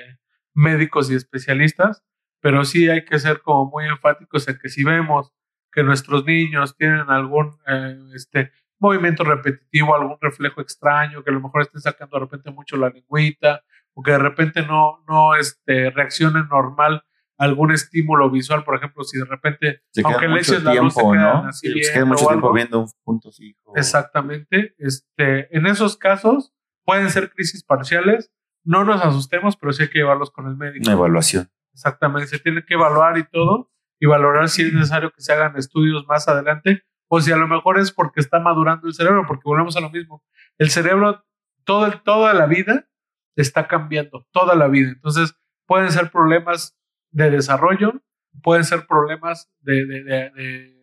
médicos 0.55 1.11
y 1.11 1.15
especialistas, 1.15 2.03
pero 2.41 2.65
sí 2.65 2.89
hay 2.89 3.05
que 3.05 3.19
ser 3.19 3.41
como 3.41 3.71
muy 3.71 3.87
enfáticos 3.87 4.49
en 4.49 4.59
que 4.59 4.69
si 4.69 4.85
vemos 4.85 5.33
que 5.73 5.83
nuestros 5.83 6.25
niños 6.25 6.77
tienen 6.77 7.11
algún 7.11 7.57
eh, 7.67 7.97
este, 8.15 8.53
movimiento 8.79 9.25
repetitivo, 9.25 9.95
algún 9.95 10.17
reflejo 10.21 10.61
extraño, 10.61 11.23
que 11.23 11.31
a 11.31 11.35
lo 11.35 11.41
mejor 11.41 11.63
estén 11.63 11.81
sacando 11.81 12.17
de 12.17 12.25
repente 12.25 12.51
mucho 12.51 12.77
la 12.77 12.89
lengüita, 12.89 13.63
o 13.95 14.03
que 14.03 14.13
de 14.13 14.19
repente 14.19 14.63
no, 14.63 15.05
no 15.07 15.37
este, 15.37 15.91
reaccionen 15.91 16.49
normal 16.49 17.05
a 17.39 17.45
algún 17.45 17.73
estímulo 17.73 18.31
visual, 18.31 18.65
por 18.65 18.77
ejemplo, 18.77 19.05
si 19.05 19.19
de 19.19 19.25
repente, 19.25 19.83
Se 19.91 20.03
aunque 20.05 20.29
le 20.29 20.41
eches 20.41 20.63
la 20.63 20.75
luz, 20.75 20.95
se 20.95 21.01
quedan 21.01 21.15
¿no? 21.15 21.49
así 21.49 21.73
Sí, 21.73 21.85
se 21.85 21.93
queda 21.93 22.05
mucho 22.05 22.27
tiempo 22.27 22.47
algo. 22.47 22.53
viendo 22.53 22.81
un 22.81 22.91
punto 23.05 23.31
fijo. 23.33 23.73
Exactamente. 23.77 24.75
Este, 24.79 25.55
en 25.57 25.67
esos 25.67 25.97
casos 25.97 26.53
pueden 26.85 27.09
ser 27.11 27.31
crisis 27.31 27.63
parciales. 27.63 28.31
No 28.63 28.85
nos 28.85 29.03
asustemos, 29.03 29.57
pero 29.57 29.73
sí 29.73 29.85
hay 29.85 29.89
que 29.89 30.01
llevarlos 30.01 30.31
con 30.31 30.49
el 30.49 30.57
médico. 30.57 30.85
Una 30.85 30.93
evaluación. 30.93 31.51
Exactamente. 31.73 32.29
Se 32.29 32.39
tiene 32.39 32.65
que 32.65 32.75
evaluar 32.75 33.19
y 33.19 33.25
todo. 33.25 33.71
y 34.03 34.07
valorar 34.07 34.49
si 34.49 34.63
es 34.63 34.73
necesario 34.73 35.11
que 35.11 35.21
se 35.21 35.33
hagan 35.33 35.57
estudios 35.59 36.07
más 36.07 36.27
adelante 36.27 36.85
o 37.07 37.21
si 37.21 37.33
a 37.33 37.37
lo 37.37 37.47
mejor 37.47 37.79
es 37.79 37.93
porque 37.93 38.21
está 38.21 38.41
madurando 38.41 38.89
el 38.89 38.95
cerebro, 38.95 39.25
porque 39.27 39.43
volvemos 39.45 39.77
a 39.77 39.81
lo 39.81 39.91
mismo. 39.91 40.25
El 40.57 40.71
cerebro 40.71 41.25
todo, 41.65 41.91
toda 42.03 42.33
la 42.33 42.47
vida 42.47 42.89
está 43.37 43.67
cambiando, 43.69 44.27
toda 44.33 44.55
la 44.55 44.69
vida. 44.69 44.91
Entonces, 44.91 45.35
pueden 45.67 45.91
ser 45.91 46.11
problemas 46.11 46.79
de 47.11 47.31
desarrollo, 47.31 48.01
pueden 48.43 48.65
ser 48.65 48.87
problemas 48.87 49.51
de, 49.61 50.75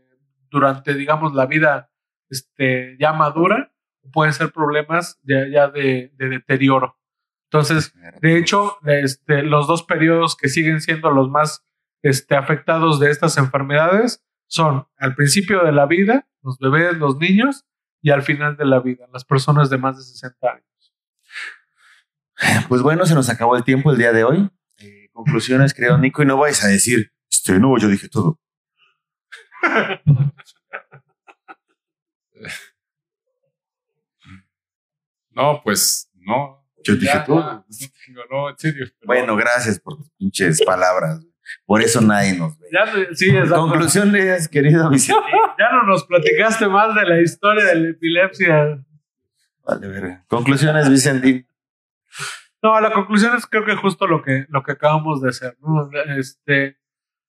durante, 0.50 0.94
digamos, 0.94 1.34
la 1.34 1.46
vida 1.46 1.92
este, 2.30 2.98
ya 3.00 3.14
madura, 3.14 3.74
pueden 4.12 4.34
ser 4.34 4.52
problemas 4.52 5.20
ya, 5.24 5.48
ya 5.48 5.70
de, 5.70 6.12
deterioro. 6.18 6.98
Entonces, 7.50 7.94
de 8.22 8.38
hecho, 8.38 8.78
este, 8.86 9.42
los 9.42 9.68
dos 9.68 9.84
periodos 9.84 10.36
que 10.36 10.50
siguen 10.50 10.82
siendo 10.82 11.12
los 11.12 11.30
más 11.30 11.64
este, 12.02 12.36
afectados 12.36 13.00
de 13.00 13.10
estas 13.10 13.38
enfermedades 13.38 14.22
son 14.48 14.88
al 14.98 15.16
principio 15.16 15.64
de 15.64 15.72
la 15.72 15.86
vida, 15.86 16.28
los 16.42 16.58
bebés, 16.60 16.98
los 16.98 17.18
niños, 17.18 17.66
y 18.02 18.12
al 18.12 18.22
final 18.22 18.58
de 18.58 18.66
la 18.66 18.80
vida, 18.80 19.08
las 19.14 19.24
personas 19.24 19.70
de 19.70 19.78
más 19.78 19.98
de 19.98 20.04
60 20.04 20.48
años. 20.50 20.64
Pues 22.68 22.82
bueno, 22.82 23.06
se 23.06 23.16
nos 23.16 23.30
acabó 23.30 23.56
el 23.56 23.64
tiempo 23.64 23.92
el 23.92 23.98
día 23.98 24.12
de 24.12 24.24
hoy. 24.24 24.50
Eh, 24.80 25.10
conclusiones, 25.12 25.74
creo, 25.74 25.98
Nico, 25.98 26.22
y 26.22 26.26
no 26.26 26.38
vais 26.38 26.64
a 26.64 26.68
decir, 26.68 27.12
este, 27.30 27.60
no, 27.60 27.78
yo 27.78 27.88
dije 27.88 28.10
todo. 28.10 28.40
no, 35.32 35.62
pues 35.64 36.12
no. 36.14 36.67
Yo 36.88 36.96
dije 36.96 37.24
todo. 37.26 37.66
no, 38.30 38.50
en 38.50 38.58
serio. 38.58 38.88
Bueno, 39.04 39.36
gracias 39.36 39.80
por 39.80 39.98
tus 39.98 40.10
pinches 40.12 40.62
palabras. 40.64 41.26
Por 41.66 41.82
eso 41.82 42.02
nadie 42.02 42.38
nos 42.38 42.58
ve. 42.58 42.68
Ya, 42.72 42.86
sí, 43.14 43.32
Conclusiones, 43.50 44.48
querido 44.48 44.90
Vicente. 44.90 45.22
ya 45.58 45.72
no 45.72 45.84
nos 45.84 46.06
platicaste 46.06 46.68
más 46.68 46.94
de 46.96 47.04
la 47.04 47.22
historia 47.22 47.66
de 47.66 47.76
la 47.76 47.90
epilepsia. 47.90 48.84
Vale, 49.66 49.88
ver. 49.88 50.20
Conclusiones, 50.28 50.90
Vicentín. 50.90 51.48
No, 52.62 52.80
la 52.80 52.92
conclusión 52.92 53.36
es 53.36 53.46
creo 53.46 53.66
que 53.66 53.76
justo 53.76 54.08
lo 54.08 54.24
que, 54.24 54.46
lo 54.50 54.64
que 54.64 54.72
acabamos 54.74 55.22
de 55.22 55.30
hacer. 55.30 55.58
¿no? 55.62 55.90
Este, 56.18 56.78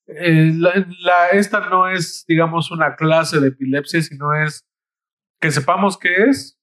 eh, 0.06 0.52
la, 0.54 1.28
esta 1.32 1.68
no 1.68 1.88
es, 1.88 2.24
digamos, 2.26 2.70
una 2.70 2.96
clase 2.96 3.40
de 3.40 3.48
epilepsia, 3.48 4.00
sino 4.02 4.34
es 4.34 4.66
que 5.40 5.50
sepamos 5.50 5.98
qué 5.98 6.24
es, 6.28 6.57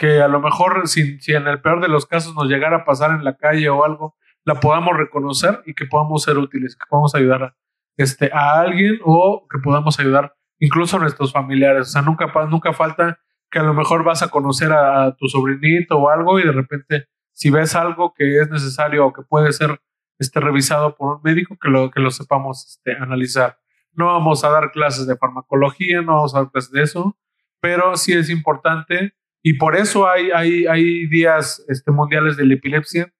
que 0.00 0.22
a 0.22 0.28
lo 0.28 0.40
mejor 0.40 0.88
si, 0.88 1.18
en 1.26 1.46
el 1.46 1.60
peor 1.60 1.82
de 1.82 1.88
los 1.88 2.06
casos 2.06 2.34
nos 2.34 2.48
llegara 2.48 2.78
a 2.78 2.84
pasar 2.86 3.10
en 3.10 3.22
la 3.22 3.36
calle 3.36 3.68
o 3.68 3.84
algo, 3.84 4.16
la 4.46 4.54
podamos 4.54 4.96
reconocer 4.96 5.60
y 5.66 5.74
que 5.74 5.84
podamos 5.84 6.22
ser 6.22 6.38
útiles, 6.38 6.74
que 6.74 6.86
podamos 6.88 7.14
ayudar 7.14 7.42
a, 7.42 7.56
este, 7.98 8.30
a 8.32 8.62
alguien 8.62 8.98
o 9.04 9.46
que 9.46 9.58
podamos 9.58 10.00
ayudar 10.00 10.34
incluso 10.58 10.96
a 10.96 11.00
nuestros 11.00 11.34
familiares. 11.34 11.88
O 11.88 11.90
sea, 11.90 12.00
nunca, 12.00 12.32
nunca 12.48 12.72
falta 12.72 13.18
que 13.50 13.58
a 13.58 13.62
lo 13.62 13.74
mejor 13.74 14.02
vas 14.02 14.22
a 14.22 14.28
conocer 14.28 14.72
a 14.72 15.14
tu 15.16 15.28
sobrinito 15.28 15.98
o 15.98 16.08
algo 16.08 16.40
y 16.40 16.44
de 16.44 16.52
repente 16.52 17.08
si 17.34 17.50
ves 17.50 17.74
algo 17.74 18.14
que 18.14 18.40
es 18.40 18.48
necesario 18.48 19.04
o 19.04 19.12
que 19.12 19.20
puede 19.20 19.52
ser 19.52 19.82
este, 20.18 20.40
revisado 20.40 20.96
por 20.96 21.16
un 21.16 21.22
médico, 21.22 21.58
que 21.60 21.68
lo, 21.68 21.90
que 21.90 22.00
lo 22.00 22.10
sepamos 22.10 22.66
este, 22.66 22.96
analizar. 22.96 23.58
No 23.92 24.06
vamos 24.06 24.44
a 24.44 24.48
dar 24.48 24.70
clases 24.72 25.06
de 25.06 25.18
farmacología, 25.18 26.00
no 26.00 26.14
vamos 26.14 26.34
a 26.34 26.38
dar 26.38 26.50
clases 26.50 26.70
de 26.70 26.84
eso, 26.84 27.18
pero 27.60 27.98
sí 27.98 28.14
es 28.14 28.30
importante 28.30 29.12
y 29.42 29.54
por 29.54 29.76
eso 29.76 30.08
hay, 30.08 30.30
hay, 30.30 30.66
hay 30.66 31.06
días 31.06 31.64
este, 31.68 31.90
mundiales 31.90 32.36
de 32.36 32.46
la 32.46 32.54
epilepsia 32.54 33.12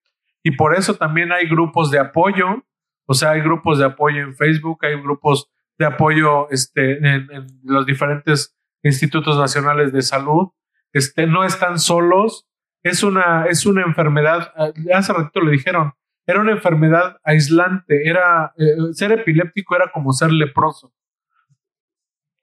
y 0.43 0.53
por 0.53 0.75
eso 0.75 0.95
también 0.95 1.33
hay 1.33 1.49
grupos 1.49 1.91
de 1.91 1.99
apoyo, 1.99 2.65
o 3.07 3.15
sea, 3.15 3.31
hay 3.33 3.41
grupos 3.41 3.79
de 3.79 3.87
apoyo 3.87 4.23
en 4.23 4.35
Facebook, 4.35 4.85
hay 4.85 5.01
grupos 5.01 5.51
de 5.79 5.87
apoyo 5.87 6.51
este, 6.51 6.99
en, 6.99 7.31
en 7.31 7.47
los 7.65 7.87
diferentes 7.87 8.57
institutos 8.83 9.39
nacionales 9.39 9.93
de 9.93 10.03
salud. 10.03 10.49
Este, 10.93 11.27
no 11.27 11.45
están 11.45 11.79
solos, 11.79 12.49
es 12.83 13.03
una, 13.03 13.47
es 13.47 13.67
una 13.67 13.83
enfermedad, 13.83 14.53
ah, 14.57 14.73
hace 14.95 15.13
ratito 15.13 15.41
le 15.41 15.53
dijeron, 15.53 15.93
era 16.27 16.41
una 16.41 16.53
enfermedad 16.53 17.19
aislante, 17.25 18.09
era, 18.09 18.53
eh, 18.57 18.93
ser 18.93 19.13
epiléptico 19.13 19.77
era 19.77 19.91
como 19.93 20.13
ser 20.13 20.33
leproso. 20.33 20.93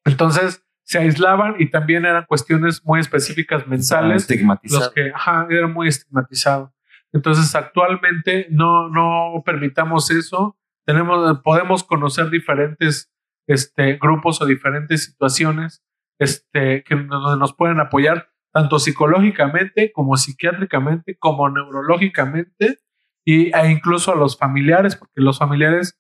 Entonces 0.06 0.67
se 0.88 1.00
aislaban 1.00 1.56
y 1.60 1.70
también 1.70 2.06
eran 2.06 2.24
cuestiones 2.26 2.82
muy 2.86 3.02
específicas 3.02 3.68
mensales. 3.68 4.22
Estigmatizados. 4.22 4.94
que, 4.94 5.12
ajá, 5.14 5.46
eran 5.50 5.74
muy 5.74 5.90
estigmatizados. 5.90 6.72
Entonces 7.12 7.54
actualmente 7.56 8.48
no, 8.52 8.88
no 8.88 9.44
permitamos 9.46 10.10
eso. 10.12 10.58
Tenemos, 10.86 11.42
podemos 11.44 11.84
conocer 11.84 12.30
diferentes 12.30 13.12
este, 13.48 13.98
grupos 13.98 14.42
o 14.42 14.46
diferentes 14.46 15.04
situaciones 15.04 15.84
este, 16.20 16.86
que 16.86 16.96
nos 16.96 17.54
pueden 17.54 17.82
apoyar 17.82 18.30
tanto 18.54 18.80
psicológicamente 18.80 19.92
como 19.92 20.16
psiquiátricamente, 20.16 21.18
como 21.18 21.50
neurológicamente, 21.50 22.80
y, 23.26 23.54
e 23.54 23.72
incluso 23.72 24.14
a 24.14 24.16
los 24.16 24.38
familiares, 24.38 24.96
porque 24.96 25.20
los 25.20 25.38
familiares 25.38 26.00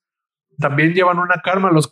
también 0.57 0.93
llevan 0.93 1.19
una 1.19 1.41
carga, 1.43 1.71
los, 1.71 1.91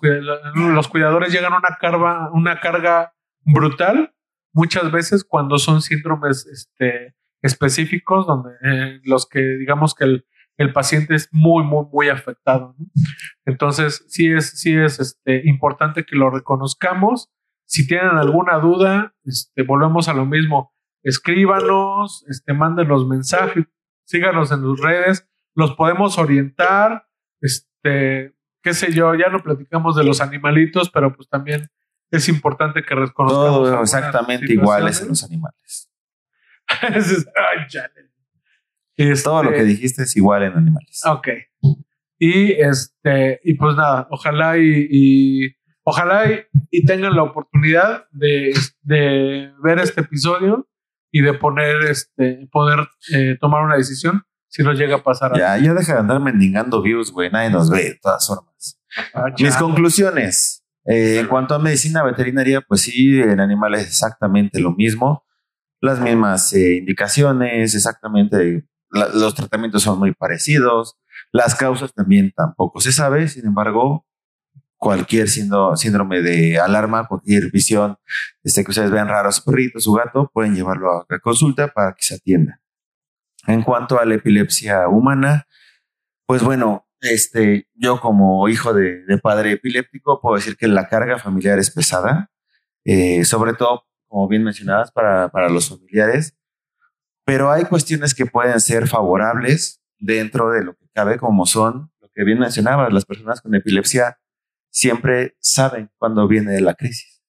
los 0.56 0.88
cuidadores 0.88 1.32
llegan 1.32 1.54
una 1.54 1.78
carga, 1.80 2.30
una 2.32 2.60
carga 2.60 3.14
brutal 3.42 4.14
muchas 4.54 4.92
veces 4.92 5.24
cuando 5.24 5.58
son 5.58 5.82
síndromes 5.82 6.48
este, 6.48 7.16
específicos, 7.42 8.26
donde 8.26 8.52
eh, 8.64 9.00
los 9.04 9.28
que 9.28 9.42
digamos 9.42 9.94
que 9.94 10.06
el, 10.06 10.26
el, 10.58 10.72
paciente 10.72 11.14
es 11.14 11.28
muy, 11.32 11.64
muy, 11.64 11.86
muy 11.92 12.10
afectado. 12.10 12.76
Entonces, 13.46 14.06
sí 14.08 14.32
es, 14.32 14.60
sí 14.60 14.76
es 14.76 15.00
este, 15.00 15.42
importante 15.46 16.06
que 16.06 16.16
lo 16.16 16.30
reconozcamos 16.30 17.30
si 17.66 17.88
tienen 17.88 18.12
alguna 18.12 18.60
duda, 18.60 19.16
este, 19.24 19.64
volvemos 19.64 20.08
a 20.08 20.14
lo 20.14 20.26
mismo. 20.26 20.74
Escríbanos, 21.04 22.24
este, 22.30 22.54
manden 22.54 22.88
mensajes, 23.08 23.66
síganos 24.06 24.52
en 24.52 24.62
sus 24.62 24.80
redes, 24.82 25.28
los 25.56 25.76
podemos 25.76 26.18
orientar, 26.18 27.08
este, 27.42 28.35
qué 28.66 28.74
sé 28.74 28.92
yo, 28.92 29.14
ya 29.14 29.30
no 29.30 29.44
platicamos 29.44 29.96
de 29.96 30.04
los 30.04 30.22
animalitos, 30.22 30.90
pero 30.90 31.16
pues 31.16 31.30
también 31.30 31.70
es 32.10 32.28
importante 32.28 32.84
que 32.84 32.96
reconozcamos. 32.96 33.70
Todo 33.70 33.82
exactamente 33.82 34.52
iguales 34.52 35.00
en 35.02 35.10
los 35.10 35.24
animales. 35.24 35.92
Todo 39.24 39.44
lo 39.44 39.52
que 39.52 39.58
este 39.58 39.68
dijiste 39.68 40.02
es 40.04 40.18
igual 40.18 40.44
en 40.44 40.54
animales. 40.54 41.02
Ok. 41.06 41.28
Y 42.18 42.54
este, 42.54 43.40
y 43.44 43.54
pues 43.54 43.76
nada, 43.76 44.08
ojalá 44.10 44.58
y 44.58 45.56
Ojalá 45.88 46.26
y, 46.72 46.86
tengan 46.86 47.16
la 47.16 47.22
oportunidad 47.22 48.08
de, 48.12 48.52
ver 49.62 49.80
este 49.80 50.02
episodio 50.02 50.68
y 51.12 51.22
de 51.22 51.36
poner, 51.36 51.84
este, 51.84 52.50
poder 52.52 52.88
eh, 53.14 53.38
tomar 53.40 53.64
una 53.64 53.78
decisión 53.78 54.24
si 54.56 54.64
nos 54.64 54.78
llega 54.78 54.96
a 54.96 55.04
pasar. 55.04 55.38
Ya, 55.38 55.58
ya 55.58 55.74
deja 55.74 55.96
de 55.96 56.00
andar 56.00 56.22
mendigando 56.22 56.82
views, 56.82 57.12
güey. 57.12 57.30
Nadie 57.30 57.50
nos 57.50 57.70
ve 57.70 57.84
de 57.84 58.00
todas 58.02 58.26
formas. 58.26 58.80
Ah, 59.14 59.26
Mis 59.38 59.58
conclusiones. 59.58 60.64
Eh, 60.86 61.20
en 61.20 61.28
cuanto 61.28 61.56
a 61.56 61.60
medicina 61.60 62.04
veterinaria, 62.04 62.62
pues 62.62 62.84
sí, 62.84 63.20
en 63.20 63.42
animales 63.42 63.86
exactamente 63.86 64.62
lo 64.62 64.72
mismo. 64.72 65.26
Las 65.82 66.00
mismas 66.00 66.54
eh, 66.54 66.78
indicaciones, 66.78 67.76
exactamente. 67.76 68.66
los 68.92 69.36
tratamientos 69.36 69.84
son 69.84 70.00
muy 70.00 70.14
parecidos. 70.14 70.96
Las 71.34 71.56
causas 71.56 71.94
también 71.94 72.32
tampoco 72.34 72.80
se 72.80 72.94
sabe. 72.94 73.28
Sin 73.28 73.46
embargo, 73.46 74.06
cualquier 74.78 75.28
síndrome 75.28 76.22
de 76.22 76.62
alarma, 76.62 77.10
cualquier 77.10 77.52
visión, 77.52 77.98
este, 78.42 78.64
que 78.64 78.72
ustedes 78.72 78.90
vean 78.90 79.10
raro 79.10 79.28
a 79.28 79.34
su 79.34 79.44
perrito, 79.44 79.82
su 79.82 79.92
gato, 79.92 80.32
pueden 80.34 80.56
llevarlo 80.56 81.06
a 81.10 81.20
consulta 81.20 81.68
para 81.68 81.92
que 81.92 82.04
se 82.04 82.16
atienda. 82.16 82.62
En 83.48 83.62
cuanto 83.62 84.00
a 84.00 84.06
la 84.06 84.16
epilepsia 84.16 84.88
humana, 84.88 85.48
pues 86.26 86.44
bueno, 86.44 86.88
este, 87.02 87.68
yo 87.74 88.00
como 88.00 88.48
hijo 88.50 88.74
de, 88.74 89.04
padre 89.22 89.54
epiléptico 89.54 90.20
puedo 90.22 90.36
decir 90.36 90.58
que 90.58 90.68
la 90.68 90.88
carga 90.88 91.20
familiar 91.20 91.60
es 91.60 91.72
pesada, 91.72 92.32
eh, 92.84 93.24
sobre 93.26 93.54
todo, 93.54 93.86
como 94.08 94.28
bien 94.28 94.44
mencionadas, 94.44 94.92
para, 94.92 95.30
para 95.30 95.50
los 95.50 95.70
familiares, 95.70 96.36
pero 97.26 97.52
hay 97.52 97.66
cuestiones 97.66 98.14
que 98.14 98.26
pueden 98.26 98.60
ser 98.60 98.88
favorables 98.88 99.82
dentro 99.98 100.52
de 100.52 100.64
lo 100.64 100.76
que 100.76 100.88
cabe, 100.94 101.18
como 101.18 101.46
son, 101.46 101.92
lo 102.00 102.10
que 102.14 102.24
bien 102.24 102.40
mencionabas, 102.40 102.94
las 102.94 103.06
personas 103.06 103.42
con 103.42 103.54
epilepsia 103.56 104.20
siempre 104.70 105.36
saben 105.40 105.90
cuando 105.98 106.28
viene 106.28 106.60
la 106.62 106.76
crisis. 106.76 107.24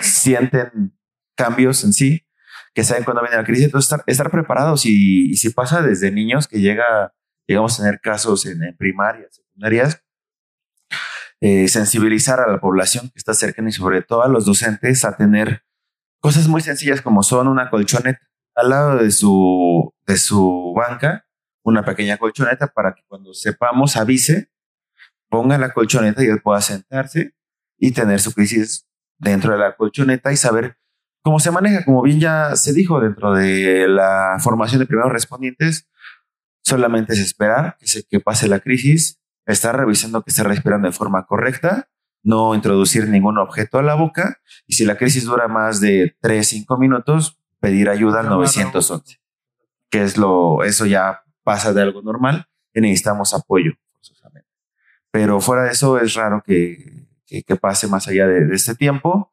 Sienten 0.00 0.98
cambios 1.36 1.84
en 1.84 1.92
sí, 1.92 2.26
que 2.74 2.84
saben 2.84 3.04
cuando 3.04 3.22
viene 3.22 3.36
la 3.36 3.44
crisis. 3.44 3.66
Entonces, 3.66 3.98
estar, 4.06 4.30
preparados 4.30 4.86
y, 4.86 5.34
si 5.36 5.50
pasa 5.50 5.82
desde 5.82 6.10
niños 6.10 6.48
que 6.48 6.60
llega, 6.60 7.14
llegamos 7.46 7.78
a 7.78 7.84
tener 7.84 8.00
casos 8.00 8.46
en, 8.46 8.76
primarias, 8.76 9.36
secundarias, 9.36 10.04
eh, 11.40 11.68
sensibilizar 11.68 12.40
a 12.40 12.50
la 12.50 12.60
población 12.60 13.08
que 13.08 13.18
está 13.18 13.34
cercana 13.34 13.70
y 13.70 13.72
sobre 13.72 14.02
todo 14.02 14.22
a 14.22 14.28
los 14.28 14.44
docentes 14.44 15.04
a 15.04 15.16
tener 15.16 15.64
cosas 16.20 16.48
muy 16.48 16.60
sencillas 16.60 17.00
como 17.00 17.22
son 17.22 17.48
una 17.48 17.70
colchoneta 17.70 18.20
al 18.54 18.68
lado 18.68 18.96
de 18.98 19.10
su, 19.10 19.94
de 20.06 20.18
su 20.18 20.74
banca, 20.76 21.26
una 21.62 21.82
pequeña 21.82 22.18
colchoneta 22.18 22.66
para 22.66 22.94
que 22.94 23.02
cuando 23.06 23.32
sepamos 23.32 23.96
avise 23.96 24.50
ponga 25.30 25.56
la 25.56 25.72
colchoneta 25.72 26.22
y 26.22 26.26
él 26.26 26.42
pueda 26.42 26.60
sentarse 26.60 27.34
y 27.78 27.92
tener 27.92 28.20
su 28.20 28.32
crisis 28.32 28.86
dentro 29.18 29.52
de 29.52 29.58
la 29.58 29.76
colchoneta 29.76 30.32
y 30.32 30.36
saber 30.36 30.79
cómo 31.22 31.40
se 31.40 31.50
maneja. 31.50 31.84
Como 31.84 32.02
bien 32.02 32.20
ya 32.20 32.56
se 32.56 32.72
dijo 32.72 33.00
dentro 33.00 33.32
de 33.32 33.88
la 33.88 34.36
formación 34.40 34.80
de 34.80 34.86
primeros 34.86 35.12
respondientes, 35.12 35.88
solamente 36.62 37.14
es 37.14 37.20
esperar 37.20 37.76
que, 37.78 37.86
se, 37.86 38.04
que 38.04 38.20
pase 38.20 38.48
la 38.48 38.60
crisis, 38.60 39.20
estar 39.46 39.76
revisando 39.76 40.22
que 40.22 40.30
esté 40.30 40.42
respirando 40.42 40.88
de 40.88 40.92
forma 40.92 41.26
correcta, 41.26 41.88
no 42.22 42.54
introducir 42.54 43.08
ningún 43.08 43.38
objeto 43.38 43.78
a 43.78 43.82
la 43.82 43.94
boca 43.94 44.40
y 44.66 44.74
si 44.74 44.84
la 44.84 44.96
crisis 44.96 45.24
dura 45.24 45.48
más 45.48 45.80
de 45.80 46.16
3, 46.20 46.46
5 46.46 46.78
minutos, 46.78 47.38
pedir 47.60 47.88
ayuda 47.88 48.20
al 48.20 48.28
911, 48.28 49.20
que 49.88 50.02
es 50.02 50.16
lo, 50.16 50.62
eso 50.64 50.86
ya 50.86 51.22
pasa 51.42 51.72
de 51.72 51.82
algo 51.82 52.02
normal 52.02 52.46
y 52.74 52.80
necesitamos 52.80 53.34
apoyo. 53.34 53.72
Pero 55.10 55.40
fuera 55.40 55.64
de 55.64 55.72
eso 55.72 55.98
es 55.98 56.14
raro 56.14 56.42
que, 56.46 57.08
que, 57.26 57.56
pase 57.56 57.88
más 57.88 58.06
allá 58.06 58.28
de, 58.28 58.46
de 58.46 58.54
este 58.54 58.76
tiempo. 58.76 59.32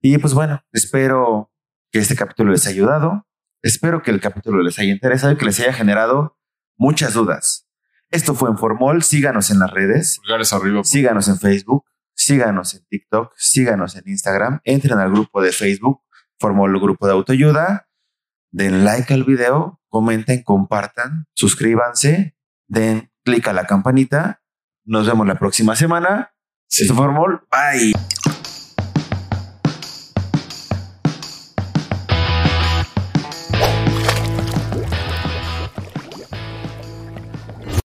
Y 0.00 0.18
pues 0.18 0.34
bueno, 0.34 0.62
espero 0.72 1.52
que 1.90 1.98
este 1.98 2.16
capítulo 2.16 2.52
les 2.52 2.66
haya 2.66 2.74
ayudado. 2.74 3.26
Espero 3.62 4.02
que 4.02 4.10
el 4.10 4.20
capítulo 4.20 4.62
les 4.62 4.78
haya 4.78 4.92
interesado 4.92 5.32
y 5.32 5.36
que 5.36 5.44
les 5.44 5.60
haya 5.60 5.72
generado 5.72 6.38
muchas 6.76 7.12
dudas. 7.14 7.68
Esto 8.10 8.34
fue 8.34 8.50
en 8.50 8.58
Formol. 8.58 9.02
Síganos 9.02 9.50
en 9.50 9.60
las 9.60 9.70
redes. 9.70 10.18
arriba. 10.52 10.82
Síganos 10.84 11.28
en 11.28 11.38
Facebook. 11.38 11.84
Síganos 12.14 12.74
en 12.74 12.84
TikTok. 12.86 13.32
Síganos 13.36 13.96
en 13.96 14.02
Instagram. 14.06 14.60
Entren 14.64 14.98
al 14.98 15.10
grupo 15.10 15.42
de 15.42 15.52
Facebook. 15.52 16.02
Formol 16.38 16.80
Grupo 16.80 17.06
de 17.06 17.12
Autoayuda. 17.12 17.88
Den 18.50 18.84
like 18.84 19.12
al 19.12 19.24
video. 19.24 19.80
Comenten, 19.88 20.42
compartan. 20.42 21.26
Suscríbanse. 21.34 22.36
Den 22.66 23.12
clic 23.24 23.46
a 23.48 23.52
la 23.52 23.66
campanita. 23.66 24.42
Nos 24.84 25.06
vemos 25.06 25.26
la 25.26 25.38
próxima 25.38 25.76
semana. 25.76 26.34
Esto 26.68 26.94
fue 26.94 27.04
Formol. 27.06 27.46
Bye. 27.50 27.92